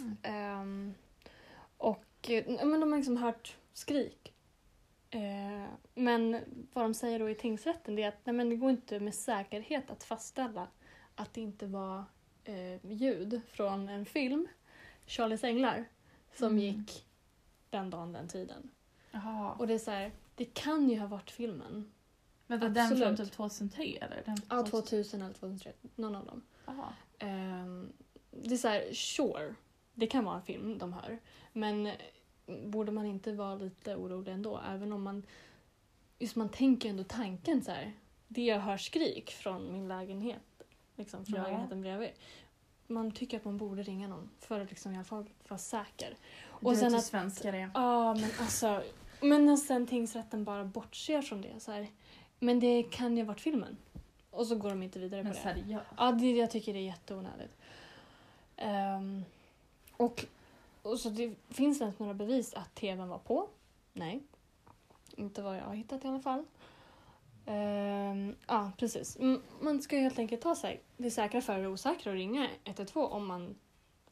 Mm. 0.00 0.16
Ehm, 0.22 0.94
och 1.76 2.30
eh, 2.30 2.66
men 2.66 2.80
de 2.80 2.92
har 2.92 2.98
liksom 2.98 3.16
hört 3.16 3.56
skrik. 3.72 4.34
Eh, 5.10 5.68
men 5.94 6.40
vad 6.72 6.84
de 6.84 6.94
säger 6.94 7.18
då 7.18 7.30
i 7.30 7.34
tingsrätten 7.34 7.98
är 7.98 8.08
att 8.08 8.26
nej, 8.26 8.34
men 8.34 8.50
det 8.50 8.56
går 8.56 8.70
inte 8.70 9.00
med 9.00 9.14
säkerhet 9.14 9.90
att 9.90 10.04
fastställa 10.04 10.68
att 11.14 11.34
det 11.34 11.40
inte 11.40 11.66
var 11.66 12.04
eh, 12.44 12.86
ljud 12.92 13.40
från 13.52 13.88
en 13.88 14.06
film, 14.06 14.48
Charlies 15.06 15.44
änglar, 15.44 15.84
som 16.34 16.46
Mm. 16.52 16.58
gick 16.58 17.06
den 17.70 17.90
dagen, 17.90 18.12
den 18.12 18.28
tiden. 18.28 18.70
Jaha. 19.10 19.52
Och 19.58 19.66
det 19.66 19.74
är 19.74 19.78
så 19.78 19.90
här, 19.90 20.12
det 20.34 20.44
kan 20.44 20.90
ju 20.90 20.98
ha 20.98 21.06
varit 21.06 21.30
filmen. 21.30 21.92
Vänta, 22.46 22.68
den 22.68 22.96
från 22.96 23.16
typ 23.16 23.32
2003 23.32 23.98
eller? 24.00 24.22
Den 24.26 24.36
Ja, 24.50 24.62
2000 24.66 25.22
eller 25.22 25.34
2003, 25.34 25.72
någon 25.96 26.14
av 26.16 26.26
dem. 26.26 26.42
Ehm, 27.18 27.92
det 28.30 28.54
är 28.54 28.58
så 28.58 28.68
här, 28.68 28.92
sure, 28.92 29.54
det 29.94 30.06
kan 30.06 30.24
vara 30.24 30.36
en 30.36 30.42
film 30.42 30.78
de 30.78 30.92
hör. 30.92 31.18
Men 31.52 31.86
eh, 31.86 31.94
borde 32.66 32.92
man 32.92 33.06
inte 33.06 33.32
vara 33.32 33.54
lite 33.54 33.96
orolig 33.96 34.32
ändå? 34.32 34.60
Även 34.68 34.92
om 34.92 35.02
man, 35.02 35.22
just 36.18 36.36
man 36.36 36.48
tänker 36.48 36.88
ändå 36.90 37.04
tanken 37.04 37.62
så 37.64 37.70
här. 37.70 37.92
Det 38.28 38.42
jag 38.44 38.60
hör 38.60 38.76
skrik 38.76 39.30
från 39.30 39.72
min 39.72 39.88
lägenhet, 39.88 40.42
liksom 41.00 41.26
från 41.26 41.36
Ja. 41.36 41.42
lägenheten 41.42 41.80
bredvid. 41.80 42.10
Man 42.86 43.12
tycker 43.12 43.36
att 43.36 43.44
man 43.44 43.56
borde 43.58 43.82
ringa 43.82 44.08
någon 44.08 44.30
för 44.40 44.60
att 44.60 44.70
liksom 44.70 44.92
i 44.92 44.94
alla 44.94 45.04
fall 45.04 45.24
vara 45.48 45.58
säker. 45.58 46.16
Och 46.44 46.70
du 46.72 46.76
sen 46.76 46.84
vet 46.84 46.92
hur 46.92 46.98
att- 46.98 47.04
svenskar 47.04 47.52
är. 47.52 47.70
Ja, 47.74 48.14
men 48.14 48.30
alltså. 48.40 48.82
Men 49.20 49.46
när 49.46 49.56
sen 49.56 49.86
tingsrätten 49.86 50.44
bara 50.44 50.64
bortser 50.64 51.22
från 51.22 51.40
det. 51.42 51.60
Så 51.60 51.72
här, 51.72 51.88
men 52.38 52.60
det 52.60 52.82
kan 52.82 53.16
ju 53.16 53.22
ha 53.22 53.28
varit 53.28 53.40
filmen. 53.40 53.76
Och 54.30 54.46
så 54.46 54.54
går 54.56 54.70
de 54.70 54.82
inte 54.82 54.98
vidare 54.98 55.22
Men 55.22 55.32
på 55.32 55.38
det. 55.38 55.42
seriöst. 55.54 55.86
Ja, 55.96 56.12
det, 56.12 56.30
jag 56.30 56.50
tycker 56.50 56.72
det 56.72 56.78
är 56.78 56.84
jätteonödigt. 56.84 57.56
Ehm, 58.56 59.24
och, 59.96 60.26
och 60.82 61.00
så 61.00 61.08
det 61.10 61.34
finns 61.48 61.78
det 61.78 61.82
ens 61.82 61.98
några 61.98 62.14
bevis 62.14 62.54
att 62.54 62.74
tvn 62.74 63.08
var 63.08 63.18
på? 63.18 63.48
Nej. 63.92 64.20
Inte 65.16 65.42
vad 65.42 65.56
jag 65.56 65.62
har 65.62 65.74
hittat 65.74 66.04
i 66.04 66.08
alla 66.08 66.20
fall. 66.20 66.44
Ehm, 67.46 68.34
ja, 68.46 68.72
precis. 68.78 69.18
Man 69.60 69.82
ska 69.82 69.96
helt 69.98 70.18
enkelt 70.18 70.42
ta 70.42 70.54
sig 70.54 70.80
det 70.96 71.10
säkra 71.10 71.40
för 71.40 71.58
det 71.58 71.68
osäkra 71.68 72.10
och 72.12 72.16
ringa 72.18 72.48
112 72.64 73.12
om 73.12 73.26
man, 73.26 73.54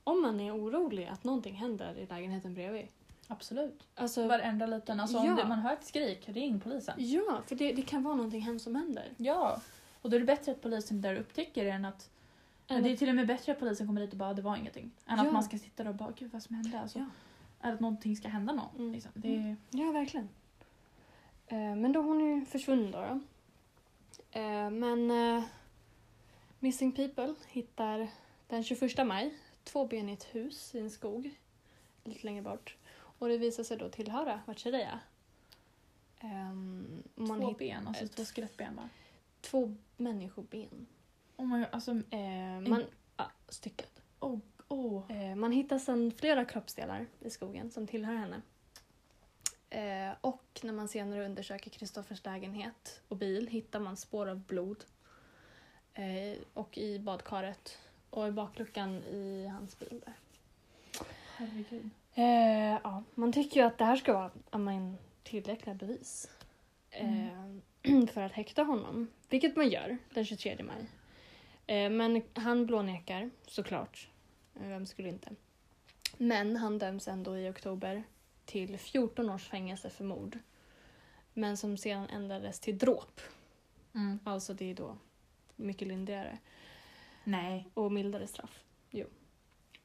om 0.04 0.22
man 0.22 0.40
är 0.40 0.56
orolig 0.56 1.06
att 1.06 1.24
någonting 1.24 1.54
händer 1.54 1.98
i 1.98 2.06
lägenheten 2.06 2.54
bredvid. 2.54 2.86
Absolut. 3.28 3.88
Alltså, 3.94 4.26
Varenda 4.28 4.66
liten, 4.66 5.00
alltså 5.00 5.18
om 5.18 5.26
Ja. 5.26 5.34
det, 5.36 5.48
man 5.48 5.58
hör 5.58 5.72
ett 5.72 5.84
skrik, 5.86 6.28
ring 6.28 6.60
polisen. 6.60 6.94
ja, 6.98 7.42
för 7.46 7.56
det, 7.56 7.72
det 7.72 7.82
kan 7.82 8.02
vara 8.02 8.14
någonting 8.14 8.40
hemskt 8.40 8.64
som 8.64 8.74
händer. 8.74 9.12
Ja. 9.16 9.60
Och 10.02 10.10
då 10.10 10.16
är 10.16 10.20
det 10.20 10.26
bättre 10.26 10.52
att 10.52 10.62
polisen 10.62 11.00
där 11.00 11.16
upptäcker 11.16 11.64
det 11.64 11.70
än 11.70 11.84
att... 11.84 12.10
Än 12.68 12.82
det 12.82 12.90
är 12.92 12.96
till 12.96 13.08
och 13.08 13.14
med 13.14 13.26
bättre 13.26 13.52
att 13.52 13.58
polisen 13.58 13.86
kommer 13.86 14.00
dit 14.00 14.10
och 14.12 14.18
bara 14.18 14.34
det 14.34 14.42
var 14.42 14.56
ingenting. 14.56 14.90
Än 15.06 15.18
Ja. 15.18 15.26
att 15.26 15.32
man 15.32 15.42
ska 15.44 15.58
sitta 15.58 15.82
där 15.82 15.90
och 15.90 15.96
bara 15.96 16.10
gud 16.18 16.30
vad 16.32 16.42
som 16.42 16.56
hände. 16.56 16.80
Alltså, 16.80 16.98
Ja. 16.98 17.04
Att 17.60 17.80
någonting 17.80 18.16
ska 18.16 18.28
hända 18.28 18.52
någon. 18.52 18.76
Mm. 18.78 18.92
Liksom. 18.92 19.10
Det 19.14 19.36
är, 19.36 19.56
Ja, 19.70 19.90
verkligen. 19.92 20.28
Eh, 21.48 21.74
men 21.76 21.92
då 21.92 22.00
hon 22.02 22.20
är 22.20 22.37
ju 22.38 22.44
försvunnen 22.44 22.90
då. 22.90 23.20
Eh, 24.40 24.70
men 24.70 25.11
eh, 25.11 25.44
Missing 26.58 26.92
People 26.92 27.34
hittar 27.48 28.08
den 28.48 28.64
21 28.64 29.06
maj 29.06 29.34
två 29.64 29.87
ben 29.87 30.08
i 30.08 30.12
ett 30.12 30.24
hus 30.34 30.74
i 30.74 30.78
en 30.78 30.90
skog 30.90 31.30
lite 32.04 32.24
längre 32.26 32.42
bort. 32.42 32.76
Och 32.94 33.28
det 33.28 33.38
visar 33.38 33.64
sig 33.64 33.76
då 33.76 33.88
tillhöra 33.88 34.40
Vatchereya. 34.46 35.00
Um, 36.22 37.02
man 37.14 37.40
två 37.40 37.50
ben, 37.52 37.87
alltså 37.88 38.04
ett- 38.04 38.16
två 38.16 38.24
skelettben 38.24 38.76
va? 38.76 38.88
två 39.40 39.74
människoben. 39.96 40.87
Oh 41.37 41.46
my 41.46 41.58
God, 41.58 41.66
alltså, 41.72 41.90
Eh, 41.90 42.61
man, 42.68 42.84
ja, 43.16 43.30
stycket. 43.48 44.02
oh, 44.20 44.38
oh. 44.68 45.02
Eh, 45.12 45.34
man 45.37 45.52
hittar 45.52 45.78
sedan 45.78 46.12
flera 46.16 46.44
kroppsdelar 46.44 47.06
i 47.20 47.30
skogen 47.30 47.70
som 47.70 47.87
tillhör 47.87 48.14
henne. 48.14 48.42
Eh, 49.70 50.11
och 50.20 50.61
när 50.62 50.72
man 50.72 50.88
senare 50.88 51.24
undersöker 51.24 51.70
Kristoffers 51.70 52.24
lägenhet 52.24 53.00
och 53.09 53.16
bil 53.16 53.46
hittar 53.46 53.81
man 53.81 53.96
spår 53.96 54.28
av 54.28 54.40
blod. 54.40 54.85
Eh, 55.94 56.38
och 56.54 56.78
i 56.78 56.98
badkaret 56.98 57.78
och 58.11 58.28
i 58.28 58.31
bakluckan 58.31 58.96
i 59.04 59.46
hans 59.46 59.78
bil. 59.78 60.02
Där. 60.04 60.14
Herregud. 61.37 61.90
Eh, 62.14 62.81
ja, 62.83 63.02
man 63.14 63.33
tycker 63.33 63.61
ju 63.61 63.66
att 63.66 63.78
det 63.78 63.85
här 63.85 63.96
ska 63.96 64.12
vara 64.12 64.59
men, 64.59 64.98
tillräckliga 65.22 65.74
bevis 65.74 66.31
eh, 66.90 68.07
för 68.12 68.20
att 68.20 68.33
häkta 68.33 68.62
honom. 68.62 69.09
Vilket 69.28 69.57
man 69.57 69.68
gör 69.68 69.98
den 70.14 70.24
23 70.24 70.57
maj. 70.62 70.87
Eh, 71.66 71.90
men 71.90 72.22
han 72.35 72.66
blånekar 72.66 73.31
såklart. 73.46 74.09
Eh, 74.61 74.68
Vem 74.68 74.87
skulle 74.87 75.09
inte? 75.09 75.31
Men 76.16 76.57
han 76.57 76.78
döms 76.78 77.09
ändå 77.09 77.38
i 77.38 77.50
oktober 77.50 78.02
till 78.48 78.78
14 78.78 79.30
års 79.30 79.48
fängelse 79.48 79.90
för 79.90 80.04
mord. 80.04 80.38
Men 81.34 81.56
som 81.56 81.76
sedan 81.76 82.08
ändrades 82.08 82.61
till 82.61 82.78
dråp. 82.78 83.20
Mm. 83.94 84.18
Alltså 84.24 84.54
det 84.54 84.70
är 84.70 84.74
då 84.74 84.96
mycket 85.56 85.88
lindrigare 85.88 86.38
Nej. 87.24 87.68
och 87.74 87.92
mildare 87.92 88.26
straff. 88.26 88.61
Jo. 88.90 89.06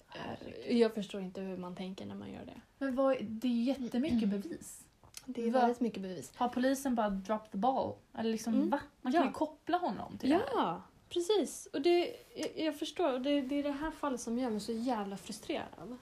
Herregud. 0.07 0.77
Jag 0.77 0.93
förstår 0.93 1.21
inte 1.21 1.41
hur 1.41 1.57
man 1.57 1.75
tänker 1.75 2.05
när 2.05 2.15
man 2.15 2.31
gör 2.31 2.45
det. 2.45 2.61
Men 2.77 2.95
vad, 2.95 3.17
det 3.25 3.47
är 3.47 3.51
ju 3.51 3.63
jättemycket 3.63 4.29
bevis. 4.29 4.83
Det 5.25 5.41
är 5.47 5.51
Va? 5.51 5.59
väldigt 5.59 5.79
mycket 5.79 6.01
bevis. 6.01 6.31
Har 6.35 6.49
polisen 6.49 6.95
bara 6.95 7.09
drop 7.09 7.51
the 7.51 7.57
ball? 7.57 7.95
Eller 8.17 8.31
liksom 8.31 8.53
Mm. 8.53 8.69
va? 8.69 8.79
Man 9.01 9.13
kan 9.13 9.21
Ja. 9.21 9.27
ju 9.27 9.33
koppla 9.33 9.77
honom 9.77 10.17
till 10.17 10.29
det 10.29 10.35
här. 10.35 10.43
Ja, 10.53 10.81
precis. 11.09 11.67
Och 11.73 11.81
det, 11.81 12.15
jag, 12.35 12.49
jag 12.65 12.79
förstår. 12.79 13.19
Det, 13.19 13.41
det 13.41 13.55
är 13.55 13.63
det 13.63 13.71
här 13.71 13.91
fallet 13.91 14.21
som 14.21 14.39
gör 14.39 14.49
mig 14.49 14.59
så 14.59 14.71
jävla 14.71 15.17
frustrerad. 15.17 15.97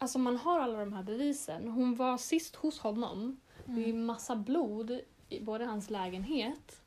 Alltså 0.00 0.18
man 0.18 0.36
har 0.36 0.60
alla 0.60 0.78
de 0.78 0.92
här 0.92 1.02
bevisen. 1.02 1.68
Hon 1.68 1.96
var 1.96 2.18
sist 2.18 2.56
hos 2.56 2.78
honom. 2.78 3.40
Det 3.64 3.84
är 3.84 3.88
Mm. 3.88 4.04
massa 4.06 4.36
blod 4.36 5.00
i 5.28 5.40
både 5.40 5.64
hans 5.64 5.90
lägenhet 5.90 6.82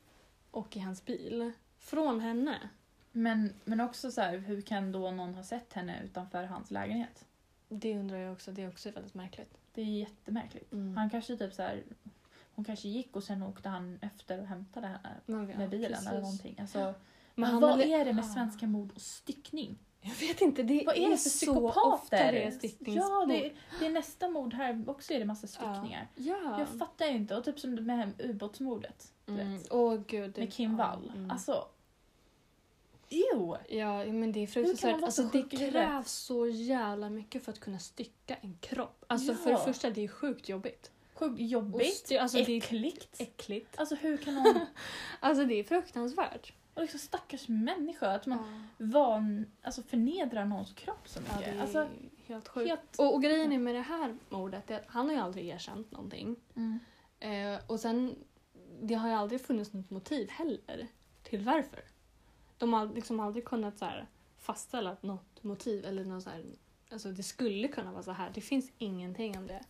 och 0.50 0.76
i 0.76 0.80
hans 0.80 1.04
bil. 1.04 1.52
Från 1.78 2.20
henne. 2.20 2.58
Men, 3.12 3.52
men 3.64 3.80
också 3.80 4.10
så 4.10 4.20
här, 4.20 4.38
hur 4.38 4.60
kan 4.60 4.92
då 4.92 5.10
någon 5.10 5.34
ha 5.34 5.42
sett 5.42 5.72
henne 5.72 6.02
utanför 6.04 6.44
hans 6.44 6.70
lägenhet? 6.70 7.24
Det 7.68 7.98
undrar 7.98 8.16
jag 8.18 8.32
också. 8.32 8.52
Det 8.52 8.62
är 8.62 8.68
också 8.68 8.90
väldigt 8.90 9.14
märkligt. 9.14 9.58
Det 9.74 9.80
är 9.80 9.84
jättemärkligt. 9.84 10.72
Mm. 10.72 10.96
Han 10.96 11.10
kanske 11.10 11.36
typ 11.36 11.54
så 11.54 11.62
här, 11.62 11.82
hon 12.54 12.64
kanske 12.64 12.88
gick 12.88 13.16
och 13.16 13.24
sen 13.24 13.42
åkte 13.42 13.68
han 13.68 13.98
efter 14.02 14.40
och 14.40 14.46
hämtade 14.46 14.86
henne 14.86 15.00
med 15.26 15.70
bilen 15.70 15.90
precis. 15.92 16.06
eller 16.08 16.20
någonting. 16.20 16.56
Alltså, 16.60 16.78
Men 17.34 17.50
men 17.50 17.60
vad 17.60 17.80
är 17.80 18.04
det 18.04 18.12
med 18.12 18.24
svenska 18.26 18.66
mord 18.66 18.92
och 18.94 19.00
styckning? 19.00 19.78
Jag 20.06 20.14
vet 20.14 20.40
inte. 20.40 20.62
Det 20.62 20.82
Vad 20.86 20.96
är 20.96 21.10
det 21.10 21.16
för 21.16 21.30
så 21.30 21.38
psykopater? 21.38 21.92
ofta 21.94 22.16
det 22.16 22.42
är 22.42 22.50
stickningsmord. 22.50 23.08
Ja, 23.10 23.26
det, 23.28 23.52
det 23.80 23.86
är 23.86 23.90
nästa 23.90 24.28
mord 24.28 24.54
här 24.54 24.84
också 24.86 25.12
är 25.12 25.18
det 25.18 25.24
massa 25.24 25.46
styckningar. 25.46 26.08
Ja. 26.14 26.58
Jag 26.58 26.78
fattar 26.78 27.06
ju 27.06 27.12
inte. 27.16 27.36
Och 27.36 27.44
typ 27.44 27.60
som 27.60 27.74
med 27.74 28.12
ubåtsmordet. 28.18 29.12
Mm. 29.26 29.58
Åh 29.70 30.00
gud. 30.06 30.30
det- 30.30 30.40
Med 30.40 30.52
Kim 30.52 30.70
ja, 30.70 30.76
Wall. 30.76 31.12
mm. 31.16 31.30
Alltså... 31.30 31.68
Ew! 33.08 33.56
Ja, 33.78 34.04
men 34.04 34.32
det 34.32 34.40
är 34.42 34.46
fruktansvärt. 34.46 35.02
Alltså, 35.02 35.22
så 35.22 35.28
det 35.28 35.56
krävs 35.70 36.12
så 36.12 36.46
jävla 36.46 37.10
mycket 37.10 37.44
för 37.44 37.52
att 37.52 37.60
kunna 37.60 37.78
stycka 37.78 38.34
en 38.40 38.58
kropp. 38.60 39.04
Alltså 39.06 39.32
Ja. 39.32 39.38
för 39.38 39.50
det 39.50 39.58
första, 39.58 39.90
det 39.90 40.04
är 40.04 40.08
sjukt 40.08 40.48
jobbigt. 40.48 40.90
Sjukt 41.14 41.40
jobbigt. 41.40 42.12
alltså, 42.20 42.38
det 42.38 42.52
är 42.52 42.56
äckligt. 42.56 43.20
äckligt. 43.20 43.78
Alltså 43.78 43.94
hur 43.94 44.16
kan 44.16 44.34
någon... 44.34 44.60
Alltså 45.20 45.44
det 45.44 45.54
är 45.54 45.64
fruktansvärt. 45.64 46.52
Och 46.74 46.82
liksom 46.82 47.00
stackars 47.00 47.48
människa. 47.48 48.10
Att 48.10 48.26
man 48.26 48.38
Ja, 48.78 48.86
van, 48.86 49.46
alltså 49.62 49.82
förnedrar 49.82 50.44
någons 50.44 50.72
kropp 50.72 51.08
så 51.08 51.20
ja, 51.28 51.36
mycket. 51.36 51.52
det 51.52 51.58
är 51.58 51.62
alltså, 51.62 51.88
helt 52.26 52.48
sjukt. 52.48 52.68
helt... 52.68 52.98
Och, 52.98 53.14
och 53.14 53.22
grejen 53.22 53.52
är 53.52 53.58
med 53.58 53.74
det 53.74 53.80
här 53.80 54.16
mordet, 54.28 54.66
det 54.66 54.74
är 54.74 54.78
att 54.78 54.86
han 54.88 55.06
har 55.06 55.14
ju 55.14 55.20
aldrig 55.20 55.48
erkänt 55.48 55.90
någonting. 55.90 56.36
Mm. 56.56 56.78
Eh, 57.20 57.60
och 57.66 57.80
sen, 57.80 58.14
det 58.82 58.94
har 58.94 59.08
ju 59.08 59.14
aldrig 59.14 59.40
funnits 59.40 59.72
något 59.72 59.90
motiv 59.90 60.30
heller 60.30 60.88
till 61.22 61.44
varför. 61.44 61.80
De 62.58 62.72
har 62.72 62.86
liksom 62.86 63.20
aldrig 63.20 63.44
kunnat 63.44 63.78
så 63.78 63.84
här, 63.84 64.06
fastställa 64.38 64.96
något 65.00 65.42
motiv 65.42 65.84
eller 65.84 66.04
något 66.04 66.22
så 66.22 66.30
här, 66.30 66.44
alltså 66.90 67.08
det 67.08 67.22
skulle 67.22 67.68
kunna 67.68 67.92
vara 67.92 68.02
så 68.02 68.12
här. 68.12 68.30
Det 68.34 68.40
finns 68.40 68.72
ingenting 68.78 69.38
om 69.38 69.46
det. 69.46 69.64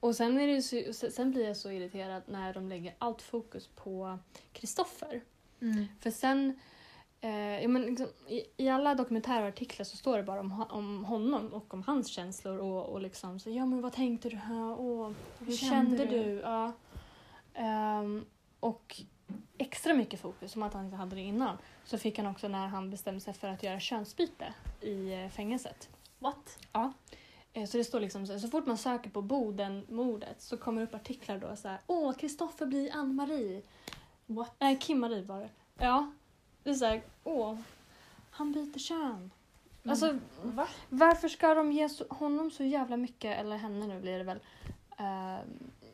Och 0.00 0.16
sen, 0.16 0.38
är 0.38 0.46
det 0.46 0.62
så, 0.62 1.10
sen 1.10 1.30
blir 1.30 1.46
jag 1.46 1.56
så 1.56 1.70
irriterad 1.70 2.22
när 2.26 2.54
de 2.54 2.68
lägger 2.68 2.94
allt 2.98 3.22
fokus 3.22 3.68
på 3.68 4.18
Kristoffer. 4.52 5.22
Mm. 5.64 5.84
För 6.00 6.10
sen, 6.10 6.58
eh, 7.20 7.62
ja, 7.62 7.68
men 7.68 7.82
liksom, 7.82 8.06
i, 8.28 8.42
i 8.64 8.68
alla 8.68 8.94
dokumentärartiklar 8.94 9.84
så 9.84 9.96
står 9.96 10.16
det 10.16 10.22
bara 10.22 10.40
om, 10.40 10.64
om 10.70 11.04
honom 11.04 11.52
och 11.52 11.74
om 11.74 11.82
hans 11.82 12.08
känslor 12.08 12.58
och, 12.58 12.86
och 12.86 13.00
liksom 13.00 13.40
så, 13.40 13.50
ja 13.50 13.66
men 13.66 13.80
vad 13.80 13.92
tänkte 13.92 14.28
du 14.28 14.36
här? 14.36 14.80
Åh, 14.80 15.10
hur 15.38 15.56
kände 15.56 15.96
kände, 15.96 16.04
du?" 16.16 16.24
du? 16.24 16.40
Ja. 16.40 16.72
Ehm, 17.54 18.24
och 18.60 19.00
extra 19.58 19.94
mycket 19.94 20.20
fokus, 20.20 20.52
som 20.52 20.62
att 20.62 20.74
han 20.74 20.84
inte 20.84 20.96
hade 20.96 21.16
det 21.16 21.22
innan, 21.22 21.56
så 21.84 21.98
fick 21.98 22.18
han 22.18 22.26
också 22.26 22.48
när 22.48 22.66
han 22.66 22.90
bestämde 22.90 23.20
sig 23.20 23.34
för 23.34 23.48
att 23.48 23.62
göra 23.62 23.80
könsbyte 23.80 24.54
i 24.80 25.12
eh, 25.12 25.28
fängelset. 25.28 25.88
What? 26.18 26.58
Eh, 27.52 27.64
Så 27.64 27.76
det 27.76 27.84
står 27.84 28.00
liksom 28.00 28.26
så, 28.26 28.32
här, 28.32 28.40
så 28.40 28.48
fort 28.48 28.66
man 28.66 28.78
söker 28.78 29.10
på 29.10 29.22
Boden-mordet 29.22 30.42
så 30.42 30.56
kommer 30.56 30.80
det 30.80 30.86
upp 30.86 30.94
artiklar 30.94 31.38
då 31.38 31.56
så 31.56 31.68
här, 31.68 31.78
åh, 31.86 32.12
Kristoffer 32.12 32.66
blir 32.66 32.96
Ann-Marie. 32.96 33.62
What? 34.26 34.54
Nej, 34.58 34.76
Kim-Marie 34.80 35.24
var 35.26 35.40
det. 35.40 35.50
Ja. 35.78 36.12
Det 36.62 36.70
är 36.70 36.74
såhär, 36.74 37.02
åh, 37.24 37.56
han 38.30 38.52
byter 38.52 38.78
kön. 38.78 39.30
Alltså, 39.88 40.18
Va? 40.42 40.68
varför 40.88 41.28
ska 41.28 41.54
de 41.54 41.72
ge 41.72 41.88
så, 41.88 42.04
honom 42.10 42.50
så 42.50 42.64
jävla 42.64 42.96
mycket, 42.96 43.38
eller 43.38 43.56
henne 43.56 43.86
nu 43.86 44.00
blir 44.00 44.18
det 44.18 44.24
väl, 44.24 44.40
eh, 44.98 45.38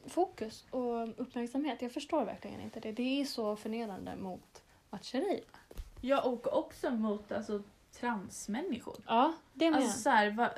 fokus 0.07 0.65
och 0.71 1.09
uppmärksamhet? 1.21 1.83
Jag 1.83 1.93
förstår 1.93 2.25
verkligen 2.25 2.61
inte 2.61 2.81
det. 2.81 2.93
Det 2.93 3.21
är 3.21 3.25
så 3.25 3.57
förnedrande 3.57 4.17
mot 4.17 4.63
Batsheri. 4.91 5.41
Ja, 6.01 6.21
och 6.23 6.59
också 6.59 6.91
mot 6.91 7.33
alltså, 7.33 7.63
transmänniskor. 7.93 8.97
Ja, 9.07 9.33
det 9.55 9.71
med. 9.71 9.81
Alltså 9.81 9.99
så 9.99 10.11
här, 10.11 10.31
va, 10.31 10.51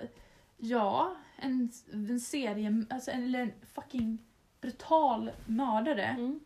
ja, 0.56 1.16
en, 1.36 1.70
en 1.92 2.20
serie, 2.20 2.84
alltså, 2.90 3.10
en- 3.10 3.22
eller 3.24 3.40
en 3.40 3.52
fucking 3.74 4.18
brutal 4.60 5.30
mördare 5.46 6.04
mm. 6.04 6.40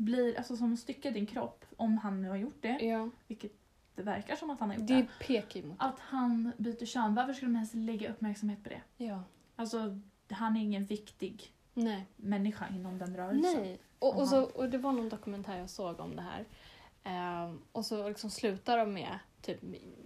Blir, 0.00 0.38
alltså 0.38 0.56
som 0.56 0.76
styckar 0.76 1.10
din 1.10 1.26
kropp, 1.26 1.64
om 1.76 1.98
han 1.98 2.22
nu 2.22 2.28
har 2.28 2.36
gjort 2.36 2.58
det, 2.62 2.78
Ja, 2.80 3.10
vilket 3.26 3.52
det 3.94 4.02
verkar 4.02 4.36
som 4.36 4.50
att 4.50 4.60
han 4.60 4.70
har 4.70 4.76
gjort 4.76 4.88
det 4.88 4.94
det. 4.94 5.08
pekar 5.26 5.60
ju 5.60 5.66
mot 5.66 5.76
Att 5.80 5.98
han 6.00 6.52
byter 6.56 6.86
kön, 6.86 7.14
varför 7.14 7.32
skulle 7.32 7.50
de 7.50 7.56
ens 7.56 7.74
lägga 7.74 8.10
uppmärksamhet 8.10 8.62
på 8.62 8.68
det? 8.68 8.80
Ja. 9.04 9.22
Alltså, 9.56 10.00
han 10.30 10.56
är 10.56 10.60
ingen 10.60 10.84
viktig 10.84 11.52
Nej. 11.74 12.06
människa 12.16 12.68
inom 12.68 12.98
den 12.98 13.16
rörelsen. 13.16 13.62
Nej. 13.62 13.78
Och, 13.98 14.20
och, 14.20 14.28
så, 14.28 14.42
och 14.42 14.70
det 14.70 14.78
var 14.78 14.92
någon 14.92 15.08
dokumentär 15.08 15.56
jag 15.58 15.70
såg 15.70 16.00
om 16.00 16.16
det 16.16 16.22
här. 16.22 16.44
Ehm, 17.04 17.62
och 17.72 17.86
så 17.86 18.08
liksom 18.08 18.30
slutar 18.30 18.76
de 18.78 18.92
med, 18.94 19.18
typ, 19.42 19.58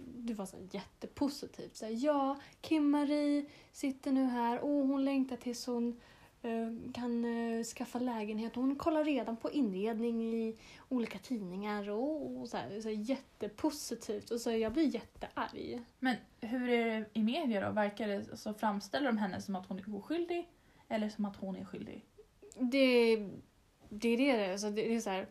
det 0.05 0.33
var 0.33 0.45
så 0.45 0.57
jättepositivt. 0.71 1.75
Så 1.75 1.85
här, 1.85 2.05
ja, 2.05 2.37
Kim-Marie 2.61 3.45
sitter 3.71 4.11
nu 4.11 4.23
här. 4.23 4.59
Åh, 4.63 4.85
hon 4.87 5.05
längtar 5.05 5.35
tills 5.35 5.65
hon 5.67 5.99
kan 6.93 7.25
eh, 7.25 7.63
skaffa 7.63 7.99
lägenhet. 7.99 8.55
Hon 8.55 8.75
kollar 8.75 9.03
redan 9.03 9.37
på 9.37 9.51
inredning 9.51 10.23
i 10.23 10.57
olika 10.89 11.19
tidningar. 11.19 11.89
Och, 11.89 12.49
så 12.49 12.57
här, 12.57 12.81
så 12.81 12.89
här, 12.89 12.95
jättepositivt. 12.95 14.31
Och 14.31 14.41
så 14.41 14.51
jag 14.51 14.73
blir 14.73 14.95
jättearg. 14.95 15.81
Men 15.99 16.15
hur 16.41 16.69
är 16.69 16.85
det 16.85 17.05
i 17.13 17.23
media 17.23 17.67
då? 17.67 17.73
Verkar 17.73 18.07
det, 18.07 18.37
så 18.37 18.53
framställer 18.53 19.07
de 19.07 19.17
henne 19.17 19.41
som 19.41 19.55
att 19.55 19.67
hon 19.67 19.79
är 19.79 19.95
oskyldig? 19.95 20.49
Eller 20.87 21.09
som 21.09 21.25
att 21.25 21.35
hon 21.35 21.55
är 21.55 21.65
skyldig? 21.65 22.05
Det, 22.59 23.15
det 23.89 24.09
är 24.09 24.17
det. 24.17 24.51
Alltså, 24.51 24.69
det 24.69 24.95
är 24.95 24.99
så 24.99 25.09
här, 25.09 25.27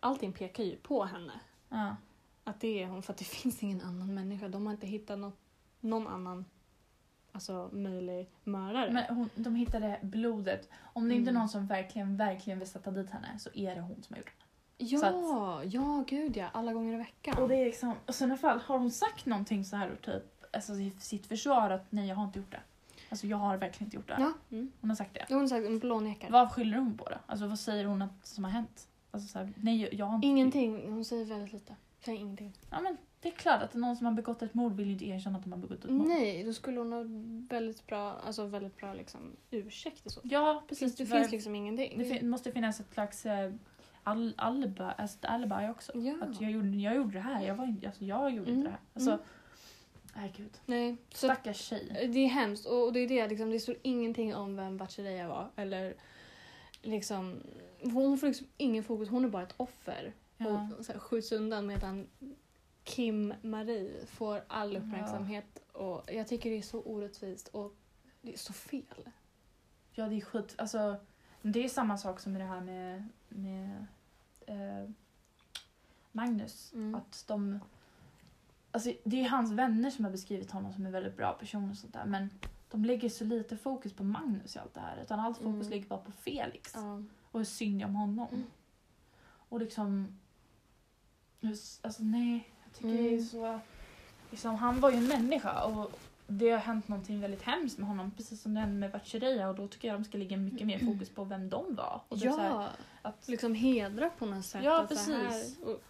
allting 0.00 0.32
pekar 0.32 0.64
ju 0.64 0.76
på 0.76 1.04
henne. 1.04 1.40
Ja. 1.68 1.96
Att 2.44 2.60
det 2.60 2.82
är 2.82 2.86
hon, 2.86 3.02
för 3.02 3.12
att 3.12 3.18
det 3.18 3.24
finns 3.42 3.62
ingen 3.62 3.80
annan 3.80 4.14
människa. 4.14 4.48
De 4.48 4.66
har 4.66 4.72
inte 4.72 4.86
hittat 4.86 5.18
något, 5.18 5.38
någon 5.80 6.06
annan 6.06 6.44
alltså, 7.38 7.76
möjlig 7.76 8.28
mördare. 8.44 8.90
Men 8.92 9.16
hon, 9.16 9.30
de 9.34 9.54
hittade 9.54 9.98
blodet. 10.02 10.68
Om 10.92 11.08
det 11.08 11.14
inte 11.14 11.28
är 11.28 11.30
Mm. 11.30 11.40
någon 11.40 11.48
som 11.48 11.66
verkligen, 11.66 12.16
verkligen 12.16 12.58
vill 12.58 12.68
sätta 12.68 12.90
dit 12.90 13.10
henne 13.10 13.38
så 13.38 13.50
är 13.54 13.74
det 13.74 13.80
hon 13.80 14.02
som 14.02 14.14
har 14.14 14.18
gjort 14.18 14.32
det. 14.78 14.84
ja, 14.84 15.06
att- 15.06 15.72
ja, 15.72 16.04
gud 16.06 16.36
ja. 16.36 16.46
Alla 16.52 16.72
gånger 16.72 16.94
i 16.94 16.96
veckan. 16.96 17.38
Och 17.42 17.48
det 17.48 17.56
är 17.56 17.64
liksom, 17.64 17.94
och 18.06 18.14
så 18.14 18.24
i 18.24 18.26
alla 18.26 18.36
fall, 18.36 18.58
har 18.60 18.78
hon 18.78 18.90
sagt 18.90 19.26
någonting 19.26 19.64
så 19.64 19.76
här 19.76 19.96
typ, 20.02 20.22
alltså 20.52 20.72
sitt 20.98 21.26
försvar 21.26 21.70
att 21.70 21.86
nej 21.92 22.08
jag 22.08 22.16
har 22.16 22.24
inte 22.24 22.38
gjort 22.38 22.50
det. 22.50 22.60
Alltså 23.10 23.26
jag 23.26 23.36
har 23.36 23.56
verkligen 23.56 23.86
inte 23.86 23.96
gjort 23.96 24.08
det. 24.08 24.16
Ja. 24.18 24.32
Mm. 24.56 24.72
Hon 24.80 24.90
har 24.90 24.96
sagt 24.96 25.14
det. 25.14 25.24
Hon 25.28 25.38
har 25.40 25.46
sagt 25.46 25.66
en 25.66 25.78
blånekar. 25.78 26.30
Vad 26.30 26.52
skyller 26.52 26.78
hon 26.78 26.98
på 26.98 27.04
då? 27.08 27.16
Alltså 27.26 27.46
vad 27.46 27.58
säger 27.58 27.84
hon 27.84 28.02
att 28.02 28.26
som 28.26 28.44
har 28.44 28.50
hänt? 28.50 28.88
Alltså 29.10 29.28
så 29.28 29.38
här, 29.38 29.52
nej 29.56 29.88
jag 29.92 30.06
har 30.06 30.14
inte 30.14 30.26
Ingenting. 30.26 30.92
Hon 30.92 31.04
säger 31.04 31.24
väldigt 31.24 31.52
lite. 31.52 31.76
Säger 32.04 32.18
ingenting. 32.18 32.52
Ja 32.70 32.80
men 32.80 32.96
det 33.20 33.28
är 33.28 33.32
klart 33.32 33.62
att 33.62 33.74
någon 33.74 33.96
som 33.96 34.06
har 34.06 34.12
begått 34.14 34.42
ett 34.42 34.54
mord 34.54 34.72
vill 34.76 34.86
ju 34.86 34.92
inte 34.92 35.04
erkänna 35.08 35.38
att 35.38 35.44
de 35.44 35.52
har 35.52 35.58
begått 35.58 35.84
ett 35.84 35.90
mord. 35.90 36.06
Nej, 36.08 36.44
då 36.44 36.52
skulle 36.52 36.78
hon 36.78 36.92
ha 36.92 37.04
väldigt 37.56 37.86
bra, 37.86 38.12
alltså 38.26 38.46
väldigt 38.46 38.76
bra 38.76 38.94
liksom, 38.94 39.36
ursäkt 39.50 40.06
och 40.06 40.12
så. 40.12 40.20
Ja 40.24 40.64
precis. 40.68 40.96
Det 40.96 41.06
för 41.06 41.16
finns 41.18 41.32
liksom 41.32 41.54
ingenting. 41.54 41.98
det 41.98 42.04
fin- 42.04 42.28
måste 42.30 42.52
finnas 42.52 42.80
ett 42.80 42.92
slags 42.92 43.26
eh, 43.26 43.52
all, 44.02 44.34
alibi, 44.36 44.82
alltså, 44.98 45.18
alibi 45.22 45.68
också. 45.70 45.92
ja. 45.98 46.14
Att 46.22 46.40
jag 46.40 46.50
gjorde, 46.50 46.68
jag 46.68 46.96
gjorde 46.96 47.12
det 47.12 47.20
här, 47.20 47.46
jag, 47.46 47.54
var, 47.54 47.64
inte- 47.66 47.86
alltså, 47.86 48.04
jag 48.04 48.30
gjorde 48.30 48.50
Mm. 48.50 48.58
inte 48.58 48.68
det 48.70 48.72
här. 48.72 48.80
Alltså, 48.94 49.10
Mm. 49.10 49.22
nej 50.16 50.32
gud. 50.36 50.60
Nej. 50.66 50.96
Stackars 51.14 51.56
tjej. 51.60 52.08
Det 52.12 52.18
är 52.18 52.28
hemskt 52.28 52.66
och 52.66 52.92
det 52.92 53.00
är 53.00 53.08
det, 53.08 53.28
liksom, 53.28 53.50
det 53.50 53.60
står 53.60 53.76
ingenting 53.82 54.34
om 54.34 54.56
vem 54.56 54.76
Bachereya 54.76 55.28
var. 55.28 55.50
Eller 55.56 55.94
liksom, 56.82 57.40
hon 57.82 58.18
får 58.18 58.26
liksom 58.26 58.46
ingen 58.56 58.84
fokus, 58.84 59.08
hon 59.08 59.24
är 59.24 59.28
bara 59.28 59.42
ett 59.42 59.54
offer. 59.56 60.12
Ja. 60.36 60.68
Och 60.78 60.84
så 60.84 60.92
här, 60.92 60.98
skjuts 60.98 61.32
undan 61.32 61.66
medan 61.66 62.06
Kim-Marie 62.88 64.06
får 64.06 64.44
all 64.48 64.76
uppmärksamhet. 64.76 65.58
Och 65.72 66.12
jag 66.12 66.28
tycker 66.28 66.50
det 66.50 66.58
är 66.58 66.62
så 66.62 66.80
orättvist 66.82 67.48
och 67.48 67.74
det 68.22 68.32
är 68.32 68.38
så 68.38 68.52
fel. 68.52 69.08
ja 69.92 70.08
det 70.08 70.14
är 70.16 70.20
skit. 70.20 70.54
Alltså, 70.58 70.96
det 71.42 71.64
är 71.64 71.68
samma 71.68 71.98
sak 71.98 72.20
som 72.20 72.32
med 72.32 72.40
det 72.40 72.46
här 72.46 72.60
med, 72.60 73.08
med 73.28 73.86
eh, 74.46 74.90
Magnus. 76.12 76.72
Mm. 76.74 76.94
Att 76.94 77.24
de... 77.26 77.60
Alltså, 78.70 78.92
det 79.04 79.20
är 79.24 79.28
hans 79.28 79.50
vänner 79.52 79.90
som 79.90 80.04
har 80.04 80.12
beskrivit 80.12 80.50
honom 80.50 80.72
som 80.72 80.86
en 80.86 80.92
väldigt 80.92 81.16
bra 81.16 81.32
person 81.32 81.70
och 81.70 81.76
sånt 81.76 81.92
där. 81.92 82.04
Men 82.04 82.30
de 82.70 82.84
lägger 82.84 83.08
så 83.08 83.24
lite 83.24 83.56
fokus 83.56 83.92
på 83.92 84.04
Magnus 84.04 84.56
i 84.56 84.58
allt 84.58 84.74
det 84.74 84.80
här. 84.80 85.02
Utan 85.02 85.20
allt 85.20 85.36
fokus 85.36 85.54
Mm. 85.66 85.70
ligger 85.70 85.88
bara 85.88 85.98
på 86.00 86.12
Felix. 86.12 86.72
Ja. 86.74 87.02
Och 87.30 87.40
hur 87.40 87.44
synd 87.44 87.84
om 87.84 87.94
honom. 87.94 88.28
Mm. 88.32 88.44
Och 89.24 89.60
liksom... 89.60 90.18
Just, 91.40 91.84
alltså 91.84 92.02
nej, 92.02 92.48
tycker 92.78 92.88
Mm. 92.88 93.04
det 93.04 93.16
är 93.16 93.20
så... 93.20 93.60
Liksom, 94.30 94.54
han 94.54 94.80
var 94.80 94.90
ju 94.90 94.96
en 94.96 95.06
människa 95.08 95.64
och 95.64 95.98
det 96.26 96.50
har 96.50 96.58
hänt 96.58 96.88
någonting 96.88 97.20
väldigt 97.20 97.42
hemskt 97.42 97.78
med 97.78 97.88
honom. 97.88 98.10
Precis 98.16 98.42
som 98.42 98.54
det 98.54 98.60
hände 98.60 98.76
med 98.76 98.90
Batcheria 98.90 99.48
och 99.48 99.54
då 99.54 99.68
tycker 99.68 99.88
jag 99.88 99.96
de 100.00 100.04
ska 100.04 100.18
lägga 100.18 100.36
mycket 100.36 100.66
mer 100.66 100.78
fokus 100.78 101.08
på 101.10 101.24
vem 101.24 101.48
de 101.48 101.74
var. 101.74 102.00
Och 102.08 102.18
så 102.18 102.28
här, 102.38 102.48
ja, 102.48 102.68
att, 103.02 103.28
liksom 103.28 103.54
hedra 103.54 104.10
på 104.10 104.26
något 104.26 104.44
sätt. 104.44 104.64
Ja, 104.64 104.80
att 104.82 104.98
så 104.98 105.12
här, 105.12 105.28
precis. 105.28 105.58
och 105.58 105.80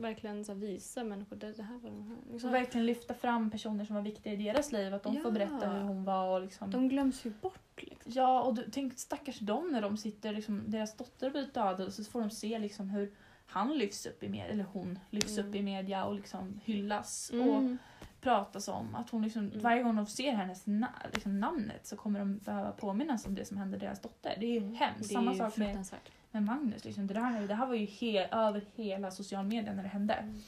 verkligen 0.00 0.44
så 0.44 0.54
visa 0.54 1.04
människor 1.04 1.36
det, 1.36 1.52
det 1.52 1.62
här 1.62 1.78
var 1.78 1.90
den 1.90 2.02
här. 2.02 2.16
och 2.26 2.32
Liksom, 2.32 2.52
verkligen 2.52 2.86
lyfta 2.86 3.14
fram 3.14 3.50
personer 3.50 3.84
som 3.84 3.94
var 3.96 4.02
viktiga 4.02 4.32
i 4.32 4.36
deras 4.36 4.72
liv. 4.72 4.94
Att 4.94 5.02
de 5.02 5.16
får 5.16 5.24
Ja. 5.24 5.30
berätta 5.30 5.68
hur 5.70 5.80
hon 5.80 6.04
var 6.04 6.28
och 6.34 6.40
liksom... 6.40 6.70
de 6.70 6.88
glöms 6.88 7.24
ju 7.24 7.30
bort. 7.30 7.82
Liksom. 7.82 8.12
Ja, 8.12 8.42
och 8.42 8.54
du, 8.54 8.70
tänk 8.72 8.98
stackars 8.98 9.38
dem 9.38 9.68
när 9.72 9.82
de 9.82 9.96
sitter, 9.96 10.32
liksom, 10.32 10.62
deras 10.66 10.96
dotter 10.96 11.30
blir 11.30 11.46
dödad 11.54 11.80
och 11.80 11.92
så 11.92 12.04
får 12.04 12.20
de 12.20 12.30
se 12.30 12.58
liksom 12.58 12.90
hur 12.90 13.12
han 13.50 13.78
lyfts 13.78 14.06
upp 14.06 14.22
i 14.22 14.28
media, 14.28 14.46
eller 14.46 14.64
hon 14.72 14.98
lyfts 15.10 15.38
Mm. 15.38 15.48
upp 15.50 15.54
i 15.56 15.62
media 15.62 16.04
och 16.04 16.14
liksom 16.14 16.60
hyllas 16.64 17.30
och 17.30 17.36
Mm. 17.56 17.78
pratas 18.20 18.68
om. 18.68 18.94
Att 18.94 19.10
hon 19.10 19.22
liksom, 19.22 19.42
Mm. 19.46 19.60
Varje 19.60 19.82
gång 19.82 19.96
de 19.96 20.06
ser 20.06 20.32
hennes 20.32 20.66
na- 20.66 20.86
liksom 21.12 21.40
namnet 21.40 21.86
så 21.86 21.96
kommer 21.96 22.18
de 22.18 22.38
behöva 22.38 22.72
påminnas 22.72 23.26
om 23.26 23.34
det 23.34 23.44
som 23.44 23.56
hände 23.56 23.78
deras 23.78 24.00
dotter. 24.00 24.36
Det 24.40 24.46
är 24.46 24.60
ju 24.60 24.74
hemskt. 24.74 25.10
Mm. 25.12 25.24
Det 25.24 25.30
är 25.30 25.34
Samma 25.36 25.50
sak 25.50 25.56
med, 25.56 25.86
med 26.30 26.42
Magnus. 26.42 26.84
Liksom. 26.84 27.06
Det, 27.06 27.14
där, 27.14 27.48
det 27.48 27.54
här 27.54 27.66
var 27.66 27.74
ju 27.74 27.86
he- 27.86 28.28
över 28.48 28.64
hela 28.74 29.10
social 29.10 29.44
media 29.46 29.72
när 29.72 29.82
det 29.82 29.88
hände. 29.88 30.14
Mm. 30.14 30.40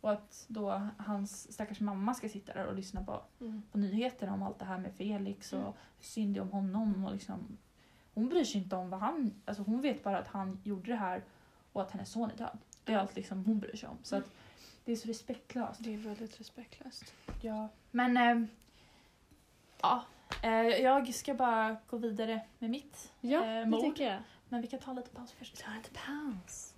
Och 0.00 0.12
att 0.12 0.44
då 0.48 0.88
hans 0.96 1.52
stackars 1.52 1.80
mamma 1.80 2.14
ska 2.14 2.28
sitta 2.28 2.52
där 2.54 2.66
och 2.66 2.74
lyssna 2.74 3.04
på, 3.04 3.22
Mm. 3.40 3.62
på 3.72 3.78
nyheterna 3.78 4.34
om 4.34 4.42
allt 4.42 4.58
det 4.58 4.64
här 4.64 4.78
med 4.78 4.92
Felix 4.94 5.52
och 5.52 5.58
Mm. 5.60 5.72
hur 5.98 6.04
synd 6.04 6.34
det 6.34 6.40
om 6.40 6.50
honom. 6.50 7.04
Och 7.04 7.12
liksom, 7.12 7.58
hon 8.14 8.28
bryr 8.28 8.44
sig 8.44 8.60
inte 8.62 8.76
om 8.76 8.90
vad 8.90 9.00
han... 9.00 9.34
Alltså 9.44 9.62
hon 9.62 9.80
vet 9.80 10.04
bara 10.04 10.18
att 10.18 10.28
han 10.28 10.60
gjorde 10.64 10.90
det 10.90 10.96
här 10.96 11.22
och 11.72 11.82
att 11.82 11.90
hennes 11.90 12.10
son 12.10 12.30
är 12.30 12.36
död. 12.36 12.58
Det 12.84 12.92
är 12.92 12.98
allt 12.98 13.16
liksom 13.16 13.44
hon 13.44 13.58
bryr 13.58 13.76
sig 13.76 13.88
om. 13.88 13.98
Så 14.02 14.16
att 14.16 14.24
det 14.84 14.92
är 14.92 14.96
så 14.96 15.08
respektlöst. 15.08 15.84
Det 15.84 15.94
är 15.94 15.98
väldigt 15.98 16.40
respektlöst. 16.40 17.14
Ja. 17.42 17.68
Men... 17.90 18.16
Eh, 18.16 18.48
ja. 19.82 20.04
Eh, 20.42 20.66
jag 20.66 21.14
ska 21.14 21.34
bara 21.34 21.76
gå 21.86 21.96
vidare 21.96 22.40
med 22.58 22.70
mitt. 22.70 23.12
Ja, 23.20 23.44
Eh, 23.44 23.66
mord. 23.66 24.00
Men 24.48 24.62
vi 24.62 24.68
kan 24.68 24.80
ta 24.80 24.92
lite 24.92 25.10
paus 25.10 25.32
först. 25.32 25.64
Ta 25.64 25.70
lite 25.76 25.90
paus. 25.90 26.74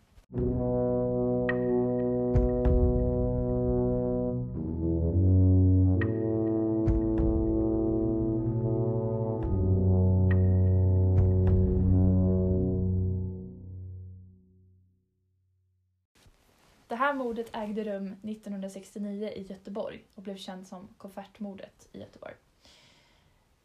Mordet 17.25 17.51
ägde 17.53 17.85
rum 17.85 18.07
1969 18.23 19.29
i 19.37 19.43
Göteborg 19.43 20.05
och 20.15 20.23
blev 20.23 20.37
känt 20.37 20.69
som 20.69 20.89
koffertmordet 20.99 21.89
i 21.93 21.99
Göteborg. 22.01 22.35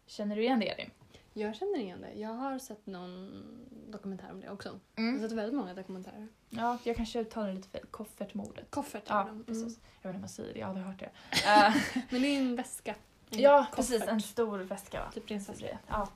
Känner 0.06 0.36
du 0.36 0.41
igen 0.43 0.60
det 0.60 0.70
Elin? 0.70 0.91
Jag 1.34 1.56
känner 1.56 1.80
igen 1.80 2.02
det. 2.02 2.20
Jag 2.20 2.30
har 2.30 2.60
sett 2.60 2.86
någon 2.86 3.43
dokumentär 3.89 4.32
om 4.32 4.39
det 4.41 4.50
också. 4.50 4.80
Jag 4.96 5.04
har 5.04 5.10
Mm. 5.10 5.22
sett 5.22 5.32
väldigt 5.32 5.56
många 5.56 5.74
dokumentärer. 5.74 6.28
Ja, 6.50 6.78
jag 6.84 6.96
kanske 6.96 7.20
uttalar 7.20 7.54
lite 7.54 7.70
fel. 7.70 7.86
Koffertmordet. 7.91 8.72
Koffert 8.72 9.04
Ja, 9.08 9.24
de. 9.24 9.43
precis. 9.43 9.63
Mm. 9.63 9.80
Jag 10.02 10.10
vet 10.10 10.15
inte 10.15 10.15
om 10.15 10.22
man 10.22 10.30
säger 10.30 10.54
det, 10.54 10.60
jag 10.60 10.67
har 10.67 10.70
aldrig 10.70 10.88
hört 10.88 11.00
det. 11.00 11.10
Eh, 11.48 11.76
Men 12.10 12.22
det 12.22 12.28
är 12.28 12.38
en 12.39 12.56
väska. 12.56 12.96
En 13.30 13.39
ja, 13.39 13.60
koffert. 13.72 13.76
precis. 13.76 14.08
En 14.08 14.22
stor 14.22 14.60
väska 14.60 15.00
va? 15.00 15.12
Typ 15.13 15.26
prinsessa. 15.26 15.65
Ja. 15.88 16.10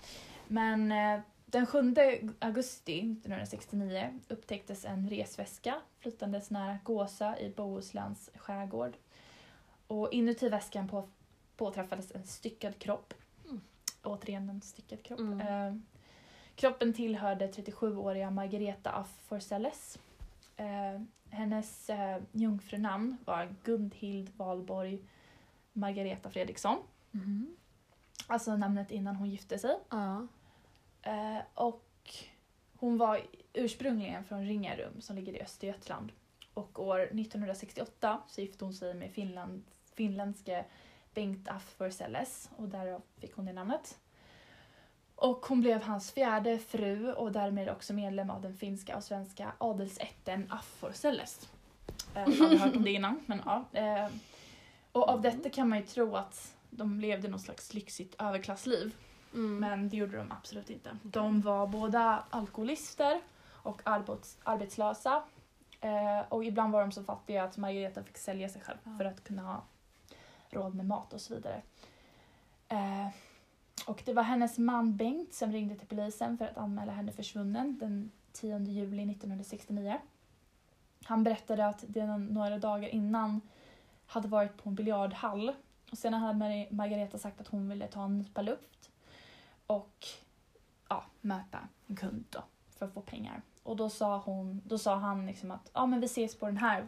Men 0.48 0.92
eh, 0.92 1.20
den 1.52 1.66
7 1.66 1.96
augusti 2.40 3.00
1969 3.00 4.20
upptäcktes 4.28 4.86
en 4.86 5.10
resväska 5.10 5.82
flytandes 6.00 6.50
nära 6.50 6.78
Gåsa 6.84 7.40
i 7.40 7.50
Bohusläns 7.50 8.30
skärgård. 8.36 8.98
Och 9.88 10.14
inuti 10.14 10.50
väskan 10.50 10.88
på, 10.88 11.10
påträffades 11.58 12.12
en 12.12 12.28
styckad 12.28 12.80
kropp. 12.80 13.14
Mm. 13.46 13.62
Återigen 14.04 14.50
en 14.50 14.62
styckad 14.62 15.04
kropp. 15.04 15.20
Mm. 15.20 15.40
Eh, 15.40 15.76
kroppen 16.56 16.94
tillhörde 16.94 17.48
37-åriga 17.48 18.32
Margareta 18.32 18.92
af 18.92 19.08
Forselles. 19.28 20.00
Eh, 20.58 21.02
hennes 21.30 21.90
eh, 21.90 22.22
jungfrunamn 22.32 23.18
var 23.26 23.56
Gundhild 23.64 24.30
Valborg 24.38 25.00
Margareta 25.74 26.30
Fredriksson. 26.30 26.78
Mhm. 27.12 27.56
Alltså 28.28 28.58
namnet 28.58 28.92
innan 28.92 29.16
hon 29.16 29.30
gifte 29.30 29.60
sig. 29.60 29.80
Ja. 29.90 30.28
Eh, 31.02 31.40
och 31.54 31.86
hon 32.78 32.98
var 32.98 33.22
ursprungligen 33.54 34.24
från 34.24 34.46
Ringarum 34.46 35.02
som 35.02 35.16
ligger 35.16 35.34
i 35.34 35.42
Östergötland. 35.42 36.12
Och 36.54 36.80
år 36.80 37.00
1968 37.00 38.22
så 38.28 38.42
gifte 38.42 38.66
hon 38.66 38.74
sig 38.74 38.94
med 38.94 39.12
Finland, 39.12 39.64
finländske 39.96 40.66
Bengt 41.14 41.48
af 41.48 41.64
Forselles 41.78 42.50
och 42.56 42.68
därav 42.68 43.02
fick 43.18 43.36
hon 43.36 43.46
det 43.46 43.54
namnet. 43.54 44.00
Och 45.16 45.46
hon 45.46 45.62
blev 45.62 45.82
hans 45.82 46.12
fjärde 46.12 46.60
fru 46.60 47.14
och 47.14 47.32
därmed 47.32 47.70
också 47.70 47.94
medlem 47.94 48.30
av 48.30 48.42
den 48.42 48.58
finska 48.58 48.98
och 48.98 49.04
svenska 49.04 49.52
adelsätten 49.58 50.52
af 50.52 50.66
Forselles. 50.66 51.50
Eh, 52.16 52.30
jag 52.30 52.48
har 52.48 52.56
hört 52.58 52.76
om 52.76 52.84
det 52.84 52.92
innan, 52.92 53.20
men 53.26 53.42
ja. 53.46 53.66
Eh, 53.74 54.08
och 54.92 55.10
av 55.10 55.22
detta 55.22 55.50
kan 55.50 55.70
man 55.70 55.80
ju 55.80 55.86
tro 55.86 56.16
att 56.16 56.56
de 56.70 57.00
levde 57.00 57.28
något 57.28 57.42
slags 57.42 57.74
lyxigt 57.74 58.16
överklassliv. 58.20 58.96
Mm. 59.34 59.58
Men 59.58 59.90
det 59.90 59.98
gjorde 59.98 60.18
de 60.18 60.32
absolut 60.32 60.70
inte. 60.70 60.98
De 61.04 61.42
var 61.42 61.68
båda 61.68 62.24
alkoholister 62.30 63.22
och 63.48 63.82
arbets 63.86 64.38
arbetslösa. 64.44 65.24
Eh, 65.82 66.20
och 66.30 66.46
ibland 66.46 66.74
var 66.74 66.82
de 66.82 66.92
så 66.92 67.04
fattiga 67.04 67.44
att 67.44 67.58
Margareta 67.58 68.04
fick 68.04 68.18
sälja 68.18 68.50
sig 68.50 68.62
själv 68.62 68.78
Ja. 68.84 68.92
för 68.98 69.06
att 69.06 69.24
kunna 69.24 69.42
ha 69.42 69.64
råd 70.50 70.76
med 70.76 70.86
mat 70.86 71.14
och 71.14 71.22
så 71.22 71.36
vidare. 71.36 71.62
Eh, 72.68 73.08
och 73.88 74.02
det 74.06 74.14
var 74.14 74.24
hennes 74.24 74.58
man 74.58 74.98
Bengt 74.98 75.34
som 75.34 75.52
ringde 75.52 75.76
till 75.76 75.88
polisen 75.88 76.38
för 76.38 76.46
att 76.46 76.58
anmäla 76.58 76.92
henne 76.92 77.12
försvunnen 77.12 77.78
den 77.80 78.12
10 78.34 78.60
juli 78.60 79.06
1969. 79.12 80.00
Han 81.04 81.24
berättade 81.24 81.66
att 81.68 81.84
det 81.88 82.06
några 82.18 82.58
dagar 82.58 82.90
innan 82.90 83.42
hade 84.06 84.28
varit 84.28 84.58
på 84.64 84.70
en 84.70 84.76
biljardhall 84.76 85.54
och 85.92 85.98
sen 85.98 86.14
hade 86.14 86.40
Mar- 86.46 86.68
Margareta 86.74 87.18
sagt 87.18 87.42
att 87.42 87.48
hon 87.48 87.70
ville 87.70 87.88
ta 87.88 88.04
en 88.06 88.18
nypa 88.18 88.42
luft 88.42 88.91
och 89.68 90.08
ja, 90.90 91.04
möta 91.22 91.60
en 91.88 91.96
kund 91.96 92.26
då, 92.30 92.44
för 92.78 92.86
att 92.86 92.94
få 92.94 93.02
pengar. 93.02 93.42
Och 93.64 93.76
då 93.76 93.90
sa, 93.90 94.18
hon, 94.18 94.62
då 94.66 94.78
sa 94.78 94.96
han 94.96 95.26
liksom 95.26 95.52
att 95.52 95.72
ja, 95.74 95.86
men 95.86 96.00
vi 96.00 96.06
ses 96.06 96.36
på 96.36 96.46
den 96.46 96.58
här 96.58 96.88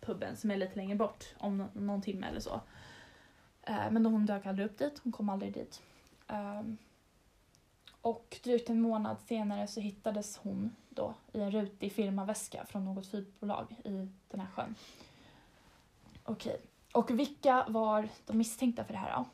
puben 0.00 0.36
som 0.36 0.50
är 0.50 0.56
lite 0.56 0.76
längre 0.76 0.96
bort 0.96 1.24
om 1.38 1.68
någon 1.72 2.02
timme 2.02 2.26
eller 2.26 2.40
så. 2.40 2.60
Eh, 3.62 3.90
men 3.90 4.02
då 4.02 4.10
hon 4.10 4.26
dök 4.26 4.46
aldrig 4.46 4.66
upp 4.66 4.78
dit, 4.78 5.00
hon 5.02 5.12
kom 5.12 5.28
aldrig 5.28 5.54
dit. 5.54 5.82
Ehm, 6.26 6.76
och 8.00 8.40
drygt 8.44 8.70
en 8.70 8.80
månad 8.80 9.16
senare 9.20 9.66
så 9.66 9.80
hittades 9.80 10.36
hon 10.36 10.76
då 10.88 11.14
i 11.32 11.40
en 11.40 11.50
rutig 11.50 11.92
firmaväska 11.92 12.66
från 12.66 12.84
något 12.84 13.06
flygbolag 13.06 13.76
i 13.84 14.08
den 14.28 14.40
här 14.40 14.46
sjön. 14.46 14.74
Okej, 16.24 16.60
och 16.92 17.10
vilka 17.10 17.64
var 17.68 18.08
de 18.26 18.38
misstänkta 18.38 18.84
för 18.84 18.92
det 18.92 18.98
här 18.98 19.16
då? 19.16 19.24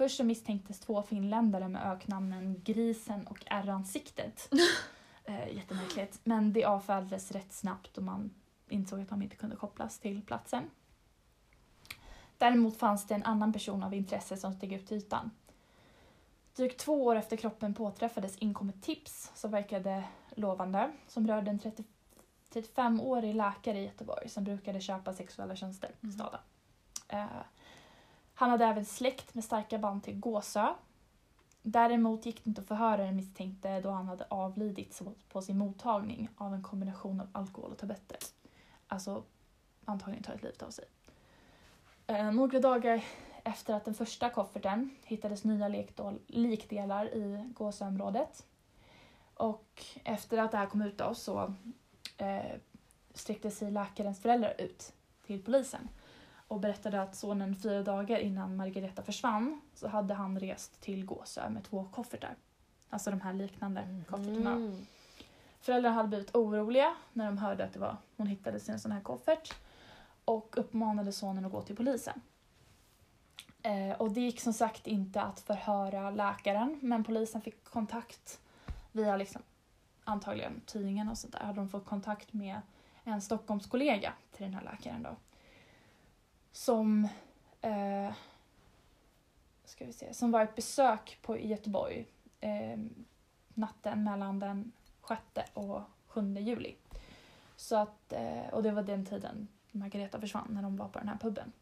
Först 0.00 0.16
så 0.16 0.24
misstänktes 0.24 0.80
två 0.80 1.02
finländare 1.02 1.68
med 1.68 1.92
öknamnen 1.92 2.62
Grisen 2.64 3.26
och 3.26 3.44
R-ansiktet. 3.46 4.48
eh, 5.24 5.56
jättemärkligt. 5.56 6.20
Men 6.24 6.52
det 6.52 6.64
avfärdades 6.64 7.32
rätt 7.32 7.52
snabbt 7.52 7.98
och 7.98 8.04
man 8.04 8.34
insåg 8.68 9.00
att 9.00 9.08
de 9.08 9.22
inte 9.22 9.36
kunde 9.36 9.56
kopplas 9.56 9.98
till 9.98 10.22
platsen. 10.22 10.70
Däremot 12.38 12.76
fanns 12.76 13.06
det 13.06 13.14
en 13.14 13.22
annan 13.22 13.52
person 13.52 13.82
av 13.82 13.94
intresse 13.94 14.36
som 14.36 14.54
steg 14.54 14.72
ut 14.72 14.86
till 14.86 14.96
ytan. 14.96 15.30
Drygt 16.56 16.80
två 16.80 17.04
år 17.04 17.16
efter 17.16 17.36
kroppen 17.36 17.74
påträffades 17.74 18.36
inkom 18.36 18.68
ett 18.68 18.82
tips 18.82 19.30
som 19.34 19.50
verkade 19.50 20.04
lovande 20.36 20.92
som 21.08 21.26
rörde 21.26 21.50
en 21.50 21.58
30, 21.58 21.84
35-årig 22.52 23.34
läkare 23.34 23.78
i 23.78 23.84
Göteborg 23.84 24.28
som 24.28 24.44
brukade 24.44 24.80
köpa 24.80 25.14
sexuella 25.14 25.56
tjänster 25.56 25.88
i 25.88 26.04
Mm. 26.06 26.12
staden. 26.12 26.40
Eh, 27.08 27.26
han 28.40 28.50
hade 28.50 28.64
även 28.64 28.84
släkt 28.84 29.34
med 29.34 29.44
starka 29.44 29.78
band 29.78 30.02
till 30.02 30.20
Gåsö. 30.20 30.74
Däremot 31.62 32.26
gick 32.26 32.44
det 32.44 32.48
inte 32.48 32.60
att 32.60 32.68
förhöra 32.68 33.04
den 33.04 33.16
misstänkte 33.16 33.80
då 33.80 33.90
han 33.90 34.08
hade 34.08 34.26
avlidit 34.28 35.02
på 35.28 35.42
sin 35.42 35.58
mottagning 35.58 36.28
av 36.36 36.54
en 36.54 36.62
kombination 36.62 37.20
av 37.20 37.28
alkohol 37.32 37.72
och 37.72 37.78
tabletter. 37.78 38.18
Alltså 38.86 39.22
antagligen 39.84 40.22
tagit 40.22 40.42
livet 40.42 40.62
av 40.62 40.70
sig. 40.70 40.84
Eh, 42.06 42.32
några 42.32 42.60
dagar 42.60 43.04
efter 43.44 43.74
att 43.74 43.84
den 43.84 43.94
första 43.94 44.30
kofferten 44.30 44.90
hittades 45.04 45.44
nya 45.44 45.68
likdelar 46.26 47.14
i 47.14 47.52
Gåsöområdet. 47.54 48.46
Och 49.34 49.84
efter 50.04 50.38
att 50.38 50.50
det 50.50 50.58
här 50.58 50.66
kom 50.66 50.82
ut 50.82 50.98
då 50.98 51.14
så 51.14 51.54
eh, 52.16 52.52
sträckte 53.14 53.50
sig 53.50 53.70
läkarens 53.70 54.22
föräldrar 54.22 54.54
ut 54.58 54.92
till 55.26 55.42
polisen 55.44 55.88
och 56.50 56.60
berättade 56.60 57.02
att 57.02 57.14
sonen 57.14 57.56
fyra 57.56 57.82
dagar 57.82 58.18
innan 58.18 58.56
Margareta 58.56 59.02
försvann 59.02 59.60
så 59.74 59.88
hade 59.88 60.14
han 60.14 60.40
rest 60.40 60.80
till 60.80 61.04
Gåsö 61.04 61.50
med 61.50 61.64
två 61.64 61.88
koffertar. 61.92 62.34
Alltså 62.90 63.10
de 63.10 63.20
här 63.20 63.32
liknande 63.32 64.02
koffertarna. 64.08 64.52
Mm. 64.52 64.86
Föräldrarna 65.60 65.94
hade 65.94 66.08
blivit 66.08 66.36
oroliga 66.36 66.94
när 67.12 67.26
de 67.26 67.38
hörde 67.38 67.64
att 67.64 67.72
det 67.72 67.78
var, 67.78 67.96
hon 68.16 68.26
hittades 68.26 68.68
i 68.68 68.72
en 68.72 68.80
sån 68.80 68.92
här 68.92 69.00
koffert 69.00 69.54
och 70.24 70.58
uppmanade 70.58 71.12
sonen 71.12 71.44
att 71.44 71.52
gå 71.52 71.62
till 71.62 71.76
polisen. 71.76 72.20
Eh, 73.62 74.00
och 74.00 74.10
det 74.10 74.20
gick 74.20 74.40
som 74.40 74.52
sagt 74.52 74.86
inte 74.86 75.22
att 75.22 75.40
förhöra 75.40 76.10
läkaren 76.10 76.78
men 76.82 77.04
polisen 77.04 77.42
fick 77.42 77.64
kontakt 77.64 78.40
via 78.92 79.16
liksom, 79.16 79.42
antagligen 80.04 80.60
tidningen 80.66 81.08
och 81.08 81.18
sådär. 81.18 81.40
Hade 81.40 81.60
de 81.60 81.68
fått 81.68 81.86
kontakt 81.86 82.32
med 82.32 82.60
en 83.04 83.22
Stockholmskollega 83.22 84.12
till 84.32 84.44
den 84.44 84.54
här 84.54 84.62
läkaren 84.64 85.02
då. 85.02 85.16
Som, 86.52 87.08
eh, 87.60 88.12
ska 89.64 89.84
vi 89.84 89.92
se, 89.92 90.14
som 90.14 90.30
var 90.30 90.42
ett 90.42 90.54
besök 90.54 91.18
på, 91.22 91.38
i 91.38 91.48
Göteborg 91.48 92.06
eh, 92.40 92.78
natten 93.54 94.04
mellan 94.04 94.38
den 94.38 94.72
6 95.08 95.50
och 95.54 95.82
7 96.06 96.34
juli. 96.34 96.76
Så 97.56 97.76
att, 97.76 98.12
eh, 98.12 98.48
och 98.52 98.62
det 98.62 98.70
var 98.70 98.82
den 98.82 99.06
tiden 99.06 99.48
Margareta 99.70 100.20
försvann, 100.20 100.48
när 100.50 100.62
de 100.62 100.76
var 100.76 100.88
på 100.88 100.98
den 100.98 101.08
här 101.08 101.16
puben. 101.16 101.52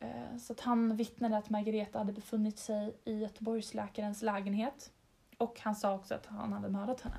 Eh, 0.00 0.36
så 0.38 0.52
att 0.52 0.60
han 0.60 0.96
vittnade 0.96 1.36
att 1.38 1.50
Margareta 1.50 1.98
hade 1.98 2.12
befunnit 2.12 2.58
sig 2.58 2.96
i 3.04 3.18
Göteborgsläkarens 3.18 4.22
lägenhet. 4.22 4.92
Och 5.38 5.60
han 5.60 5.76
sa 5.76 5.94
också 5.94 6.14
att 6.14 6.26
han 6.26 6.52
hade 6.52 6.68
mördat 6.68 7.00
henne. 7.00 7.18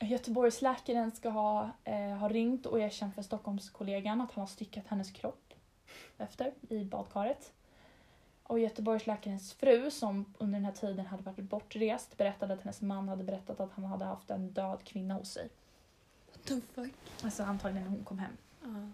Göteborgsläkaren 0.00 1.10
ska 1.10 1.28
ha, 1.28 1.70
eh, 1.84 2.16
ha 2.16 2.28
ringt 2.28 2.66
och 2.66 2.80
erkänt 2.80 3.14
för 3.14 3.22
Stockholmskollegan 3.22 4.20
att 4.20 4.32
han 4.32 4.42
har 4.42 4.46
styckat 4.46 4.86
hennes 4.86 5.10
kropp 5.10 5.54
efter 6.18 6.52
i 6.68 6.84
badkaret. 6.84 7.52
Och 8.42 8.58
Göteborgsläkarens 8.58 9.52
fru 9.52 9.90
som 9.90 10.34
under 10.38 10.58
den 10.58 10.64
här 10.64 10.72
tiden 10.72 11.06
hade 11.06 11.22
varit 11.22 11.38
bortrest 11.38 12.16
berättade 12.16 12.54
att 12.54 12.62
hennes 12.62 12.80
man 12.80 13.08
hade 13.08 13.24
berättat 13.24 13.60
att 13.60 13.72
han 13.72 13.84
hade 13.84 14.04
haft 14.04 14.30
en 14.30 14.50
död 14.50 14.78
kvinna 14.84 15.14
hos 15.14 15.30
sig. 15.30 15.48
What 16.32 16.44
the 16.44 16.60
fuck? 16.60 16.92
Alltså 17.24 17.42
antagligen 17.42 17.84
när 17.84 17.90
hon 17.90 18.04
kom 18.04 18.18
hem. 18.18 18.36
Ja. 18.62 18.90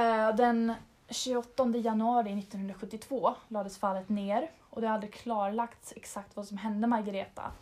Eh, 0.00 0.36
Den 0.36 0.74
28 1.08 1.68
januari 1.76 2.38
1972 2.38 3.34
lades 3.48 3.78
fallet 3.78 4.08
ner 4.08 4.50
och 4.60 4.80
det 4.80 4.86
har 4.86 4.94
aldrig 4.94 5.12
klarlagts 5.12 5.92
exakt 5.96 6.36
vad 6.36 6.48
som 6.48 6.58
hände 6.58 6.86
Margareta. 6.86 7.52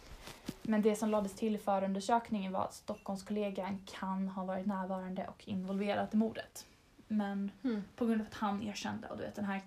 Men 0.63 0.83
det 0.83 0.97
som 0.97 1.11
lades 1.11 1.35
till 1.35 1.55
i 1.55 1.59
förundersökningen 1.59 2.53
var 2.53 2.65
att 2.65 2.75
Stockholmskollegan 2.75 3.83
kan 3.87 4.29
ha 4.29 4.45
varit 4.45 4.67
närvarande 4.67 5.27
och 5.27 5.49
involverad 5.49 6.09
i 6.13 6.17
mordet. 6.17 6.67
Men 7.09 7.51
Mm. 7.63 7.85
på 7.97 8.07
grund 8.07 8.21
av 8.21 8.27
att 8.27 8.35
han 8.35 8.63
erkände 8.63 9.09
och 9.09 9.17
du 9.17 9.23
vet 9.23 9.35
den 9.35 9.45
här 9.45 9.61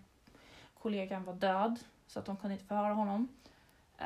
kollegan 0.73 1.23
var 1.23 1.33
död 1.33 1.79
så 2.07 2.19
att 2.19 2.25
de 2.25 2.37
kunde 2.37 2.53
inte 2.53 2.65
förhöra 2.65 2.93
honom. 2.93 3.27
Eh, 3.97 4.05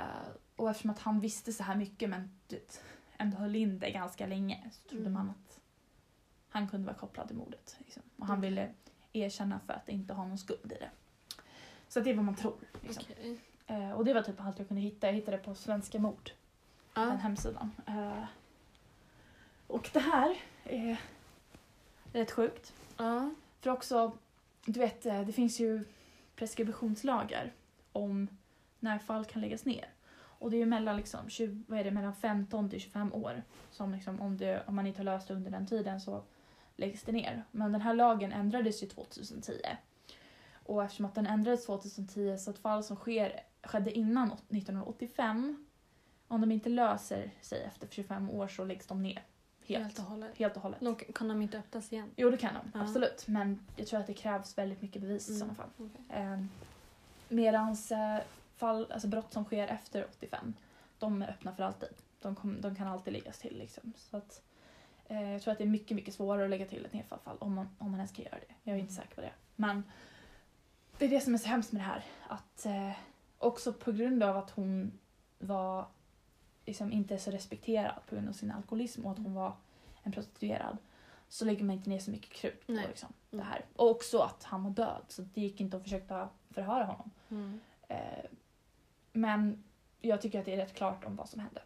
och 0.55 0.69
eftersom 0.69 0.89
att 0.91 0.99
han 0.99 1.19
visste 1.19 1.53
så 1.53 1.63
här 1.63 1.75
mycket 1.75 2.09
men 2.09 2.31
du 2.47 2.55
vet, 2.55 2.81
ändå 3.17 3.38
höll 3.38 3.55
in 3.55 3.79
det 3.79 3.91
ganska 3.91 4.27
länge 4.27 4.69
så 4.71 4.89
trodde 4.89 5.01
Mm. 5.07 5.13
man 5.13 5.29
att 5.29 5.59
han 6.49 6.67
kunde 6.69 6.86
vara 6.88 6.95
kopplad 6.97 7.27
till 7.27 7.38
mordet. 7.38 7.75
Liksom. 7.79 8.03
Och 8.17 8.27
han 8.27 8.38
Okej. 8.38 8.49
ville 8.49 8.69
erkänna 9.13 9.59
för 9.59 9.73
att 9.73 9.89
inte 9.89 10.13
ha 10.13 10.27
någon 10.27 10.38
skuld 10.38 10.71
i 10.71 10.75
det. 10.79 10.89
Så 11.88 11.99
det 11.99 12.09
är 12.09 12.15
vad 12.15 12.25
man 12.25 12.36
tror. 12.36 12.55
Liksom. 12.81 13.03
Okej. 13.12 13.39
Eh, 13.67 13.91
och 13.91 14.05
det 14.05 14.13
var 14.13 14.21
typ 14.21 14.41
allt 14.41 14.59
jag 14.59 14.67
kunde 14.67 14.81
hitta. 14.83 15.07
Jag 15.07 15.13
hittade 15.13 15.38
på 15.38 15.55
Svenska 15.55 15.99
mord, 15.99 16.31
den 16.93 17.10
Ja. 17.10 17.15
hemsidan. 17.15 17.71
Eh, 17.88 18.23
och 19.67 19.89
det 19.93 19.99
här 19.99 20.36
är 20.63 21.01
rätt 22.13 22.32
sjukt. 22.32 22.73
Ja. 22.97 23.29
För 23.60 23.69
också, 23.69 24.12
du 24.65 24.79
vet, 24.79 25.06
eh, 25.06 25.21
det 25.21 25.34
finns 25.34 25.60
ju 25.60 25.86
preskriptionslagar 26.36 27.53
om 27.91 28.27
när 28.79 28.99
fall 28.99 29.25
kan 29.25 29.41
läggas 29.41 29.65
ner. 29.65 29.89
Och 30.15 30.51
det 30.51 30.58
är 30.58 30.60
ju 30.60 30.65
mellan, 30.65 30.97
liksom, 30.97 31.29
20, 31.29 31.63
vad 31.67 31.79
är 31.79 31.84
det, 31.84 31.91
mellan 31.91 32.15
15 32.15 32.69
till 32.69 32.79
25 32.82 33.13
år. 33.13 33.43
Som 33.71 33.91
liksom, 33.91 34.21
om, 34.21 34.38
det, 34.38 34.63
om 34.67 34.75
man 34.75 34.88
inte 34.88 34.99
har 34.99 35.06
löst 35.06 35.27
det 35.27 35.34
under 35.34 35.51
den 35.51 35.67
tiden 35.67 36.01
så 36.01 36.23
läggs 36.75 37.03
det 37.03 37.12
ner. 37.12 37.43
Men 37.51 37.71
den 37.71 37.82
här 37.82 37.93
lagen 37.93 38.32
ändrades 38.32 38.84
ju 38.84 38.88
2010. 38.88 39.53
Och 40.65 40.84
eftersom 40.84 41.06
att 41.06 41.15
den 41.15 41.27
ändrades 41.27 41.65
2010 41.65 42.38
så 42.38 42.49
att 42.49 42.58
fall 42.60 42.84
som 42.84 42.95
sker, 42.95 43.39
skedde 43.63 43.91
innan 43.91 44.32
1985, 44.32 45.65
om 46.34 46.41
de 46.41 46.52
inte 46.52 46.69
löser 46.69 47.32
sig 47.41 47.63
efter 47.63 47.88
25 47.91 48.30
år 48.30 48.48
så 48.48 48.65
läggs 48.65 48.88
de 48.88 49.04
ner. 49.04 49.24
Helt, 49.65 49.84
Helt 49.84 50.00
och 50.00 50.06
hållet. 50.06 50.38
helt 50.38 50.56
och 50.56 50.62
hållet. 50.62 50.80
Då 50.80 50.96
kan 50.96 51.28
de 51.28 51.41
inte 51.41 51.58
öppnas 51.58 51.93
igen? 51.93 52.12
Jo, 52.15 52.30
det 52.30 52.38
kan 52.38 52.54
de. 52.54 52.72
Ja. 52.74 52.82
Absolut. 52.86 53.28
Men 53.28 53.60
jag 53.76 53.88
tror 53.88 54.00
att 54.00 54.08
det 54.08 54.13
krävs 54.13 54.58
väldigt 54.58 54.82
mycket 54.82 55.02
bevis 55.02 55.30
i 55.30 55.36
sådana 55.36 55.56
fall. 55.56 55.69
Okej. 55.78 56.22
Eh, 56.22 56.43
medans 57.30 57.91
eh, 57.91 58.19
fall, 58.56 58.91
alltså 58.91 59.08
brott 59.08 59.34
som 59.34 59.46
sker 59.46 59.67
efter 59.67 60.06
85, 60.10 60.54
de 61.00 61.22
är 61.22 61.30
öppna 61.30 61.56
för 61.56 61.63
alltid. 61.63 61.89
De, 62.22 62.36
kom, 62.36 62.62
de 62.62 62.76
kan 62.76 62.88
alltid 62.88 63.13
läggas 63.13 63.39
till. 63.39 63.58
Liksom. 63.58 63.93
Så 63.98 64.17
att, 64.17 64.41
eh, 65.06 65.32
jag 65.32 65.41
tror 65.41 65.52
att 65.52 65.58
det 65.58 65.63
är 65.63 65.67
mycket, 65.67 65.96
mycket 65.96 66.13
svårare 66.13 66.43
att 66.43 66.50
lägga 66.50 66.65
till 66.65 66.86
ett 66.86 66.93
nedfallsfall 66.93 67.38
om 67.39 67.54
man, 67.54 67.69
om 67.80 67.91
man 67.91 68.00
ens 68.00 68.12
kan 68.12 68.26
göra 68.26 68.39
det. 68.48 68.54
Jag 68.63 68.76
är 68.76 68.80
inte 68.80 68.93
säker 68.93 69.15
på 69.15 69.22
det. 69.22 69.32
Men 69.56 69.84
det 70.98 71.06
är 71.06 71.10
det 71.10 71.19
som 71.22 71.34
är 71.34 71.38
så 71.38 71.48
hemskt 71.48 71.72
med 71.72 71.82
det 71.82 71.86
här. 71.86 72.04
Att 72.28 72.65
eh, 72.65 72.91
också 73.38 73.74
på 73.74 73.91
grund 73.91 74.24
av 74.24 74.38
att 74.38 74.50
hon 74.50 75.00
var 75.39 75.86
liksom 76.65 76.91
inte 76.91 77.17
så 77.17 77.32
respekterad 77.32 77.99
på 78.10 78.15
grund 78.15 78.30
av 78.30 78.34
sin 78.34 78.52
alkoholism 78.52 79.06
och 79.06 79.12
att 79.12 79.17
hon 79.17 79.34
var 79.34 79.54
en 80.04 80.12
prostituerad 80.12 80.78
så 81.30 81.45
lägger 81.45 81.63
man 81.63 81.76
inte 81.76 81.89
ner 81.89 81.99
så 81.99 82.12
mycket 82.12 82.30
krut 82.32 82.67
på 82.67 82.71
liksom, 82.73 83.13
det 83.30 83.36
Mm. 83.38 83.47
här. 83.47 83.65
Och 83.76 83.89
också 83.89 84.19
att 84.19 84.43
han 84.43 84.63
var 84.63 84.71
död 84.71 85.02
så 85.08 85.21
det 85.21 85.41
gick 85.41 85.62
inte 85.62 85.78
att 85.78 85.84
försöka 85.84 86.30
förhöra 86.52 86.84
honom. 86.86 87.12
Mm. 87.30 87.60
Eh, 87.88 88.26
men 89.12 89.63
jag 90.02 90.21
tycker 90.21 90.39
att 90.39 90.45
det 90.45 90.54
är 90.54 90.58
rätt 90.58 90.73
klart 90.76 91.06
om 91.06 91.15
vad 91.15 91.30
som 91.30 91.39
hände. 91.39 91.62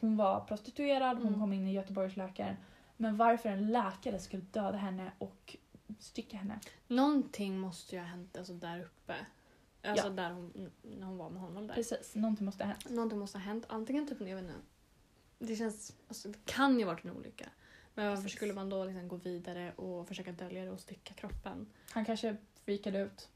Hon 0.00 0.16
var 0.16 0.40
prostituerad, 0.40 1.16
hon 1.16 1.26
Mm. 1.26 1.40
kom 1.40 1.52
in 1.52 1.66
i 1.66 1.72
Göteborgsläkaren. 1.72 2.56
Men 2.96 3.16
varför 3.16 3.48
en 3.48 3.66
läkare 3.72 4.18
skulle 4.18 4.42
döda 4.42 4.78
henne 4.78 5.12
och 5.18 5.56
stycka 5.98 6.36
henne. 6.36 6.60
Någonting 6.86 7.58
måste 7.58 7.94
ju 7.94 8.00
ha 8.00 8.08
hänt 8.08 8.36
alltså, 8.38 8.52
där 8.52 8.80
uppe. 8.80 9.14
Alltså 9.82 10.06
Ja. 10.06 10.10
där 10.12 10.30
hon, 10.30 10.70
när 10.82 11.06
hon 11.06 11.16
var 11.18 11.30
med 11.30 11.42
honom 11.42 11.66
där. 11.66 11.74
Precis, 11.74 12.14
någonting 12.14 12.44
måste 12.46 12.64
ha 12.64 12.68
hänt. 12.72 12.90
Någonting 12.90 13.18
måste 13.18 13.38
ha 13.38 13.42
hänt. 13.44 13.64
Antingen 13.68 14.06
typ, 14.08 14.20
jag 14.20 14.26
vet 14.36 14.44
inte. 14.44 14.54
Det 15.38 15.56
känns, 15.56 15.96
alltså, 16.08 16.28
det 16.28 16.38
kan 16.44 16.78
ju 16.78 16.84
ha 16.84 16.92
varit 16.92 17.04
en 17.04 17.10
olycka. 17.10 17.48
Men 17.94 18.08
varför 18.08 18.22
Precis. 18.22 18.36
skulle 18.36 18.52
man 18.54 18.68
då 18.68 18.84
liksom 18.84 19.08
gå 19.08 19.16
vidare 19.16 19.72
och 19.72 20.08
försöka 20.08 20.32
dölja 20.32 20.64
det 20.64 20.70
och 20.70 20.80
stycka 20.80 21.14
kroppen? 21.14 21.66
Han 21.90 22.04
kanske 22.04 22.36
freakade 22.64 22.98
ut. 22.98 23.28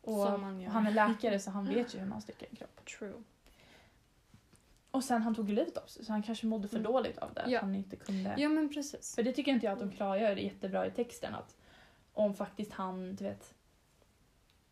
Och 0.00 0.26
Som 0.26 0.40
man 0.40 0.60
gör. 0.60 0.70
han 0.70 0.86
är 0.86 0.90
läkare 0.90 1.40
så 1.40 1.50
han 1.50 1.66
vet 1.74 1.94
ju 1.94 1.98
hur 1.98 2.06
man 2.06 2.22
styckar 2.22 2.46
en 2.50 2.56
kropp. 2.56 2.84
True. 2.98 3.22
Och 4.90 5.04
sen 5.04 5.22
han 5.22 5.34
tog 5.34 5.50
livet 5.50 5.76
av 5.76 5.86
sig 5.86 6.04
så 6.04 6.12
han 6.12 6.22
kanske 6.22 6.46
mådde 6.46 6.68
för 6.68 6.76
Mm. 6.78 6.92
dåligt 6.92 7.18
av 7.18 7.34
det. 7.34 7.44
Ja. 7.48 7.58
Att 7.58 7.64
han 7.64 7.74
inte 7.74 7.96
kunde... 7.96 8.34
Ja 8.38 8.48
men 8.48 8.68
precis. 8.74 9.14
För 9.14 9.22
det 9.22 9.32
tycker 9.32 9.52
inte 9.52 9.66
jag 9.66 9.72
att 9.72 9.78
de 9.78 9.90
klargör 9.90 10.36
jättebra 10.36 10.86
i 10.86 10.90
texten. 10.90 11.34
Att 11.34 11.56
om 12.12 12.34
faktiskt 12.34 12.72
han, 12.72 13.14
du 13.16 13.24
vet, 13.24 13.54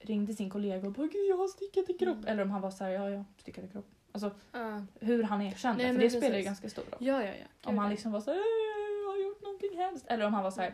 ringde 0.01 0.35
sin 0.35 0.51
kollega 0.51 0.87
och 0.87 0.93
bara 0.93 1.07
"Gud, 1.07 1.29
jag 1.31 1.37
har 1.37 1.49
stickat 1.49 1.89
en 1.89 1.99
kropp. 1.99 2.17
Mm. 2.17 2.29
Eller 2.29 2.43
om 2.43 2.51
han 2.51 2.61
var 2.61 2.71
så 2.71 2.85
här, 2.85 2.91
ja 2.91 3.11
jag 3.11 3.25
stickat 3.39 3.65
en 3.65 3.71
kropp. 3.71 3.87
Alltså 4.13 4.31
Ja. 4.53 4.83
hur 5.01 5.23
han 5.23 5.43
erkände. 5.43 5.77
Nej, 5.83 5.87
för 5.87 5.93
men 5.93 6.01
det 6.03 6.11
spelar 6.11 6.27
ju 6.27 6.31
precis. 6.33 6.47
ganska 6.47 6.71
stor 6.71 6.83
roll. 6.83 7.07
ja, 7.07 7.25
ja. 7.25 7.33
ja. 7.41 7.69
Om 7.71 7.79
han 7.79 7.91
liksom 7.91 8.13
var 8.13 8.21
så 8.21 8.31
här, 8.31 8.39
"Eh, 8.39 9.03
jag 9.05 9.11
har 9.11 9.17
gjort 9.29 9.43
någonting 9.43 9.77
hemskt. 9.79 10.07
Eller 10.07 10.27
om 10.27 10.35
han 10.35 10.43
var 10.45 10.51
så 10.51 10.61
här, 10.61 10.73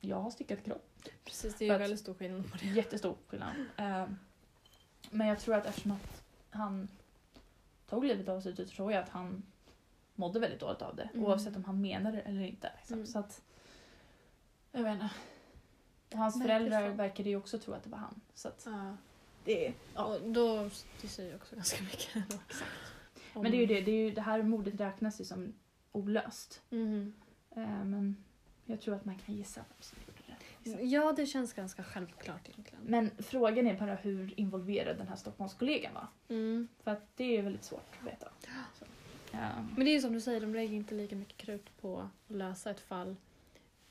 jag 0.00 0.16
har 0.16 0.30
stickat 0.30 0.64
kropp. 0.64 0.90
Precis, 1.24 1.54
det 1.58 1.68
är 1.68 1.72
ju 1.72 1.78
väldigt 1.78 2.00
stor 2.00 2.14
skillnad 2.14 2.50
på 2.52 2.56
det. 2.56 2.66
Jättestor 2.66 3.16
skillnad. 3.26 3.50
Eh, 3.76 4.06
men 5.10 5.26
jag 5.26 5.38
tror 5.38 5.54
att 5.54 5.66
eftersom 5.66 5.92
att 5.92 6.22
han 6.50 6.88
tog 7.88 8.04
livet 8.04 8.28
av 8.28 8.40
sig 8.40 8.56
så 8.56 8.64
tror 8.66 8.92
jag 8.92 9.02
att 9.02 9.08
han 9.08 9.42
mådde 10.14 10.40
väldigt 10.40 10.60
dåligt 10.60 10.82
av 10.82 10.96
det. 10.96 11.08
Mm. 11.14 11.26
Oavsett 11.26 11.56
om 11.56 11.64
han 11.64 11.80
menar 11.80 12.12
det 12.12 12.20
eller 12.20 12.40
inte. 12.42 12.72
Liksom. 12.76 12.94
Mm. 12.94 13.06
Så 13.06 13.18
att, 13.18 13.42
jag 14.72 14.82
vet 14.82 14.92
inte. 14.94 15.10
Hans 16.14 16.42
föräldrar 16.42 16.88
verkade 16.88 17.28
ju 17.28 17.36
också 17.36 17.58
tro 17.58 17.74
att 17.74 17.82
det 17.84 17.90
var 17.90 17.98
han. 17.98 18.20
Så 18.34 18.48
att 18.48 18.62
Ja. 18.66 18.96
det 19.44 19.72
ja. 19.94 20.04
Och 20.04 20.30
då, 20.30 20.70
det 21.00 21.08
säger 21.08 21.30
ju 21.30 21.36
också 21.36 21.56
ganska 21.56 21.82
mycket. 21.84 22.14
Om- 23.34 23.42
Men 23.42 23.50
det 23.52 23.56
är 23.56 23.60
ju 23.60 23.66
det, 23.66 23.80
det, 23.80 23.90
är 23.90 24.04
ju, 24.04 24.10
det 24.10 24.20
här 24.20 24.42
mordet 24.42 24.80
räknas 24.80 25.20
ju 25.20 25.24
som 25.24 25.52
olöst. 25.92 26.62
Mhm. 26.70 27.14
Eh, 27.50 27.84
men 27.84 28.24
jag 28.64 28.80
tror 28.80 28.94
att 28.94 29.04
man 29.04 29.18
kan 29.18 29.34
gissa 29.34 29.60
vem 29.68 29.76
som 29.80 29.98
gjorde 30.06 30.18
det. 30.26 30.70
Liksom. 30.70 30.88
Ja, 30.88 31.12
det 31.12 31.26
känns 31.26 31.52
ganska 31.52 31.82
självklart 31.84 32.48
egentligen. 32.48 32.84
Men 32.84 33.10
frågan 33.18 33.66
är 33.66 33.78
bara 33.78 33.94
hur 33.94 34.40
involverad 34.40 34.96
den 34.98 35.08
här 35.08 35.16
Stockholmskollegan 35.16 35.94
var. 35.94 36.06
Mm. 36.28 36.68
För 36.82 36.90
att 36.90 37.16
det 37.16 37.36
är 37.36 37.42
väldigt 37.42 37.64
svårt 37.64 37.90
att 38.00 38.06
veta. 38.06 38.28
Så, 38.78 38.84
ehm, 39.36 39.66
Men 39.76 39.84
det 39.84 39.90
är 39.90 39.94
ju 39.94 40.00
som 40.00 40.12
du 40.12 40.20
säger, 40.20 40.40
de 40.40 40.54
lägger 40.54 40.74
inte 40.76 40.94
lika 40.94 41.16
mycket 41.16 41.36
krut 41.36 41.80
på 41.80 42.00
att 42.00 42.34
lösa 42.36 42.70
ett 42.70 42.80
fall 42.80 43.16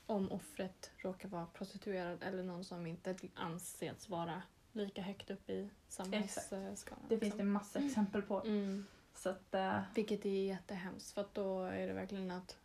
om 0.05 0.31
offret 0.31 0.91
råkar 0.97 1.29
vara 1.29 1.45
prostituerad 1.45 2.23
eller 2.23 2.43
någon 2.43 2.63
som 2.63 2.87
inte 2.87 3.15
anses 3.33 4.09
vara 4.09 4.41
lika 4.71 5.01
högt 5.01 5.29
upp 5.29 5.49
i 5.49 5.69
samhällsskalan. 5.87 7.05
det 7.09 7.19
finns 7.19 7.37
det 7.37 7.43
massa 7.43 7.79
exempel 7.79 8.21
på. 8.21 8.41
Mm. 8.41 8.85
Så 9.15 9.29
att, 9.29 9.53
eh, 9.53 9.81
Vilket 9.95 10.25
är 10.25 10.29
jättehemskt 10.29 11.11
för 11.11 11.21
att 11.21 11.33
då 11.35 11.63
är 11.63 11.87
det 11.87 11.93
verkligen 11.93 12.31
att 12.31 12.57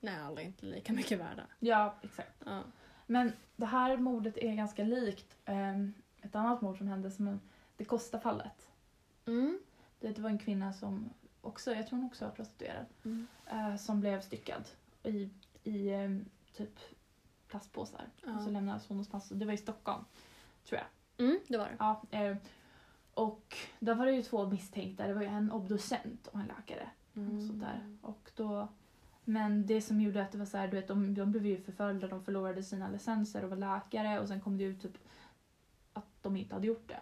nej, 0.00 0.16
alla 0.16 0.40
är 0.40 0.44
inte 0.44 0.66
lika 0.66 0.92
mycket 0.92 1.18
värda. 1.20 1.46
ja, 1.58 1.94
exakt. 2.02 2.42
Ja. 2.44 2.62
Men 3.06 3.32
det 3.56 3.66
här 3.66 3.96
mordet 3.96 4.36
är 4.36 4.54
ganska 4.54 4.84
likt 4.84 5.36
ehm, 5.44 5.94
ett 6.22 6.34
annat 6.34 6.60
mord 6.60 6.78
som 6.78 6.88
hände 6.88 7.10
som 7.10 7.28
en, 7.28 7.40
det 7.76 7.84
Costa-fallet. 7.84 8.68
Mm. 9.26 9.60
Det, 10.00 10.18
var 10.18 10.30
en 10.30 10.38
kvinna 10.38 10.72
som 10.72 11.10
också, 11.40 11.74
jag 11.74 11.86
tror 11.86 11.98
hon 11.98 12.06
också 12.06 12.24
var 12.24 12.32
prostituerad, 12.32 12.86
Mm. 13.04 13.26
eh, 13.46 13.76
som 13.76 14.00
blev 14.00 14.20
styckad 14.20 14.68
i, 15.02 15.30
i 15.64 15.88
ehm, 15.88 16.24
typ 16.52 16.78
plastpåsar. 17.48 18.10
Ja. 18.24 18.36
Och 18.36 18.42
så 18.42 18.50
lämnades 18.50 18.88
hon 18.88 18.96
någonstans, 18.96 19.28
det 19.28 19.46
var 19.46 19.52
i 19.52 19.56
Stockholm, 19.56 20.04
tror 20.64 20.80
jag. 20.80 21.26
Mm, 21.26 21.40
det 21.48 21.58
var 21.58 21.64
det. 21.64 21.76
Ja, 21.78 22.02
eh, 22.10 22.36
och 23.14 23.56
där 23.78 23.94
var 23.94 24.06
det 24.06 24.12
ju 24.12 24.22
två 24.22 24.46
misstänkta, 24.46 25.06
det 25.06 25.14
var 25.14 25.22
ju 25.22 25.28
en 25.28 25.52
obducent 25.52 26.26
och 26.26 26.40
en 26.40 26.46
läkare. 26.46 26.90
Mm. 27.14 27.36
Och 27.36 27.42
sådär. 27.42 27.96
Och 28.00 28.30
då, 28.36 28.68
men 29.24 29.66
det 29.66 29.82
som 29.82 30.00
gjorde 30.00 30.22
att 30.22 30.32
det 30.32 30.38
var 30.38 30.46
så 30.46 30.56
här, 30.56 30.68
du 30.68 30.76
vet, 30.76 30.88
de, 30.88 31.14
de 31.14 31.30
blev 31.30 31.46
ju 31.46 31.62
förföljda, 31.62 32.08
de 32.08 32.24
förlorade 32.24 32.62
sina 32.62 32.88
licenser 32.88 33.44
och 33.44 33.50
var 33.50 33.56
läkare 33.56 34.20
och 34.20 34.28
sen 34.28 34.40
kom 34.40 34.58
det 34.58 34.64
ut 34.64 34.82
typ 34.82 34.98
att 35.92 36.22
de 36.22 36.36
inte 36.36 36.54
hade 36.54 36.66
gjort 36.66 36.88
det. 36.88 37.00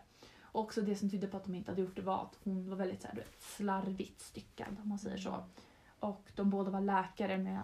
Och 0.53 0.61
också 0.61 0.81
det 0.81 0.97
som 0.97 1.11
tydde 1.11 1.27
på 1.27 1.37
att 1.37 1.45
de 1.45 1.55
inte 1.55 1.71
hade 1.71 1.83
gjort 1.83 1.97
det 1.97 2.03
var 2.03 2.23
att 2.23 2.39
hon 2.45 2.71
var 2.71 2.77
väldigt 2.77 3.03
så 3.03 3.09
här, 3.09 3.15
du 3.15 3.21
vet, 3.21 3.43
slarvigt 3.43 4.21
styckad 4.21 4.77
om 4.83 4.89
man 4.89 4.99
säger 4.99 5.17
så. 5.17 5.45
Och 6.01 6.33
de 6.37 6.51
båda 6.51 6.71
var 6.71 6.81
läkare 6.81 7.39
med 7.39 7.61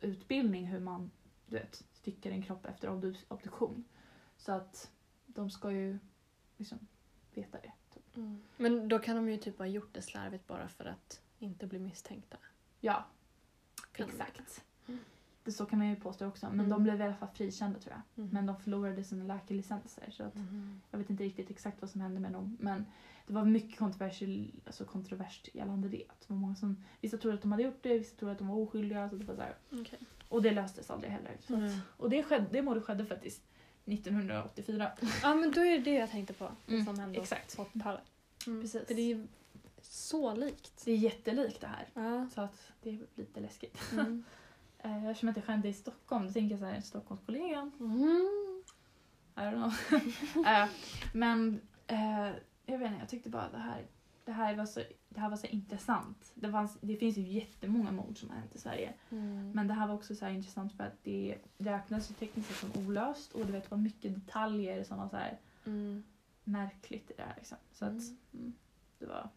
utbildning 0.00 0.66
hur 0.66 0.80
man 0.80 1.10
du 1.46 1.56
vet, 1.56 1.84
styckar 1.92 2.30
en 2.30 2.42
kropp 2.42 2.66
efter 2.66 2.88
obdu- 2.88 3.24
obduktion. 3.28 3.84
Så 4.36 4.52
att 4.52 4.90
de 5.26 5.50
ska 5.50 5.72
ju 5.72 5.98
liksom 6.56 6.78
veta 7.34 7.58
det. 7.60 7.72
Typ. 7.94 8.16
Mm. 8.16 8.40
Men 8.56 8.88
då 8.88 8.98
kan 8.98 9.16
de 9.16 9.28
ju 9.30 9.36
typ 9.36 9.58
ha 9.58 9.66
gjort 9.66 9.94
det 9.94 10.02
slarvigt 10.02 10.46
bara 10.46 10.68
för 10.68 10.84
att 10.84 11.20
inte 11.38 11.66
bli 11.66 11.78
misstänkta. 11.78 12.36
Ja, 12.80 13.04
Kan 13.92 14.08
exakt. 14.08 14.64
Mm. 14.88 15.00
Det 15.44 15.52
så 15.52 15.66
kan 15.66 15.78
man 15.78 15.88
ju 15.88 15.96
påstå 15.96 16.26
också. 16.26 16.46
Men 16.46 16.54
Mm. 16.60 16.68
de 16.70 16.82
blev 16.82 17.00
i 17.00 17.04
alla 17.04 17.14
fall 17.14 17.28
frikända 17.34 17.78
tror 17.78 17.92
jag. 17.94 18.24
Mm. 18.24 18.30
Men 18.34 18.46
de 18.46 18.56
förlorade 18.60 19.04
sina 19.04 19.24
läkarlicenser. 19.34 20.10
Så 20.10 20.22
att 20.22 20.34
Mhm. 20.34 20.80
jag 20.90 20.98
vet 20.98 21.10
inte 21.10 21.24
riktigt 21.24 21.50
exakt 21.50 21.80
vad 21.80 21.90
som 21.90 22.00
hände 22.00 22.20
med 22.20 22.32
dem. 22.32 22.56
Men 22.60 22.86
det 23.26 23.32
var 23.32 23.44
mycket 23.44 23.78
kontroversiell, 23.78 24.52
alltså 24.66 24.84
kontroverst 24.84 25.48
gällande 25.54 25.88
det. 25.88 26.04
Att 26.08 26.20
det 26.20 26.26
var 26.32 26.36
många 26.36 26.54
som, 26.54 26.84
vissa 27.00 27.18
trodde 27.18 27.34
att 27.34 27.42
de 27.42 27.52
hade 27.52 27.64
gjort 27.64 27.82
det, 27.82 27.98
vissa 27.98 28.16
trodde 28.16 28.32
att 28.32 28.38
de 28.38 28.48
var 28.48 28.56
oskyldiga. 28.56 29.10
Så 29.10 29.16
det 29.16 29.24
var 29.24 29.34
så. 29.36 29.42
Okej. 29.80 29.98
Och 30.28 30.42
det 30.42 30.50
löstes 30.50 30.90
aldrig 30.90 31.12
heller. 31.12 31.36
Mm. 31.48 31.78
och 31.96 32.10
det, 32.10 32.22
skedde, 32.22 32.46
det 32.50 32.62
mordet 32.62 32.84
skedde 32.84 33.06
faktiskt 33.06 33.42
1984. 33.84 34.90
Ja 35.22 35.34
men 35.34 35.52
då 35.52 35.60
är 35.60 35.78
det 35.78 35.84
det 35.84 35.94
jag 35.94 36.10
tänkte 36.10 36.32
på. 36.32 36.50
Mm, 36.68 36.84
Som 36.84 36.98
hände 36.98 37.20
exakt. 37.20 37.56
på 37.56 37.64
80-talet. 37.64 38.02
Mm. 38.46 38.60
Precis. 38.62 38.86
För 38.86 38.94
det 38.94 39.02
är 39.02 39.06
ju 39.06 39.26
så 39.82 40.34
likt. 40.34 40.82
Det 40.84 40.92
är 40.92 40.96
jättelikt 40.96 41.60
det 41.60 41.66
här. 41.66 41.88
Ja. 41.94 42.28
Så 42.34 42.40
att 42.40 42.72
det 42.82 42.90
är 42.90 42.98
lite 43.14 43.40
läskigt. 43.40 43.78
Mm. 43.92 44.24
Eh, 44.82 45.06
Eftersom 45.06 45.28
att 45.28 45.34
det 45.34 45.42
skedde 45.42 45.68
i 45.68 45.72
Stockholm, 45.72 46.26
då 46.26 46.32
tänker 46.32 46.50
jag 46.50 46.60
så 46.60 46.64
här, 46.66 46.80
Stockholmskollegan. 46.80 47.72
Mm. 47.80 48.62
I 49.36 49.40
don't 49.40 49.52
know. 49.54 50.46
Eh, 50.46 50.68
men 51.12 51.60
eh, 51.86 52.28
jag 52.70 52.78
vet 52.78 52.86
inte, 52.88 53.00
jag 53.00 53.08
tyckte 53.08 53.28
bara 53.30 53.48
det 53.50 53.58
här, 53.58 53.82
det 54.24 54.32
här 54.32 54.54
var 54.56 54.66
så, 54.66 54.82
det 55.08 55.20
här 55.20 55.30
var 55.30 55.36
så 55.36 55.46
intressant. 55.46 56.32
Det, 56.34 56.50
fanns, 56.52 56.78
det 56.80 56.96
finns 56.96 57.16
ju 57.16 57.22
jättemånga 57.22 57.92
mord 57.92 58.18
som 58.18 58.28
har 58.30 58.36
hänt 58.36 58.54
i 58.54 58.58
Sverige. 58.58 58.92
Mm. 59.10 59.52
Men 59.52 59.68
det 59.68 59.74
här 59.74 59.86
var 59.86 59.94
också 59.94 60.14
så 60.14 60.28
intressant 60.28 60.72
för 60.76 60.84
att 60.84 61.04
det 61.04 61.38
räknas 61.58 62.10
ju 62.10 62.14
tekniskt 62.14 62.48
sett 62.48 62.72
som 62.72 62.86
olöst 62.86 63.32
och 63.32 63.46
du 63.46 63.52
vet 63.52 63.64
det 63.64 63.70
var 63.70 63.78
mycket 63.78 64.14
detaljer 64.14 64.84
som 64.84 64.98
var 64.98 65.08
så 65.08 65.16
här 65.16 65.38
Mm. 65.66 66.02
märkligt 66.44 67.10
i 67.10 67.14
det 67.16 67.22
här. 67.22 67.34
Liksom. 67.36 67.56
Så 67.72 67.84
att 67.84 67.90
Mm. 67.90 68.16
mm, 68.34 68.52
det 68.98 69.06
var 69.06 69.28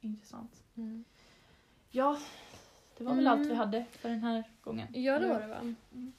intressant. 0.00 0.62
Mm. 0.76 1.04
Ja, 1.90 2.18
det 2.98 3.04
var 3.04 3.14
väl 3.14 3.26
Mm. 3.26 3.40
allt 3.40 3.50
vi 3.50 3.54
hade 3.54 3.84
för 3.90 4.08
den 4.08 4.22
här 4.22 4.44
gången. 4.60 4.88
Ja 4.94 5.18
det 5.18 5.28
var 5.28 5.40
det 5.40 5.46
va? 5.46 5.58
Mm. 5.92 6.12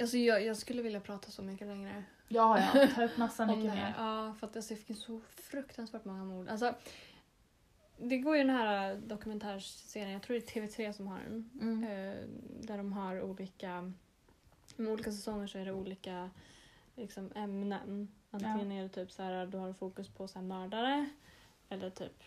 Alltså, 0.00 0.16
jag, 0.16 0.44
jag 0.44 0.56
skulle 0.56 0.82
vilja 0.82 1.00
prata 1.00 1.30
så 1.30 1.42
mycket 1.42 1.66
längre. 1.66 2.04
Ja, 2.28 2.60
ja. 2.60 2.88
Ta 2.94 3.04
upp 3.04 3.16
massa 3.16 3.46
mycket 3.46 3.74
mer. 3.74 3.94
Ja, 3.98 4.34
för 4.38 4.46
att 4.46 4.52
det 4.52 4.76
finns 4.76 5.02
så 5.02 5.20
fruktansvärt 5.20 6.04
många 6.04 6.24
mord. 6.24 6.48
Alltså, 6.48 6.74
det 7.98 8.18
går 8.18 8.36
ju 8.36 8.42
den 8.42 8.56
här 8.56 8.96
dokumentärserien, 8.96 10.10
jag 10.10 10.22
tror 10.22 10.36
det 10.36 10.56
är 10.56 10.60
TV3 10.60 10.92
som 10.92 11.06
har 11.06 11.18
den. 11.18 11.50
Mm. 11.60 11.84
Eh, 11.84 12.28
där 12.66 12.76
de 12.76 12.92
har 12.92 13.22
olika, 13.22 13.92
med 14.76 14.92
olika 14.92 15.12
säsonger 15.12 15.46
så 15.46 15.58
är 15.58 15.64
det 15.64 15.72
olika 15.72 16.30
liksom, 16.96 17.32
ämnen. 17.34 18.08
Antingen 18.30 18.72
är 18.72 18.82
det 18.82 18.88
typ 18.88 19.12
så 19.12 19.22
här, 19.22 19.46
du 19.46 19.58
har 19.58 19.72
fokus 19.72 20.08
på 20.08 20.28
så 20.28 20.38
här, 20.38 20.46
mördare 20.46 21.08
eller 21.68 21.90
typ 21.90 22.22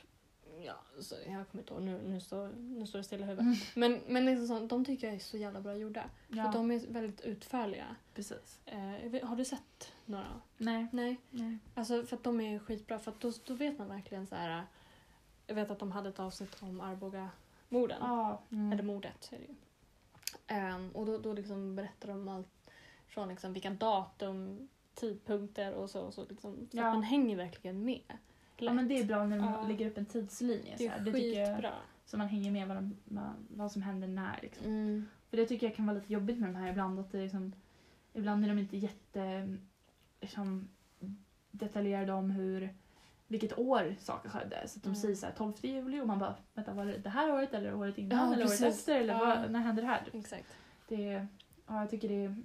Ja, 0.65 0.73
så 0.99 1.15
jag 1.15 1.47
kommer 1.49 1.61
inte 1.63 1.73
ihåg, 1.73 1.81
nu, 1.83 2.01
nu, 2.07 2.19
står, 2.21 2.49
nu 2.57 2.87
står 2.87 2.99
det 2.99 3.03
stilla 3.03 3.25
i 3.25 3.29
huvudet. 3.29 3.43
Mm. 3.75 3.91
Men, 3.91 4.13
men 4.13 4.25
liksom 4.25 4.47
sånt, 4.47 4.69
de 4.69 4.85
tycker 4.85 5.07
jag 5.07 5.15
är 5.15 5.19
så 5.19 5.37
jävla 5.37 5.61
bra 5.61 5.75
gjorda. 5.75 6.09
Ja, 6.27 6.43
För 6.45 6.53
de 6.59 6.71
är 6.71 6.79
väldigt 6.87 7.21
utförliga. 7.21 7.95
precis. 8.13 8.59
Eh, 8.65 9.27
har 9.27 9.35
du 9.35 9.45
sett 9.45 9.91
några? 10.05 10.41
Nej. 10.57 10.87
Nej. 10.91 11.17
Nej. 11.29 11.57
Alltså 11.75 12.03
för 12.03 12.15
att 12.15 12.23
de 12.23 12.41
är 12.41 12.59
skitbra 12.59 12.99
för 12.99 13.11
att 13.11 13.19
då, 13.21 13.31
då 13.45 13.53
vet 13.53 13.77
man 13.77 13.87
verkligen 13.89 14.27
så 14.27 14.35
här. 14.35 14.63
Jag 15.47 15.55
vet 15.55 15.71
att 15.71 15.79
de 15.79 15.91
hade 15.91 16.09
ett 16.09 16.19
avsnitt 16.19 16.57
om 16.61 16.81
Arboga-morden. 16.81 17.97
Ja. 18.01 18.41
Mm. 18.51 18.71
Eller 18.73 18.83
mordet 18.83 19.29
är 19.31 19.37
det 19.37 19.43
ju. 19.43 19.55
Ehm, 20.47 20.91
och 20.91 21.05
då, 21.05 21.17
då 21.17 21.33
liksom 21.33 21.75
berättar 21.75 22.07
de 22.07 22.27
allt 22.27 22.47
från 23.07 23.29
liksom 23.29 23.53
vilka 23.53 23.69
datum, 23.69 24.69
tidpunkter 24.93 25.73
och 25.73 25.89
så. 25.89 26.01
Och 26.01 26.13
så 26.13 26.25
liksom, 26.29 26.67
så 26.71 26.77
Ja. 26.77 26.87
att 26.87 26.93
man 26.93 27.03
hänger 27.03 27.35
verkligen 27.35 27.85
med. 27.85 28.17
Ja, 28.65 28.73
men 28.73 28.87
det 28.87 28.99
är 28.99 29.05
bra 29.05 29.25
när 29.25 29.37
de 29.37 29.45
Ja. 29.45 29.67
lägger 29.67 29.87
upp 29.87 29.97
en 29.97 30.05
tidslinje. 30.05 30.71
Det 30.71 30.77
så 30.77 30.83
är 30.83 30.89
här. 30.89 30.99
Det 30.99 31.11
tycker 31.11 31.39
jag, 31.63 31.71
så 32.05 32.17
man 32.17 32.27
hänger 32.27 32.51
med 32.51 32.67
vad, 32.67 32.77
de, 32.77 32.95
vad, 33.49 33.71
som 33.71 33.81
händer 33.81 34.07
när. 34.07 34.39
Liksom. 34.41 34.65
Mm. 34.67 35.05
För 35.29 35.37
det 35.37 35.45
tycker 35.45 35.67
jag 35.67 35.75
kan 35.75 35.85
vara 35.85 35.97
lite 35.97 36.13
jobbigt 36.13 36.37
med 36.39 36.49
de 36.49 36.55
här 36.55 36.69
ibland. 36.71 36.99
Att 36.99 37.11
det 37.11 37.17
liksom, 37.21 37.53
ibland 38.13 38.43
är 38.43 38.47
de 38.49 38.59
inte 38.59 38.77
jätte 38.77 39.57
liksom, 40.21 40.67
detaljerade 41.51 42.11
om 42.13 42.31
hur, 42.31 42.73
vilket 43.27 43.57
år 43.57 43.95
saker 43.99 44.29
skedde. 44.29 44.67
Så 44.67 44.77
att 44.77 44.83
de 44.83 44.89
Mm. 44.89 44.95
säger 45.01 45.15
så 45.15 45.25
här 45.25 45.33
12 45.33 45.53
juli 45.61 46.01
och 46.01 46.07
man 46.07 46.19
bara 46.19 46.35
vänta 46.53 46.73
var 46.73 46.85
det 46.85 46.97
det 46.97 47.09
här 47.09 47.31
året 47.33 47.53
eller 47.53 47.73
året 47.73 47.97
innan 47.97 48.17
Ja, 48.27 48.33
eller 48.33 48.45
året 48.45 48.59
precis. 48.59 48.79
efter 48.79 48.99
eller 48.99 49.13
Ja. 49.13 49.19
vad, 49.25 49.51
när 49.51 49.59
hände 49.59 49.81
det 49.81 49.87
här? 49.87 50.01
Exakt. 50.13 50.47
Det, 50.87 51.27
ja, 51.67 51.79
jag 51.79 51.89
tycker 51.89 52.09
det 52.09 52.25
är, 52.25 52.35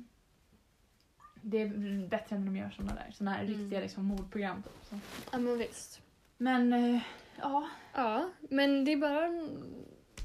det 1.43 1.63
är 1.63 2.09
bättre 2.09 2.39
när 2.39 2.47
de 2.47 2.57
gör 2.57 2.71
såna 2.71 2.95
där, 2.95 3.11
såna 3.13 3.31
här 3.31 3.45
Mm. 3.45 3.59
riktiga 3.59 3.81
liksom, 3.81 4.05
mordprogram. 4.05 4.63
Typ, 4.63 4.73
så. 4.91 4.99
Ja 5.33 5.39
men 5.39 5.59
visst. 5.59 6.01
Men 6.37 6.73
eh, 6.73 7.01
ja, 7.41 7.69
Ja, 7.95 8.29
men 8.41 8.85
det 8.85 8.93
är 8.93 8.97
bara 8.97 9.29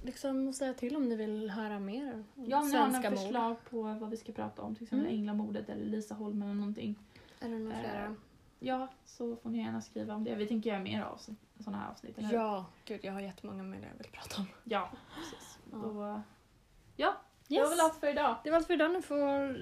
liksom 0.05 0.49
att 0.49 0.55
säga 0.55 0.73
till 0.73 0.95
om 0.95 1.09
ni 1.09 1.15
vill 1.15 1.49
höra 1.49 1.79
mer 1.79 2.13
om 2.35 2.45
jag 2.49 2.61
om 2.61 2.69
ni 2.69 2.75
har 2.77 2.89
svenska 2.89 3.09
några 3.09 3.09
mord. 3.09 3.19
förslag 3.19 3.55
på 3.69 3.81
vad 3.81 4.09
vi 4.09 4.17
ska 4.17 4.31
prata 4.31 4.61
om, 4.61 4.75
till 4.75 4.83
exempel 4.83 5.07
Mm. 5.07 5.19
Änglamordet 5.19 5.69
eller 5.69 5.85
Lisa 5.85 6.15
Holm 6.15 6.41
eller 6.41 6.53
någonting. 6.53 6.95
Eller 7.39 7.59
några 7.59 7.75
Eh, 7.75 7.79
flera. 7.81 8.15
Ja, 8.59 8.87
så 9.05 9.35
får 9.35 9.49
ni 9.49 9.57
gärna 9.57 9.81
skriva 9.81 10.13
om 10.15 10.23
det. 10.23 10.35
Vi 10.35 10.47
tänker 10.47 10.69
göra 10.69 10.79
mer 10.83 11.01
av 11.03 11.19
sådana 11.59 11.77
här 11.83 11.89
avsnitt. 11.91 12.17
eller? 12.17 12.33
Ja, 12.33 12.65
gud 12.85 12.99
jag 13.03 13.13
har 13.13 13.19
jättemånga 13.21 13.63
mer 13.63 13.77
jag 13.91 13.97
vill 14.03 14.11
prata 14.11 14.41
om. 14.41 14.47
ja 14.63 14.89
precis. 15.15 15.59
Ja. 15.71 15.77
Då, 15.77 16.21
ja, 16.95 17.15
det 17.47 17.55
Yes. 17.55 17.63
var 17.63 17.69
väl 17.69 17.79
allt 17.79 17.95
för 17.95 18.07
idag. 18.07 18.35
Det 18.43 18.49
var 18.49 18.57
allt 18.57 18.67
för 18.67 18.73
idag. 18.73 18.91
Ni 18.91 19.01
får 19.01 19.57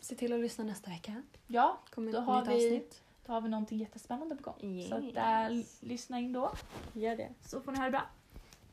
se 0.00 0.14
till 0.14 0.32
att 0.32 0.40
lyssna 0.40 0.64
nästa 0.64 0.90
vecka. 0.90 1.22
Ja, 1.46 1.78
Kommer 1.94 2.12
Då 2.12 2.18
ett 2.18 2.24
har 2.24 2.44
vi- 2.44 2.54
avsnitt. 2.54 3.02
Då 3.26 3.32
har 3.32 3.40
vi 3.40 3.48
någonting 3.48 3.78
jättespännande 3.78 4.36
på 4.36 4.42
gång. 4.42 4.76
Yes. 4.78 4.88
Så 4.88 4.94
att, 4.96 5.16
äh, 5.50 5.64
lyssna 5.80 6.18
in 6.18 6.32
då, 6.32 6.52
Gör 6.92 7.16
det. 7.16 7.28
så 7.40 7.60
får 7.60 7.72
ni 7.72 7.78
ha 7.78 7.84
det 7.84 7.90
bra. 7.90 8.02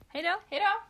Hej 0.07 0.23
då! 0.23 0.39
Hej 0.49 0.59
då! 0.59 0.88